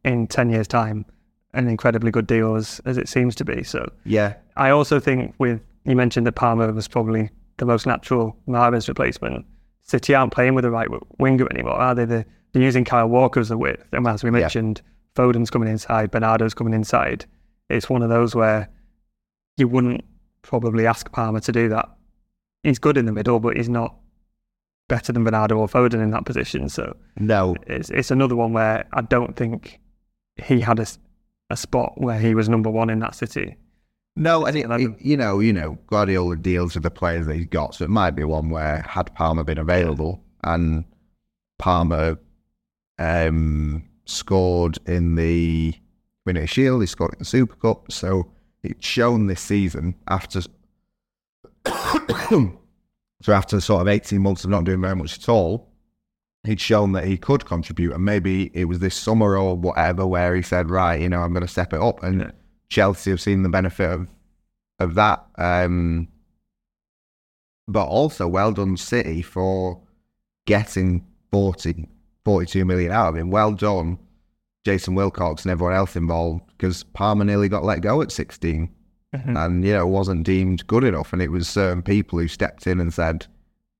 in 0.05 0.27
ten 0.27 0.49
years' 0.49 0.67
time 0.67 1.05
an 1.53 1.67
incredibly 1.67 2.11
good 2.11 2.27
deal 2.27 2.55
as, 2.55 2.79
as 2.85 2.97
it 2.97 3.09
seems 3.09 3.35
to 3.35 3.43
be. 3.43 3.63
So 3.63 3.91
Yeah, 4.05 4.35
I 4.55 4.69
also 4.69 4.99
think 4.99 5.33
with 5.37 5.61
you 5.85 5.95
mentioned 5.95 6.27
that 6.27 6.33
Palmer 6.33 6.71
was 6.71 6.87
probably 6.87 7.29
the 7.57 7.65
most 7.65 7.85
natural 7.85 8.37
Mahrez 8.47 8.87
replacement. 8.87 9.45
City 9.83 10.15
aren't 10.15 10.31
playing 10.33 10.55
with 10.55 10.63
the 10.63 10.71
right 10.71 10.87
winger 11.19 11.47
anymore, 11.51 11.73
are 11.75 11.95
they? 11.95 12.05
They're, 12.05 12.25
they're 12.53 12.61
using 12.63 12.85
Kyle 12.85 13.07
Walker 13.07 13.39
as 13.39 13.49
the 13.49 13.57
width, 13.57 13.85
and 13.91 14.07
as 14.07 14.23
we 14.23 14.29
Yeah. 14.29 14.39
mentioned, 14.41 14.81
Foden's 15.15 15.49
coming 15.49 15.67
inside, 15.69 16.11
Bernardo's 16.11 16.53
coming 16.53 16.73
inside. 16.73 17.25
It's 17.69 17.89
one 17.89 18.01
of 18.01 18.09
those 18.09 18.33
where 18.35 18.69
you 19.57 19.67
wouldn't 19.67 20.03
probably 20.41 20.87
ask 20.87 21.11
Palmer 21.11 21.39
to 21.41 21.51
do 21.51 21.69
that. 21.69 21.89
He's 22.63 22.79
good 22.79 22.97
in 22.97 23.05
the 23.05 23.11
middle, 23.11 23.39
but 23.39 23.57
he's 23.57 23.69
not 23.69 23.95
better 24.87 25.11
than 25.13 25.23
Bernardo 25.23 25.57
or 25.57 25.67
Foden 25.67 26.01
in 26.01 26.11
that 26.11 26.25
position. 26.25 26.67
So 26.69 26.95
no, 27.17 27.55
it's 27.67 27.89
it's 27.89 28.11
another 28.11 28.35
one 28.35 28.53
where 28.53 28.85
I 28.93 29.01
don't 29.01 29.35
think 29.35 29.79
he 30.43 30.59
had 30.61 30.79
a, 30.79 30.85
a 31.49 31.57
spot 31.57 31.93
where 31.99 32.19
he 32.19 32.35
was 32.35 32.47
number 32.49 32.69
one 32.69 32.89
in 32.89 32.99
that 32.99 33.15
city. 33.15 33.55
No, 34.15 34.45
and 34.45 34.57
it, 34.57 34.65
Eleven. 34.65 34.93
it- 34.99 35.05
you 35.05 35.17
know, 35.17 35.39
you 35.39 35.53
know, 35.53 35.77
Guardiola 35.87 36.35
deals 36.35 36.73
with 36.75 36.83
the 36.83 36.91
players 36.91 37.25
that 37.27 37.35
he's 37.35 37.45
got, 37.47 37.75
so 37.75 37.85
it 37.85 37.89
might 37.89 38.11
be 38.11 38.23
one 38.23 38.49
where 38.49 38.81
had 38.87 39.13
Palmer 39.15 39.43
been 39.43 39.57
available 39.57 40.23
and 40.43 40.83
Palmer 41.59 42.17
um, 42.99 43.83
scored 44.05 44.77
in 44.85 45.15
the 45.15 45.73
Community 46.25 46.47
Shield, 46.47 46.81
he 46.81 46.87
scored 46.87 47.13
in 47.13 47.19
the 47.19 47.25
Super 47.25 47.55
Cup, 47.55 47.91
so 47.91 48.31
it's 48.63 48.85
shown 48.85 49.27
this 49.27 49.41
season 49.41 49.95
after. 50.07 50.41
So 53.23 53.33
after 53.33 53.61
sort 53.61 53.81
of 53.81 53.87
18 53.87 54.19
months 54.19 54.43
of 54.45 54.49
not 54.49 54.63
doing 54.63 54.81
very 54.81 54.95
much 54.95 55.15
at 55.19 55.29
all, 55.29 55.69
he'd 56.43 56.59
shown 56.59 56.93
that 56.93 57.05
he 57.05 57.17
could 57.19 57.45
contribute. 57.45 57.93
And 57.93 58.03
maybe 58.03 58.49
it 58.55 58.65
was 58.65 58.79
this 58.79 58.95
summer 58.95 59.37
or 59.37 59.55
whatever 59.55 60.07
where 60.07 60.35
he 60.35 60.41
said, 60.41 60.71
right, 60.71 60.99
you 60.99 61.07
know, 61.07 61.19
I'm 61.21 61.31
going 61.31 61.45
to 61.45 61.47
step 61.47 61.71
it 61.71 61.79
up. 61.79 62.01
And 62.01 62.21
Yeah. 62.21 62.31
Chelsea 62.71 63.11
have 63.11 63.21
seen 63.21 63.43
the 63.43 63.49
benefit 63.49 63.91
of, 63.91 64.07
of 64.79 64.95
that. 64.95 65.23
Um, 65.37 66.07
but 67.67 67.85
also 67.85 68.27
well 68.27 68.51
done 68.51 68.77
City 68.77 69.21
for 69.21 69.79
getting 70.47 71.05
40, 71.31 71.87
42 72.25 72.65
million 72.65 72.91
out 72.91 73.09
of 73.09 73.17
him. 73.17 73.29
Well 73.29 73.51
done, 73.51 73.99
Jason 74.65 74.95
Wilcox 74.95 75.43
and 75.43 75.51
everyone 75.51 75.75
else 75.75 75.95
involved, 75.95 76.43
because 76.47 76.83
Palmer 76.83 77.25
nearly 77.25 77.49
got 77.49 77.63
let 77.63 77.81
go 77.81 78.01
at 78.01 78.11
16 78.11 78.69
and, 79.13 79.65
you 79.65 79.73
know, 79.73 79.85
wasn't 79.85 80.25
deemed 80.25 80.65
good 80.67 80.85
enough. 80.85 81.11
And 81.13 81.21
it 81.21 81.29
was 81.29 81.47
certain 81.49 81.83
people 81.83 82.19
who 82.19 82.27
stepped 82.27 82.65
in 82.65 82.79
and 82.79 82.93
said, 82.93 83.27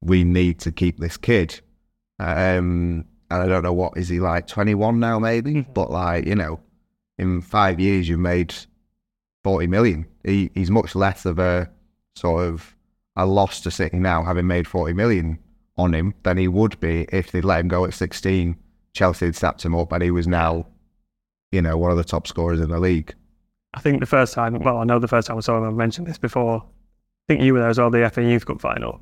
we 0.01 0.23
need 0.23 0.59
to 0.59 0.71
keep 0.71 0.99
this 0.99 1.15
kid. 1.15 1.61
Um, 2.19 3.05
and 3.29 3.41
I 3.43 3.47
don't 3.47 3.63
know 3.63 3.73
what 3.73 3.97
is 3.97 4.09
he 4.09 4.19
like, 4.19 4.47
21 4.47 4.99
now 4.99 5.17
maybe, 5.17 5.61
but 5.61 5.89
like, 5.89 6.25
you 6.25 6.35
know, 6.35 6.59
in 7.17 7.41
five 7.41 7.79
years 7.79 8.09
you've 8.09 8.19
made 8.19 8.53
40 9.43 9.67
million. 9.67 10.05
He, 10.23 10.51
he's 10.53 10.71
much 10.71 10.95
less 10.95 11.25
of 11.25 11.39
a 11.39 11.69
sort 12.15 12.45
of 12.45 12.75
a 13.15 13.25
loss 13.25 13.61
to 13.61 13.71
City 13.71 13.97
now, 13.97 14.23
having 14.23 14.47
made 14.47 14.67
40 14.67 14.93
million 14.93 15.39
on 15.77 15.93
him, 15.93 16.13
than 16.23 16.37
he 16.37 16.47
would 16.47 16.79
be 16.79 17.07
if 17.11 17.31
they'd 17.31 17.45
let 17.45 17.59
him 17.59 17.67
go 17.67 17.85
at 17.85 17.93
16. 17.93 18.55
Chelsea 18.93 19.25
had 19.25 19.35
snapped 19.35 19.63
him 19.63 19.75
up 19.75 19.91
and 19.91 20.03
he 20.03 20.11
was 20.11 20.27
now, 20.27 20.67
you 21.51 21.61
know, 21.61 21.77
one 21.77 21.91
of 21.91 21.97
the 21.97 22.03
top 22.03 22.27
scorers 22.27 22.59
in 22.59 22.69
the 22.69 22.79
league. 22.79 23.13
I 23.73 23.79
think 23.79 23.99
the 23.99 24.05
first 24.05 24.33
time, 24.33 24.59
well, 24.59 24.77
I 24.77 24.83
know 24.83 24.99
the 24.99 25.07
first 25.07 25.27
time 25.27 25.37
I 25.37 25.41
saw 25.41 25.57
him, 25.57 25.63
I've 25.63 25.75
mentioned 25.75 26.07
this 26.07 26.17
before. 26.17 26.57
I 26.61 27.33
think 27.33 27.41
you 27.41 27.53
were 27.53 27.59
there 27.59 27.69
as 27.69 27.77
well, 27.77 27.89
the 27.89 28.09
FA 28.09 28.21
Youth 28.21 28.45
Cup 28.45 28.59
final, 28.59 28.99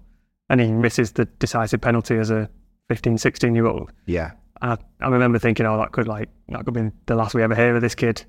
and 0.49 0.61
he 0.61 0.71
misses 0.71 1.13
the 1.13 1.25
decisive 1.25 1.81
penalty 1.81 2.17
as 2.17 2.29
a 2.29 2.49
15, 2.89 3.17
16 3.17 3.55
year 3.55 3.65
old. 3.65 3.91
Yeah. 4.05 4.31
I, 4.61 4.77
I 4.99 5.07
remember 5.07 5.39
thinking, 5.39 5.65
oh, 5.65 5.77
that 5.77 5.91
could 5.91 6.07
like 6.07 6.29
that 6.49 6.65
could 6.65 6.73
be 6.73 6.91
the 7.05 7.15
last 7.15 7.33
we 7.33 7.43
ever 7.43 7.55
hear 7.55 7.75
of 7.75 7.81
this 7.81 7.95
kid. 7.95 8.25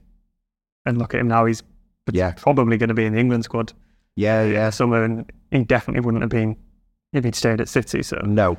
And 0.86 0.96
look 0.96 1.12
at 1.12 1.20
him 1.20 1.28
now; 1.28 1.44
he's 1.44 1.62
Yeah. 2.14 2.32
probably 2.32 2.76
going 2.76 2.88
to 2.88 2.94
be 2.94 3.04
in 3.04 3.12
the 3.14 3.18
England 3.20 3.44
squad 3.44 3.72
Yeah, 4.16 4.44
yeah. 4.44 4.70
Somewhere, 4.70 5.04
and 5.04 5.30
he 5.50 5.64
definitely 5.64 6.00
wouldn't 6.04 6.22
have 6.22 6.30
been 6.30 6.56
if 7.12 7.24
he'd 7.24 7.34
stayed 7.34 7.60
at 7.60 7.68
City. 7.68 8.02
So 8.02 8.16
No. 8.24 8.56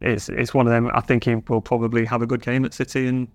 it's 0.00 0.28
it's 0.28 0.54
one 0.54 0.66
of 0.66 0.72
them. 0.72 0.90
I 0.94 1.00
think 1.00 1.24
he 1.24 1.34
will 1.36 1.60
probably 1.60 2.04
have 2.04 2.22
a 2.22 2.26
good 2.26 2.42
game 2.42 2.64
at 2.64 2.74
City 2.74 3.06
and 3.06 3.28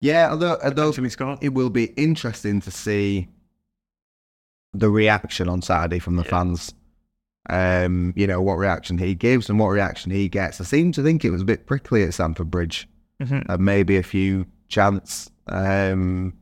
Yeah, 0.00 0.30
although, 0.30 0.58
although 0.62 0.92
score. 0.92 1.38
it 1.40 1.54
will 1.54 1.70
be 1.70 1.86
interesting 1.96 2.60
to 2.62 2.70
see 2.70 3.28
the 4.72 4.90
reaction 4.90 5.48
on 5.48 5.62
Saturday 5.62 5.98
from 5.98 6.16
the 6.16 6.22
Yeah. 6.24 6.30
fans. 6.30 6.74
Um, 7.50 8.12
you 8.14 8.26
know, 8.26 8.42
what 8.42 8.58
reaction 8.58 8.98
he 8.98 9.14
gives 9.14 9.48
and 9.48 9.58
what 9.58 9.68
reaction 9.68 10.10
he 10.12 10.28
gets. 10.28 10.60
I 10.60 10.64
seem 10.64 10.92
to 10.92 11.02
think 11.02 11.24
it 11.24 11.30
was 11.30 11.40
a 11.42 11.46
bit 11.46 11.66
prickly 11.66 12.02
at 12.02 12.12
Stamford 12.14 12.50
Bridge. 12.50 12.88
Mhm. 13.20 13.46
and 13.48 13.64
maybe 13.64 13.96
a 13.96 14.02
few 14.04 14.46
chants. 14.68 15.28
Um, 15.48 16.34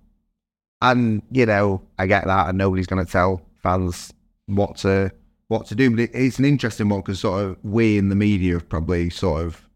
and 0.81 1.23
you 1.31 1.47
know, 1.47 1.83
I 1.99 2.07
get 2.07 2.25
that, 2.27 2.49
and 2.49 2.59
nobody's 2.59 2.87
going 2.87 3.05
to 3.05 3.11
tell 3.11 3.43
fans 3.63 4.13
what 4.47 4.77
to 4.79 5.11
what 5.49 5.67
to 5.67 5.75
do. 5.75 5.91
But 5.91 6.01
it, 6.01 6.11
it's 6.15 6.39
an 6.39 6.45
interesting 6.45 6.89
one 6.89 7.01
because 7.01 7.21
sort 7.21 7.45
of 7.45 7.57
we 7.63 7.99
in 7.99 8.09
the 8.09 8.17
media 8.17 8.55
have 8.55 8.69
probably 8.69 9.11
sort 9.11 9.43
of 9.43 9.69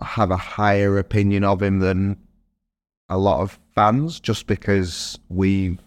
have 0.00 0.30
a 0.30 0.36
higher 0.36 0.98
opinion 0.98 1.44
of 1.44 1.62
him 1.62 1.80
than 1.80 2.18
a 3.08 3.18
lot 3.18 3.40
of 3.40 3.58
fans, 3.74 4.20
just 4.20 4.46
because 4.46 5.18
we've 5.28 5.78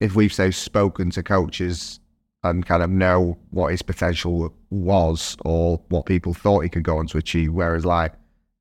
if 0.00 0.16
we've 0.16 0.32
so 0.32 0.50
spoken 0.50 1.10
to 1.10 1.22
coaches 1.22 2.00
and 2.42 2.66
kind 2.66 2.82
of 2.82 2.90
know 2.90 3.38
what 3.50 3.70
his 3.70 3.82
potential 3.82 4.52
was 4.70 5.36
or 5.44 5.80
what 5.90 6.06
people 6.06 6.34
thought 6.34 6.64
he 6.64 6.68
could 6.68 6.82
go 6.82 6.98
on 6.98 7.06
to 7.06 7.18
achieve. 7.18 7.52
Whereas, 7.52 7.84
like, 7.84 8.14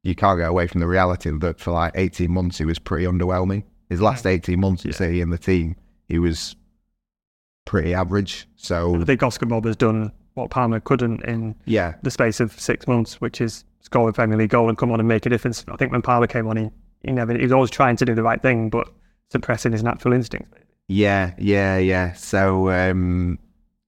you 0.03 0.15
can't 0.15 0.39
get 0.39 0.49
away 0.49 0.67
from 0.67 0.81
the 0.81 0.87
reality 0.87 1.29
that 1.29 1.59
for 1.59 1.71
like 1.71 1.91
18 1.95 2.31
months 2.31 2.57
he 2.57 2.65
was 2.65 2.79
pretty 2.79 3.05
underwhelming. 3.05 3.63
His 3.89 4.01
last 4.01 4.25
18 4.25 4.59
months 4.59 4.83
at 4.85 4.91
Yeah. 4.91 4.97
City 4.97 5.21
in 5.21 5.29
the 5.29 5.37
team, 5.37 5.75
he 6.07 6.17
was 6.19 6.55
pretty 7.65 7.93
average. 7.93 8.47
So 8.55 8.99
I 8.99 9.03
think 9.05 9.21
Oscar 9.23 9.45
Bobb 9.45 9.65
has 9.65 9.75
done 9.75 10.11
what 10.33 10.49
Palmer 10.49 10.79
couldn't 10.79 11.23
in 11.25 11.55
yeah, 11.65 11.95
the 12.03 12.11
space 12.11 12.39
of 12.39 12.57
six 12.59 12.87
months, 12.87 13.19
which 13.21 13.41
is 13.41 13.63
score 13.81 14.07
a 14.09 14.13
Premier 14.13 14.37
League 14.37 14.49
goal 14.49 14.69
and 14.69 14.77
come 14.77 14.91
on 14.91 14.99
and 14.99 15.07
make 15.07 15.25
a 15.25 15.29
difference. 15.29 15.65
I 15.69 15.75
think 15.75 15.91
when 15.91 16.01
Palmer 16.01 16.27
came 16.27 16.47
on, 16.47 16.57
he, 16.57 16.69
he 17.03 17.11
never 17.11 17.33
he 17.35 17.43
was 17.43 17.51
always 17.51 17.69
trying 17.69 17.95
to 17.97 18.05
do 18.05 18.15
the 18.15 18.23
right 18.23 18.41
thing, 18.41 18.69
but 18.69 18.87
suppressing 19.29 19.71
his 19.71 19.83
natural 19.83 20.13
instincts. 20.13 20.57
yeah, 20.87 21.33
yeah, 21.37 21.77
yeah. 21.77 22.13
So, 22.13 22.69
um, 22.71 23.37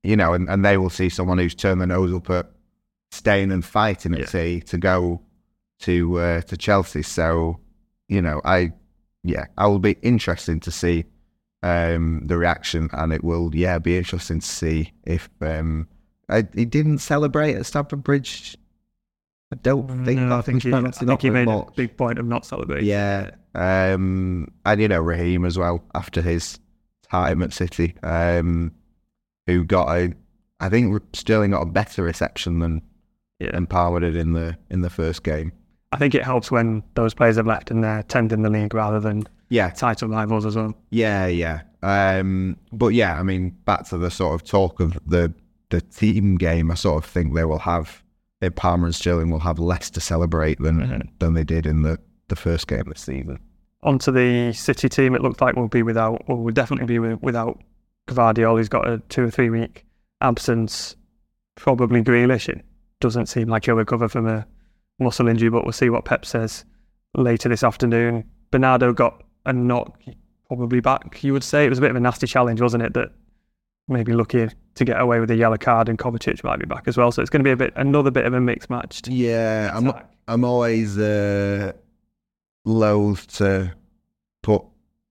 you 0.03 0.16
know, 0.18 0.34
and, 0.34 0.49
and 0.49 0.64
they 0.66 0.78
will 0.78 0.89
see 0.89 1.09
someone 1.09 1.38
who's 1.38 1.55
turned 1.55 1.80
their 1.82 1.88
nose 1.88 2.14
up 2.14 2.30
at 2.30 2.51
staying 3.11 3.51
and 3.51 3.64
fighting 3.64 4.14
at 4.14 4.20
Yeah. 4.20 4.26
City 4.26 4.61
to 4.61 4.78
go 4.78 5.22
to 5.82 6.19
uh, 6.19 6.41
to 6.41 6.57
Chelsea. 6.57 7.03
So, 7.03 7.59
you 8.07 8.21
know, 8.21 8.41
I 8.45 8.74
yeah, 9.24 9.45
I 9.57 9.67
will 9.67 9.80
be 9.80 9.97
interesting 10.01 10.59
to 10.61 10.71
see 10.71 11.05
um, 11.61 12.21
the 12.26 12.38
reaction, 12.38 12.89
and 12.93 13.13
it 13.13 13.24
will 13.24 13.53
yeah 13.53 13.80
be 13.80 13.97
interesting 13.97 14.39
to 14.39 14.47
see 14.47 14.91
if 15.05 15.30
um, 15.41 15.88
I, 16.30 16.47
he 16.53 16.65
didn't 16.65 16.99
celebrate 16.99 17.55
at 17.55 17.65
Stamford 17.65 18.03
Bridge. 18.03 18.57
I 19.51 19.55
don't 19.57 19.88
think 20.03 20.19
No, 20.19 20.38
I 20.38 20.41
think 20.41 20.63
he, 20.63 20.74
I 20.74 20.91
think 20.91 21.21
he 21.21 21.30
made 21.30 21.47
a 21.47 21.65
big 21.76 21.95
point 21.95 22.17
of 22.17 22.26
not 22.26 22.45
celebrating. 22.45 22.88
yeah, 22.88 23.32
um, 23.55 24.47
and 24.65 24.82
you 24.82 24.88
know 24.88 24.99
Raheem 24.99 25.45
as 25.45 25.57
well 25.57 25.84
after 25.93 26.21
his 26.21 26.59
time 27.09 27.43
at 27.43 27.53
City, 27.53 27.95
um, 28.03 28.71
who 29.45 29.63
got 29.63 29.89
a, 29.89 30.13
I 30.59 30.69
think 30.69 31.01
Sterling 31.13 31.51
got 31.51 31.61
a 31.61 31.67
better 31.67 32.03
reception 32.03 32.59
than 32.59 32.82
yeah. 33.39 33.51
than 33.51 33.67
Palmer 33.67 33.99
did 33.99 34.15
in 34.15 34.34
the 34.34 34.57
in 34.69 34.82
the 34.82 34.89
first 34.89 35.24
game. 35.24 35.53
I 35.93 35.97
think 35.97 36.15
it 36.15 36.23
helps 36.23 36.51
when 36.51 36.83
those 36.95 37.13
players 37.13 37.37
have 37.37 37.47
left 37.47 37.71
and 37.71 37.83
they're 37.83 38.03
tenth 38.03 38.31
in 38.33 38.41
the 38.41 38.49
league 38.49 38.73
rather 38.73 38.99
than 38.99 39.23
Yeah, 39.49 39.69
title 39.69 40.09
rivals 40.09 40.45
as 40.45 40.55
well. 40.55 40.73
yeah, 40.89 41.27
yeah. 41.27 41.61
Um, 41.81 42.57
but 42.71 42.89
yeah, 42.89 43.19
I 43.19 43.23
mean, 43.23 43.49
back 43.65 43.87
to 43.89 43.97
the 43.97 44.09
sort 44.09 44.33
of 44.35 44.47
talk 44.47 44.79
of 44.79 44.97
the 45.05 45.33
the 45.69 45.81
team 45.81 46.35
game. 46.37 46.69
I 46.71 46.75
sort 46.75 47.03
of 47.03 47.09
think 47.09 47.33
they 47.33 47.45
will 47.45 47.59
have, 47.59 48.03
Palmer 48.55 48.85
and 48.85 48.93
Sterling 48.95 49.31
will 49.31 49.39
have 49.39 49.57
less 49.59 49.89
to 49.91 49.99
celebrate 50.01 50.59
than 50.59 50.79
Mhm. 50.81 51.09
than 51.19 51.33
they 51.33 51.43
did 51.43 51.65
in 51.65 51.81
the 51.83 51.97
the 52.27 52.35
first 52.35 52.67
game 52.67 52.83
this 52.87 53.01
season. 53.01 53.39
Onto 53.83 54.11
the 54.11 54.53
City 54.53 54.87
team, 54.87 55.13
it 55.15 55.21
looked 55.21 55.41
like 55.41 55.55
we'll 55.55 55.67
be 55.67 55.83
without, 55.83 56.23
or 56.27 56.37
we'll 56.37 56.53
definitely 56.53 56.85
be 56.87 56.99
without 56.99 57.59
Gvardiol. 58.07 58.57
He's 58.57 58.69
got 58.69 58.87
a 58.87 58.99
two 59.09 59.23
or 59.23 59.29
three 59.31 59.49
week 59.49 59.85
absence. 60.21 60.95
Probably 61.55 62.01
Grealish. 62.01 62.49
It 62.49 62.63
doesn't 63.01 63.27
seem 63.27 63.47
like 63.49 63.65
he'll 63.65 63.75
recover 63.75 64.07
from 64.07 64.25
a 64.27 64.45
muscle 64.99 65.27
injury, 65.27 65.49
but 65.49 65.63
we'll 65.63 65.73
see 65.73 65.89
what 65.89 66.05
Pep 66.05 66.25
says 66.25 66.65
later 67.15 67.49
this 67.49 67.63
afternoon. 67.63 68.23
Bernardo 68.51 68.93
got 68.93 69.23
a 69.45 69.53
knock, 69.53 69.99
probably 70.47 70.79
back. 70.79 71.23
You 71.23 71.33
would 71.33 71.43
say 71.43 71.65
it 71.65 71.69
was 71.69 71.79
a 71.79 71.81
bit 71.81 71.91
of 71.91 71.95
a 71.95 71.99
nasty 71.99 72.27
challenge, 72.27 72.61
wasn't 72.61 72.83
it? 72.83 72.93
That 72.93 73.09
maybe 73.87 74.13
lucky 74.13 74.47
to 74.75 74.85
get 74.85 74.99
away 74.99 75.19
with 75.19 75.31
a 75.31 75.35
yellow 75.35 75.57
card, 75.57 75.89
and 75.89 75.97
Kovacic 75.97 76.43
might 76.43 76.59
be 76.59 76.65
back 76.65 76.87
as 76.87 76.97
well. 76.97 77.11
So 77.11 77.21
it's 77.21 77.29
going 77.29 77.43
to 77.43 77.47
be 77.47 77.51
a 77.51 77.57
bit 77.57 77.73
another 77.75 78.11
bit 78.11 78.25
of 78.25 78.33
a 78.33 78.41
mixed 78.41 78.69
match. 78.69 79.01
Yeah, 79.07 79.71
I'm. 79.73 79.91
I'm 80.25 80.45
always 80.45 80.97
uh, 80.97 81.73
loath 82.65 83.27
to 83.37 83.73
put 84.41 84.63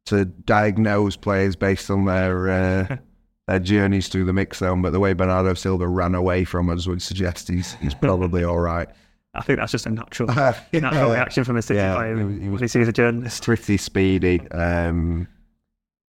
to 0.06 0.24
diagnose 0.24 1.16
players 1.16 1.54
based 1.54 1.90
on 1.90 2.06
their 2.06 2.50
uh, 2.50 2.96
their 3.46 3.58
journeys 3.58 4.08
through 4.08 4.24
the 4.24 4.32
mix 4.32 4.58
zone, 4.58 4.82
but 4.82 4.92
the 4.92 5.00
way 5.00 5.12
Bernardo 5.12 5.54
Silva 5.54 5.86
ran 5.86 6.14
away 6.14 6.44
from 6.44 6.70
us 6.70 6.86
would 6.86 7.02
suggest 7.02 7.48
he's 7.48 7.74
he's 7.74 7.94
probably 7.94 8.44
all 8.44 8.58
right. 8.58 8.88
I 9.34 9.40
think 9.42 9.58
that's 9.58 9.72
just 9.72 9.86
a 9.86 9.90
natural, 9.90 10.28
natural 10.72 11.10
reaction 11.10 11.44
from 11.44 11.56
a 11.56 11.62
City 11.62 11.78
Yeah, 11.78 11.94
player 11.94 12.16
he 12.18 12.24
was- 12.24 12.38
when 12.40 12.58
he 12.60 12.68
sees 12.68 12.86
a 12.88 12.92
journalist. 12.92 13.42
pretty 13.44 13.76
speedy. 13.78 14.40
Um, 14.50 15.26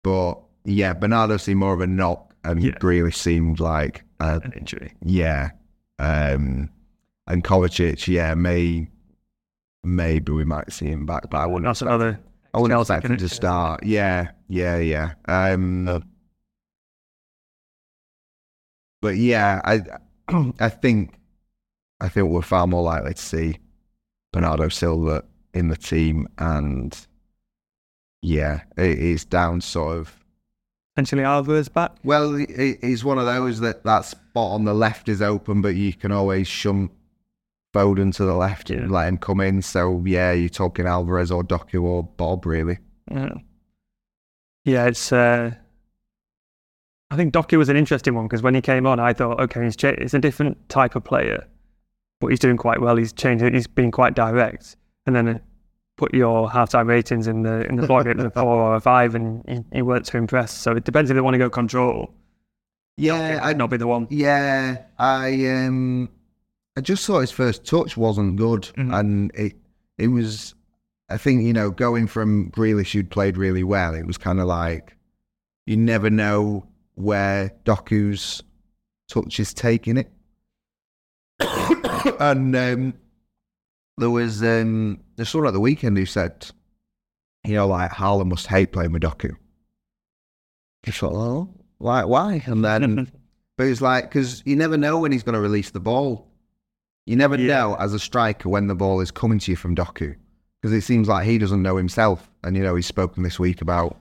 but 0.04 0.36
yeah, 0.66 0.94
Bernardo 0.94 1.38
seemed 1.38 1.60
more 1.60 1.74
of 1.74 1.82
a 1.82 1.88
knock, 1.88 2.34
and 2.44 2.62
Yeah. 2.64 2.72
Grealish 2.80 3.16
seemed 3.16 3.60
like 3.60 4.04
a, 4.20 4.40
An 4.44 4.54
injury. 4.54 4.94
yeah. 5.02 5.50
Um, 6.00 6.70
and 7.26 7.44
Kovacic, 7.44 8.08
yeah, 8.08 8.36
may 8.36 8.88
maybe 9.84 10.32
we 10.32 10.46
might 10.46 10.72
see 10.72 10.86
him 10.88 11.06
back, 11.08 11.30
but 11.32 11.38
I 11.40 11.46
wouldn't. 11.48 11.66
That's 11.66 11.82
expect- 11.82 11.90
another. 11.96 12.20
I 12.54 12.60
wouldn't 12.60 12.80
expect 12.80 13.06
him 13.06 13.18
to 13.18 13.30
start. 13.30 13.84
Yeah, 13.84 14.30
yeah, 14.48 14.78
yeah. 14.78 15.14
Um, 15.28 16.04
but 19.02 19.16
yeah, 19.18 19.62
I 19.64 19.82
I 20.60 20.70
think 20.70 21.17
I 22.00 22.10
think 22.10 22.30
we're 22.30 22.42
far 22.42 22.68
more 22.68 22.84
likely 22.84 23.14
to 23.14 23.22
see 23.22 23.60
Bernardo 24.32 24.70
Silva 24.70 25.24
in 25.54 25.70
the 25.70 25.76
team, 25.76 26.28
and 26.38 26.98
yeah, 28.22 28.62
it 28.78 29.00
is 29.00 29.26
down 29.26 29.62
sort 29.62 29.98
of. 29.98 30.14
Potentially 30.96 31.24
Alvarez 31.24 31.70
back. 31.70 31.92
Well, 32.04 32.34
he's 32.34 33.04
one 33.04 33.20
of 33.20 33.26
those 33.26 33.60
that 33.60 33.84
that 33.84 34.06
spot 34.06 34.52
on 34.52 34.66
the 34.66 34.74
left 34.74 35.10
is 35.10 35.22
open, 35.22 35.62
but 35.62 35.76
you 35.76 35.94
can 35.94 36.12
always 36.12 36.48
shunt 36.48 36.92
Foden 37.74 38.14
to 38.16 38.26
the 38.26 38.36
left 38.36 38.70
and 38.70 38.92
let 38.92 39.08
him 39.08 39.18
come 39.18 39.40
in. 39.42 39.62
So 39.62 40.02
yeah, 40.06 40.32
you're 40.32 40.50
talking 40.50 40.88
Alvarez 40.88 41.32
or 41.32 41.44
Doku 41.44 41.84
or 41.84 42.04
Bobb, 42.04 42.46
really. 42.46 42.80
Yeah, 43.12 43.34
yeah 44.66 44.86
it's. 44.86 45.12
Uh, 45.12 45.52
I 47.10 47.16
think 47.16 47.34
Doku 47.34 47.58
was 47.58 47.70
an 47.70 47.78
interesting 47.78 48.16
one 48.16 48.26
because 48.26 48.42
when 48.42 48.56
he 48.56 48.62
came 48.62 48.86
on, 48.86 49.00
I 49.00 49.14
thought, 49.14 49.40
okay, 49.40 49.64
he's 49.64 49.76
it's 49.82 50.14
a 50.14 50.20
different 50.20 50.68
type 50.70 50.96
of 50.96 51.04
player, 51.04 51.48
but 52.20 52.28
he's 52.28 52.40
doing 52.40 52.58
quite 52.58 52.82
well. 52.82 52.96
He's 52.96 53.14
changed. 53.14 53.44
it, 53.44 53.54
He's 53.54 53.68
been 53.68 53.92
quite 53.92 54.14
direct, 54.16 54.76
and 55.06 55.16
then 55.16 55.28
uh, 55.28 55.40
put 55.98 56.14
your 56.14 56.50
halftime 56.50 56.88
ratings 56.88 57.28
in 57.28 57.44
the 57.44 57.66
in 57.68 57.76
the 57.76 57.88
blog 57.88 58.08
at 58.08 58.20
a 58.20 58.30
four 58.32 58.58
or 58.62 58.76
a 58.76 58.80
five, 58.82 59.16
and 59.16 59.44
he, 59.48 59.78
he 59.78 59.82
weren't 59.82 60.06
too 60.06 60.18
impressed. 60.18 60.60
So 60.60 60.72
it 60.76 60.84
depends 60.84 61.10
if 61.12 61.16
they 61.16 61.22
want 61.22 61.34
to 61.36 61.40
go 61.40 61.50
control. 61.50 62.14
Yeah, 62.98 63.40
I'd 63.44 63.58
not 63.58 63.70
be 63.70 63.78
the 63.78 63.88
one. 63.88 64.08
Yeah, 64.10 64.82
I 64.98 65.46
um, 65.66 66.10
I 66.76 66.82
just 66.82 67.06
thought 67.06 67.20
his 67.20 67.32
first 67.32 67.66
touch 67.66 67.96
wasn't 67.98 68.38
good, 68.38 68.64
Mhm. 68.78 69.00
and 69.00 69.32
it 69.36 69.56
it 69.98 70.08
was. 70.08 70.54
I 71.10 71.18
think 71.18 71.44
you 71.44 71.54
know, 71.54 71.72
going 71.72 72.08
from 72.08 72.52
Grealish, 72.52 72.92
who'd 72.92 73.10
played 73.10 73.38
really 73.38 73.64
well, 73.64 73.94
it 73.94 74.06
was 74.06 74.18
kind 74.18 74.40
of 74.40 74.48
like 74.48 74.98
you 75.66 75.78
never 75.78 76.10
know 76.10 76.66
where 76.96 77.52
Doku's 77.66 78.42
touch 79.08 79.40
is 79.40 79.54
taking 79.54 79.96
it. 79.98 80.12
and 82.20 82.56
um, 82.56 82.94
there 83.98 84.10
was 84.10 84.42
um, 84.44 85.00
there's 85.16 85.30
someone 85.30 85.48
at 85.48 85.54
the 85.54 85.60
weekend 85.60 85.98
who 85.98 86.06
said, 86.06 86.50
you 87.46 87.54
know, 87.56 87.68
like 87.68 87.92
Haaland 87.92 88.28
must 88.30 88.48
hate 88.48 88.72
playing 88.72 88.92
with 88.92 89.04
Doku. 89.04 89.36
I 90.86 90.92
thought, 90.92 91.14
oh, 91.14 91.50
why? 91.80 92.04
Why? 92.06 92.42
And 92.46 92.64
then. 92.64 93.12
But 93.58 93.66
it's 93.70 93.82
like 93.82 94.04
because 94.04 94.44
you 94.46 94.56
never 94.56 94.78
know 94.78 95.00
when 95.00 95.12
he's 95.12 95.24
going 95.24 95.34
to 95.34 95.40
release 95.42 95.72
the 95.72 95.80
ball. 95.80 96.28
You 97.08 97.16
never 97.16 97.36
Yeah. 97.40 97.48
know 97.48 97.76
as 97.80 97.92
a 97.92 97.98
striker 97.98 98.50
when 98.50 98.68
the 98.68 98.76
ball 98.76 99.00
is 99.02 99.10
coming 99.10 99.40
to 99.40 99.52
you 99.52 99.56
from 99.56 99.76
Doku 99.76 100.16
because 100.62 100.72
it 100.78 100.82
seems 100.82 101.08
like 101.08 101.26
he 101.26 101.40
doesn't 101.40 101.64
know 101.64 101.76
himself. 101.76 102.30
And 102.44 102.56
you 102.56 102.62
know 102.62 102.76
he's 102.76 102.86
spoken 102.86 103.24
this 103.24 103.40
week 103.40 103.64
about 103.64 103.98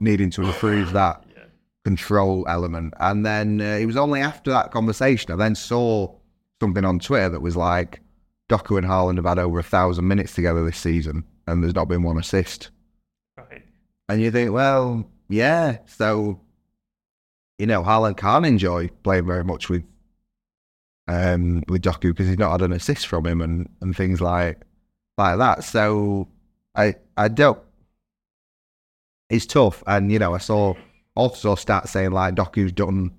needing 0.00 0.28
to 0.30 0.42
improve 0.42 0.90
that 0.94 1.22
control 1.84 2.44
element. 2.48 2.94
And 2.98 3.24
then 3.24 3.60
uh, 3.60 3.76
it 3.78 3.86
was 3.86 3.96
only 3.96 4.22
after 4.22 4.50
that 4.50 4.72
conversation 4.72 5.30
I 5.30 5.36
then 5.36 5.54
saw 5.54 6.12
something 6.60 6.84
on 6.84 6.98
Twitter 6.98 7.30
that 7.30 7.42
was 7.42 7.56
like 7.56 8.00
Doku 8.48 8.78
and 8.78 8.86
Haaland 8.86 9.16
have 9.16 9.24
had 9.24 9.38
over 9.38 9.58
a 9.58 9.64
thousand 9.64 10.06
minutes 10.08 10.34
together 10.34 10.64
this 10.64 10.78
season, 10.78 11.24
and 11.46 11.62
there's 11.62 11.74
not 11.74 11.88
been 11.88 12.02
one 12.02 12.18
assist. 12.18 12.70
Right. 13.36 13.62
And 14.08 14.20
you 14.20 14.30
think, 14.30 14.52
well, 14.52 15.04
yeah. 15.28 15.78
So, 15.86 16.40
you 17.58 17.66
know, 17.66 17.82
Haaland 17.82 18.16
can't 18.16 18.46
enjoy 18.46 18.88
playing 19.02 19.26
very 19.26 19.44
much 19.44 19.68
with 19.68 19.84
um 21.08 21.62
with 21.68 21.82
Doku 21.82 22.10
because 22.10 22.28
he's 22.28 22.38
not 22.38 22.52
had 22.52 22.62
an 22.62 22.72
assist 22.72 23.06
from 23.06 23.26
him 23.26 23.40
and, 23.40 23.68
and 23.80 23.96
things 23.96 24.20
like 24.20 24.60
like 25.16 25.38
that. 25.38 25.64
So 25.64 26.28
I 26.74 26.94
I 27.16 27.28
don't 27.28 27.58
it's 29.30 29.46
tough. 29.46 29.82
And, 29.86 30.10
you 30.10 30.18
know, 30.18 30.34
I 30.34 30.38
saw 30.38 30.74
also 31.14 31.54
saw 31.54 31.64
stats 31.64 31.88
saying 31.88 32.10
like 32.10 32.34
Doku's 32.34 32.72
done 32.72 33.12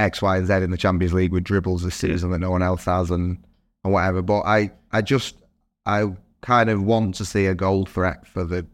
X, 0.00 0.22
Y, 0.22 0.36
and 0.36 0.46
Z 0.46 0.54
in 0.54 0.70
the 0.70 0.76
Champions 0.76 1.14
League 1.14 1.32
with 1.32 1.44
dribbles 1.44 1.82
this 1.82 1.94
season 1.94 2.30
that 2.30 2.38
no 2.38 2.50
one 2.50 2.62
else 2.62 2.84
has 2.84 3.10
and, 3.10 3.42
and 3.84 3.92
whatever. 3.92 4.22
But 4.22 4.40
I, 4.42 4.70
I 4.92 5.02
just 5.02 5.36
I 5.86 6.12
kind 6.42 6.70
of 6.70 6.82
want 6.82 7.14
to 7.16 7.24
see 7.24 7.46
a 7.46 7.54
goal 7.54 7.86
threat 7.86 8.26
for 8.26 8.44
the 8.44 8.66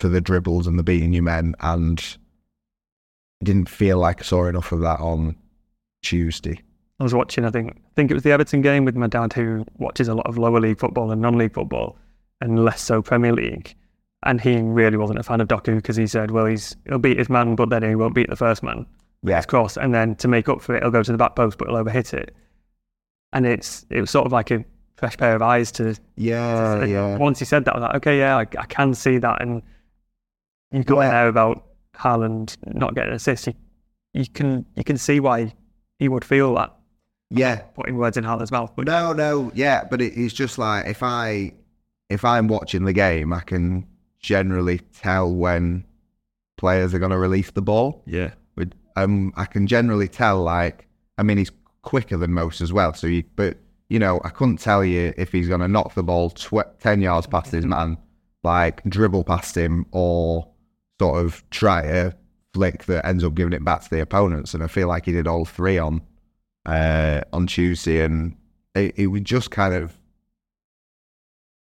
for 0.00 0.08
the 0.08 0.20
dribbles 0.20 0.66
and 0.66 0.78
the 0.78 0.82
beating 0.82 1.12
you 1.12 1.22
men, 1.22 1.54
and 1.60 2.16
I 3.40 3.44
didn't 3.44 3.68
feel 3.68 3.98
like 3.98 4.20
I 4.20 4.24
saw 4.24 4.46
enough 4.46 4.72
of 4.72 4.80
that 4.80 5.00
on 5.00 5.36
Tuesday. 6.02 6.60
I 7.00 7.04
was 7.04 7.14
watching, 7.14 7.44
I 7.44 7.50
think, 7.50 7.76
I 7.76 7.90
think 7.94 8.10
it 8.10 8.14
was 8.14 8.24
the 8.24 8.32
Everton 8.32 8.60
game 8.60 8.84
with 8.84 8.96
my 8.96 9.06
dad, 9.06 9.32
who 9.32 9.64
watches 9.76 10.08
a 10.08 10.14
lot 10.14 10.26
of 10.26 10.36
lower 10.36 10.60
league 10.60 10.80
football 10.80 11.12
and 11.12 11.22
non-league 11.22 11.54
football, 11.54 11.96
and 12.40 12.64
less 12.64 12.80
so 12.80 13.02
Premier 13.02 13.32
League. 13.32 13.74
And 14.24 14.40
he 14.40 14.56
really 14.60 14.96
wasn't 14.96 15.20
a 15.20 15.22
fan 15.22 15.40
of 15.40 15.46
Doku 15.46 15.76
because 15.76 15.94
he 15.94 16.08
said, 16.08 16.32
"Well, 16.32 16.46
he's 16.46 16.74
he'll 16.88 16.98
beat 16.98 17.18
his 17.18 17.30
man, 17.30 17.54
but 17.54 17.70
then 17.70 17.84
he 17.84 17.94
won't 17.94 18.16
beat 18.16 18.28
the 18.28 18.36
first 18.36 18.64
man." 18.64 18.84
Yeah, 19.22 19.38
Of 19.38 19.46
course, 19.48 19.76
and 19.76 19.92
then 19.94 20.14
to 20.16 20.28
make 20.28 20.48
up 20.48 20.62
for 20.62 20.76
it, 20.76 20.82
he'll 20.82 20.92
go 20.92 21.02
to 21.02 21.12
the 21.12 21.18
back 21.18 21.34
post, 21.36 21.58
but 21.58 21.68
he'll 21.68 21.76
overhit 21.82 22.14
it. 22.14 22.34
And 23.32 23.46
it's 23.46 23.84
it 23.90 24.00
was 24.00 24.10
sort 24.10 24.26
of 24.26 24.32
like 24.32 24.50
a 24.50 24.64
fresh 24.96 25.16
pair 25.16 25.34
of 25.34 25.42
eyes 25.42 25.70
to. 25.72 25.94
yeah, 26.16 26.80
and 26.80 26.90
yeah. 26.90 27.16
Once 27.18 27.38
he 27.38 27.44
said 27.44 27.64
that, 27.64 27.74
I 27.74 27.78
was 27.78 27.82
like, 27.82 27.94
okay, 27.96 28.18
yeah, 28.18 28.36
I, 28.36 28.40
I 28.42 28.66
can 28.66 28.94
see 28.94 29.18
that. 29.18 29.42
And 29.42 29.62
you 30.72 30.84
got 30.84 31.00
Yeah. 31.00 31.10
there 31.10 31.28
about 31.28 31.64
Haaland 31.96 32.56
not 32.66 32.94
getting 32.94 33.10
an 33.10 33.16
assist. 33.16 33.46
You, 33.48 33.54
you 34.14 34.26
can 34.26 34.64
you 34.76 34.84
can 34.84 34.96
see 34.96 35.20
why 35.20 35.52
he 35.98 36.08
would 36.08 36.24
feel 36.24 36.54
that 36.54 36.74
Yeah, 37.30 37.56
putting 37.74 37.96
words 37.98 38.16
in 38.16 38.24
Haaland's 38.24 38.52
mouth. 38.52 38.72
But 38.76 38.86
No, 38.86 39.12
no, 39.12 39.50
yeah, 39.54 39.84
but 39.84 40.00
it, 40.00 40.12
it's 40.16 40.32
just 40.32 40.58
like 40.58 40.86
if 40.86 41.02
I 41.02 41.52
if 42.08 42.24
I'm 42.24 42.48
watching 42.48 42.84
the 42.84 42.92
game, 42.92 43.32
I 43.32 43.40
can 43.40 43.86
generally 44.20 44.78
tell 45.00 45.30
when 45.34 45.84
players 46.56 46.94
are 46.94 46.98
going 46.98 47.10
to 47.12 47.18
release 47.18 47.50
the 47.50 47.62
ball. 47.62 48.02
yeah, 48.06 48.30
um, 49.02 49.32
I 49.36 49.44
can 49.44 49.66
generally 49.66 50.08
tell. 50.08 50.42
Like, 50.42 50.86
I 51.16 51.22
mean, 51.22 51.38
he's 51.38 51.52
quicker 51.82 52.16
than 52.16 52.32
most 52.32 52.60
as 52.60 52.72
well. 52.72 52.94
So, 52.94 53.06
you, 53.06 53.24
but 53.36 53.56
you 53.88 53.98
know, 53.98 54.20
I 54.24 54.30
couldn't 54.30 54.58
tell 54.58 54.84
you 54.84 55.14
if 55.16 55.32
he's 55.32 55.48
going 55.48 55.60
to 55.60 55.68
knock 55.68 55.94
the 55.94 56.02
ball 56.02 56.30
tw- 56.30 56.78
ten 56.80 57.00
yards 57.00 57.26
past 57.26 57.52
his 57.52 57.64
man, 57.64 57.96
like 58.42 58.82
dribble 58.84 59.24
past 59.24 59.56
him, 59.56 59.86
or 59.92 60.48
sort 61.00 61.24
of 61.24 61.48
try 61.50 61.82
a 61.82 62.12
flick 62.54 62.84
that 62.84 63.06
ends 63.06 63.24
up 63.24 63.34
giving 63.34 63.52
it 63.52 63.64
back 63.64 63.82
to 63.82 63.90
the 63.90 64.00
opponents. 64.00 64.54
And 64.54 64.62
I 64.62 64.66
feel 64.66 64.88
like 64.88 65.06
he 65.06 65.12
did 65.12 65.26
all 65.26 65.44
three 65.44 65.78
on 65.78 66.02
uh, 66.66 67.22
on 67.32 67.46
Tuesday, 67.46 68.02
and 68.02 68.36
it, 68.74 68.98
it 68.98 69.06
was 69.06 69.22
just 69.22 69.50
kind 69.50 69.74
of, 69.74 69.96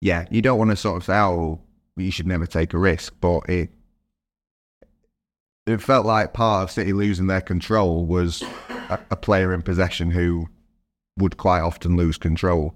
yeah, 0.00 0.26
you 0.30 0.42
don't 0.42 0.58
want 0.58 0.70
to 0.70 0.76
sort 0.76 0.98
of 0.98 1.04
say, 1.04 1.16
oh, 1.16 1.60
you 1.96 2.10
should 2.10 2.26
never 2.26 2.46
take 2.46 2.72
a 2.72 2.78
risk, 2.78 3.14
but 3.20 3.48
it 3.48 3.70
it 5.66 5.80
felt 5.80 6.06
like 6.06 6.32
part 6.32 6.64
of 6.64 6.70
City 6.70 6.92
losing 6.92 7.26
their 7.26 7.40
control 7.40 8.04
was 8.04 8.42
a, 8.88 8.98
a 9.10 9.16
player 9.16 9.52
in 9.52 9.62
possession 9.62 10.10
who 10.10 10.48
would 11.18 11.36
quite 11.36 11.60
often 11.60 11.96
lose 11.96 12.18
control. 12.18 12.74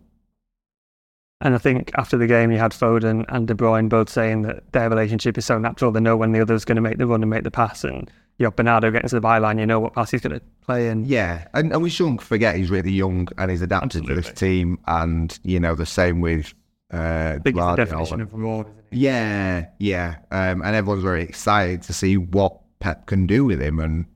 and 1.40 1.54
I 1.54 1.58
think 1.58 1.90
after 1.96 2.16
the 2.16 2.26
game, 2.26 2.50
you 2.50 2.58
had 2.58 2.72
Foden 2.72 3.24
and 3.28 3.48
De 3.48 3.54
Bruyne 3.54 3.88
both 3.88 4.08
saying 4.08 4.42
that 4.42 4.72
their 4.72 4.88
relationship 4.88 5.36
is 5.36 5.44
so 5.44 5.58
natural. 5.58 5.90
They 5.90 6.00
know 6.00 6.16
when 6.16 6.32
the 6.32 6.40
other's 6.40 6.64
going 6.64 6.76
to 6.76 6.82
make 6.82 6.98
the 6.98 7.06
run 7.06 7.22
and 7.22 7.30
make 7.30 7.44
the 7.44 7.50
pass, 7.50 7.82
and 7.82 8.10
you 8.38 8.44
have 8.44 8.56
Bernardo 8.56 8.90
getting 8.90 9.08
to 9.08 9.20
the 9.20 9.26
byline, 9.26 9.58
you 9.58 9.66
know 9.66 9.80
what 9.80 9.94
pass 9.94 10.10
he's 10.10 10.20
going 10.20 10.38
to 10.38 10.44
play. 10.62 10.88
And 10.88 11.06
Yeah, 11.06 11.48
and, 11.54 11.72
and 11.72 11.82
we 11.82 11.90
shouldn't 11.90 12.22
forget 12.22 12.56
he's 12.56 12.70
really 12.70 12.92
young 12.92 13.28
and 13.38 13.50
he's 13.50 13.62
adapted 13.62 14.06
to 14.06 14.14
this 14.14 14.30
team, 14.32 14.78
and 14.86 15.38
you 15.42 15.58
know 15.58 15.74
the 15.74 15.86
same 15.86 16.20
with 16.20 16.54
uh, 16.92 17.38
it's 17.44 17.56
the 17.56 17.74
definition 17.76 18.20
of 18.20 18.32
raw, 18.32 18.60
isn't 18.60 18.78
it? 18.78 18.84
Yeah, 18.92 19.66
yeah. 19.78 20.16
Um, 20.30 20.62
and 20.62 20.76
everyone's 20.76 21.02
very 21.02 21.22
excited 21.22 21.82
to 21.82 21.92
see 21.92 22.16
what 22.16 22.60
Pep 22.78 23.06
can 23.06 23.26
do 23.26 23.44
with 23.44 23.60
him 23.60 23.78
and 23.78 24.06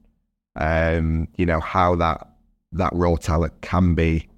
um, 0.56 1.28
you 1.36 1.46
know, 1.46 1.60
how 1.60 1.94
that 1.96 2.28
that 2.72 2.92
raw 2.92 3.16
talent 3.16 3.60
can 3.62 3.94
be 3.94 4.28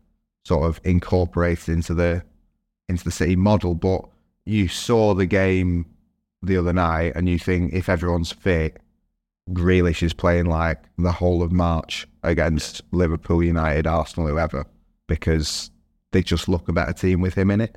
sort 0.44 0.64
of 0.64 0.80
incorporated 0.84 1.68
into 1.68 1.94
the 1.94 2.22
into 2.88 3.04
the 3.04 3.10
city 3.10 3.36
model. 3.36 3.74
But 3.74 4.04
you 4.44 4.68
saw 4.68 5.14
the 5.14 5.26
game 5.26 5.86
the 6.42 6.56
other 6.56 6.72
night 6.72 7.12
and 7.14 7.28
you 7.28 7.38
think 7.38 7.72
if 7.72 7.88
everyone's 7.88 8.32
fit, 8.32 8.80
Grealish 9.50 10.02
is 10.02 10.12
playing 10.12 10.46
like 10.46 10.82
the 10.98 11.12
whole 11.12 11.42
of 11.42 11.52
March 11.52 12.06
against 12.22 12.82
Liverpool, 12.92 13.42
United, 13.42 13.86
Arsenal, 13.86 14.28
whoever, 14.28 14.66
because 15.08 15.70
they 16.12 16.22
just 16.22 16.48
look 16.48 16.68
a 16.68 16.72
better 16.72 16.92
team 16.92 17.20
with 17.20 17.34
him 17.34 17.50
in 17.50 17.60
it. 17.60 17.76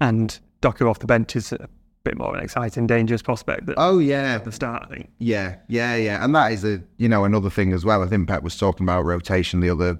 And 0.00 0.38
Doku 0.60 0.88
off 0.88 0.98
the 0.98 1.06
bench 1.06 1.36
is 1.36 1.52
a 1.52 1.68
bit 2.04 2.16
more 2.16 2.28
of 2.28 2.34
an 2.34 2.42
exciting, 2.42 2.86
dangerous 2.86 3.22
prospect 3.22 3.70
Oh 3.76 3.98
yeah, 3.98 4.34
at 4.34 4.44
the 4.44 4.52
start, 4.52 4.84
I 4.84 4.94
think. 4.94 5.10
Yeah, 5.18 5.56
yeah, 5.68 5.96
yeah, 5.96 6.24
and 6.24 6.34
that 6.34 6.52
is 6.52 6.64
a 6.64 6.82
you 6.98 7.08
know 7.08 7.24
another 7.24 7.50
thing 7.50 7.72
as 7.72 7.84
well. 7.84 8.02
I 8.02 8.06
think 8.06 8.28
Pep 8.28 8.42
was 8.42 8.56
talking 8.56 8.84
about 8.84 9.04
rotation 9.04 9.60
the 9.60 9.70
other 9.70 9.98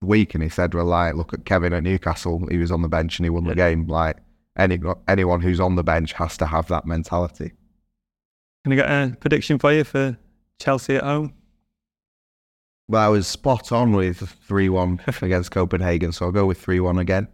week, 0.00 0.34
and 0.34 0.42
he 0.42 0.48
said, 0.48 0.74
"Well, 0.74 0.86
like 0.86 1.14
look 1.14 1.32
at 1.32 1.44
Kevin 1.44 1.72
at 1.72 1.82
Newcastle. 1.82 2.46
He 2.50 2.58
was 2.58 2.70
on 2.70 2.82
the 2.82 2.88
bench 2.88 3.18
and 3.18 3.26
he 3.26 3.30
won 3.30 3.44
the 3.44 3.54
game. 3.54 3.86
Like 3.86 4.16
any 4.56 4.78
anyone 5.08 5.40
who's 5.40 5.60
on 5.60 5.76
the 5.76 5.84
bench 5.84 6.12
has 6.14 6.36
to 6.38 6.46
have 6.46 6.68
that 6.68 6.86
mentality." 6.86 7.52
Can 8.64 8.72
I 8.72 8.76
get 8.76 8.88
a 8.88 9.16
prediction 9.16 9.58
for 9.58 9.72
you 9.72 9.84
for 9.84 10.16
Chelsea 10.60 10.96
at 10.96 11.02
home? 11.02 11.34
Well, 12.88 13.04
I 13.04 13.08
was 13.08 13.26
spot 13.26 13.72
on 13.72 13.92
with 13.92 14.18
three 14.46 14.68
one 14.68 15.00
against 15.22 15.50
Copenhagen, 15.50 16.12
so 16.12 16.26
I'll 16.26 16.32
go 16.32 16.46
with 16.46 16.60
three 16.60 16.80
one 16.80 16.98
again. 16.98 17.28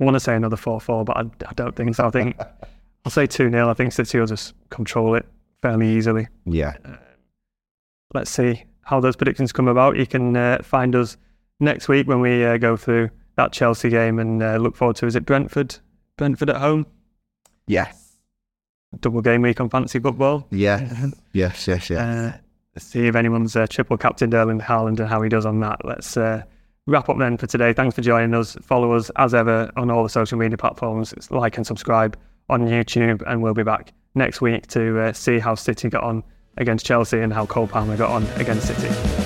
I 0.00 0.04
want 0.04 0.16
to 0.16 0.20
say 0.20 0.34
another 0.34 0.56
4 0.56 0.80
4, 0.80 1.04
but 1.04 1.16
I, 1.16 1.20
I 1.20 1.52
don't 1.54 1.76
think 1.76 1.94
so. 1.94 2.06
I 2.06 2.10
think 2.10 2.36
I'll 3.04 3.10
say 3.12 3.26
2 3.26 3.50
0. 3.50 3.68
I 3.68 3.74
think 3.74 3.92
City 3.92 4.18
will 4.18 4.26
just 4.26 4.54
control 4.70 5.14
it 5.14 5.26
fairly 5.62 5.88
easily. 5.88 6.28
Yeah, 6.46 6.76
Let's 8.12 8.30
see 8.30 8.64
how 8.82 9.00
those 9.00 9.16
predictions 9.16 9.52
come 9.52 9.66
about. 9.66 9.96
You 9.96 10.06
can 10.06 10.36
uh, 10.36 10.58
find 10.62 10.94
us 10.94 11.16
next 11.58 11.88
week 11.88 12.06
when 12.06 12.20
we 12.20 12.44
uh, 12.44 12.58
go 12.58 12.76
through 12.76 13.10
that 13.36 13.52
Chelsea 13.52 13.88
game 13.90 14.18
and 14.18 14.42
uh, 14.42 14.56
look 14.56 14.76
forward 14.76 14.96
to 14.96 15.06
is 15.06 15.16
it 15.16 15.26
Brentford? 15.26 15.76
Brentford 16.16 16.50
at 16.50 16.56
home? 16.56 16.86
yes, 17.66 18.12
Double 19.00 19.20
game 19.22 19.42
week 19.42 19.60
on 19.60 19.68
fantasy 19.68 19.98
football. 19.98 20.46
Yeah. 20.50 21.08
yes, 21.32 21.66
yes, 21.66 21.90
yes. 21.90 21.98
Uh, 21.98 22.38
let's 22.76 22.86
see 22.86 23.08
if 23.08 23.16
anyone's 23.16 23.56
uh, 23.56 23.66
triple 23.66 23.96
captained 23.96 24.34
Erling 24.34 24.60
Haaland 24.60 25.00
and 25.00 25.08
how 25.08 25.20
he 25.20 25.28
does 25.28 25.44
on 25.44 25.58
that. 25.60 25.84
Let's 25.84 26.16
uh, 26.16 26.44
wrap 26.86 27.08
up 27.08 27.18
then 27.18 27.36
for 27.36 27.48
today. 27.48 27.72
Thanks 27.72 27.96
for 27.96 28.02
joining 28.02 28.34
us. 28.34 28.56
Follow 28.62 28.92
us 28.92 29.10
as 29.16 29.34
ever 29.34 29.72
on 29.76 29.90
all 29.90 30.04
the 30.04 30.08
social 30.08 30.38
media 30.38 30.56
platforms. 30.56 31.12
Like 31.32 31.56
and 31.56 31.66
subscribe 31.66 32.16
on 32.48 32.66
YouTube, 32.66 33.22
and 33.26 33.42
we'll 33.42 33.54
be 33.54 33.62
back 33.62 33.92
next 34.14 34.40
week 34.40 34.66
to 34.68 35.00
uh, 35.00 35.12
see 35.12 35.38
how 35.38 35.54
City 35.54 35.88
got 35.88 36.04
on 36.04 36.22
against 36.56 36.86
Chelsea 36.86 37.20
and 37.20 37.32
how 37.32 37.46
Cole 37.46 37.66
Palmer 37.66 37.96
got 37.96 38.10
on 38.10 38.24
against 38.36 38.66
City. 38.66 39.23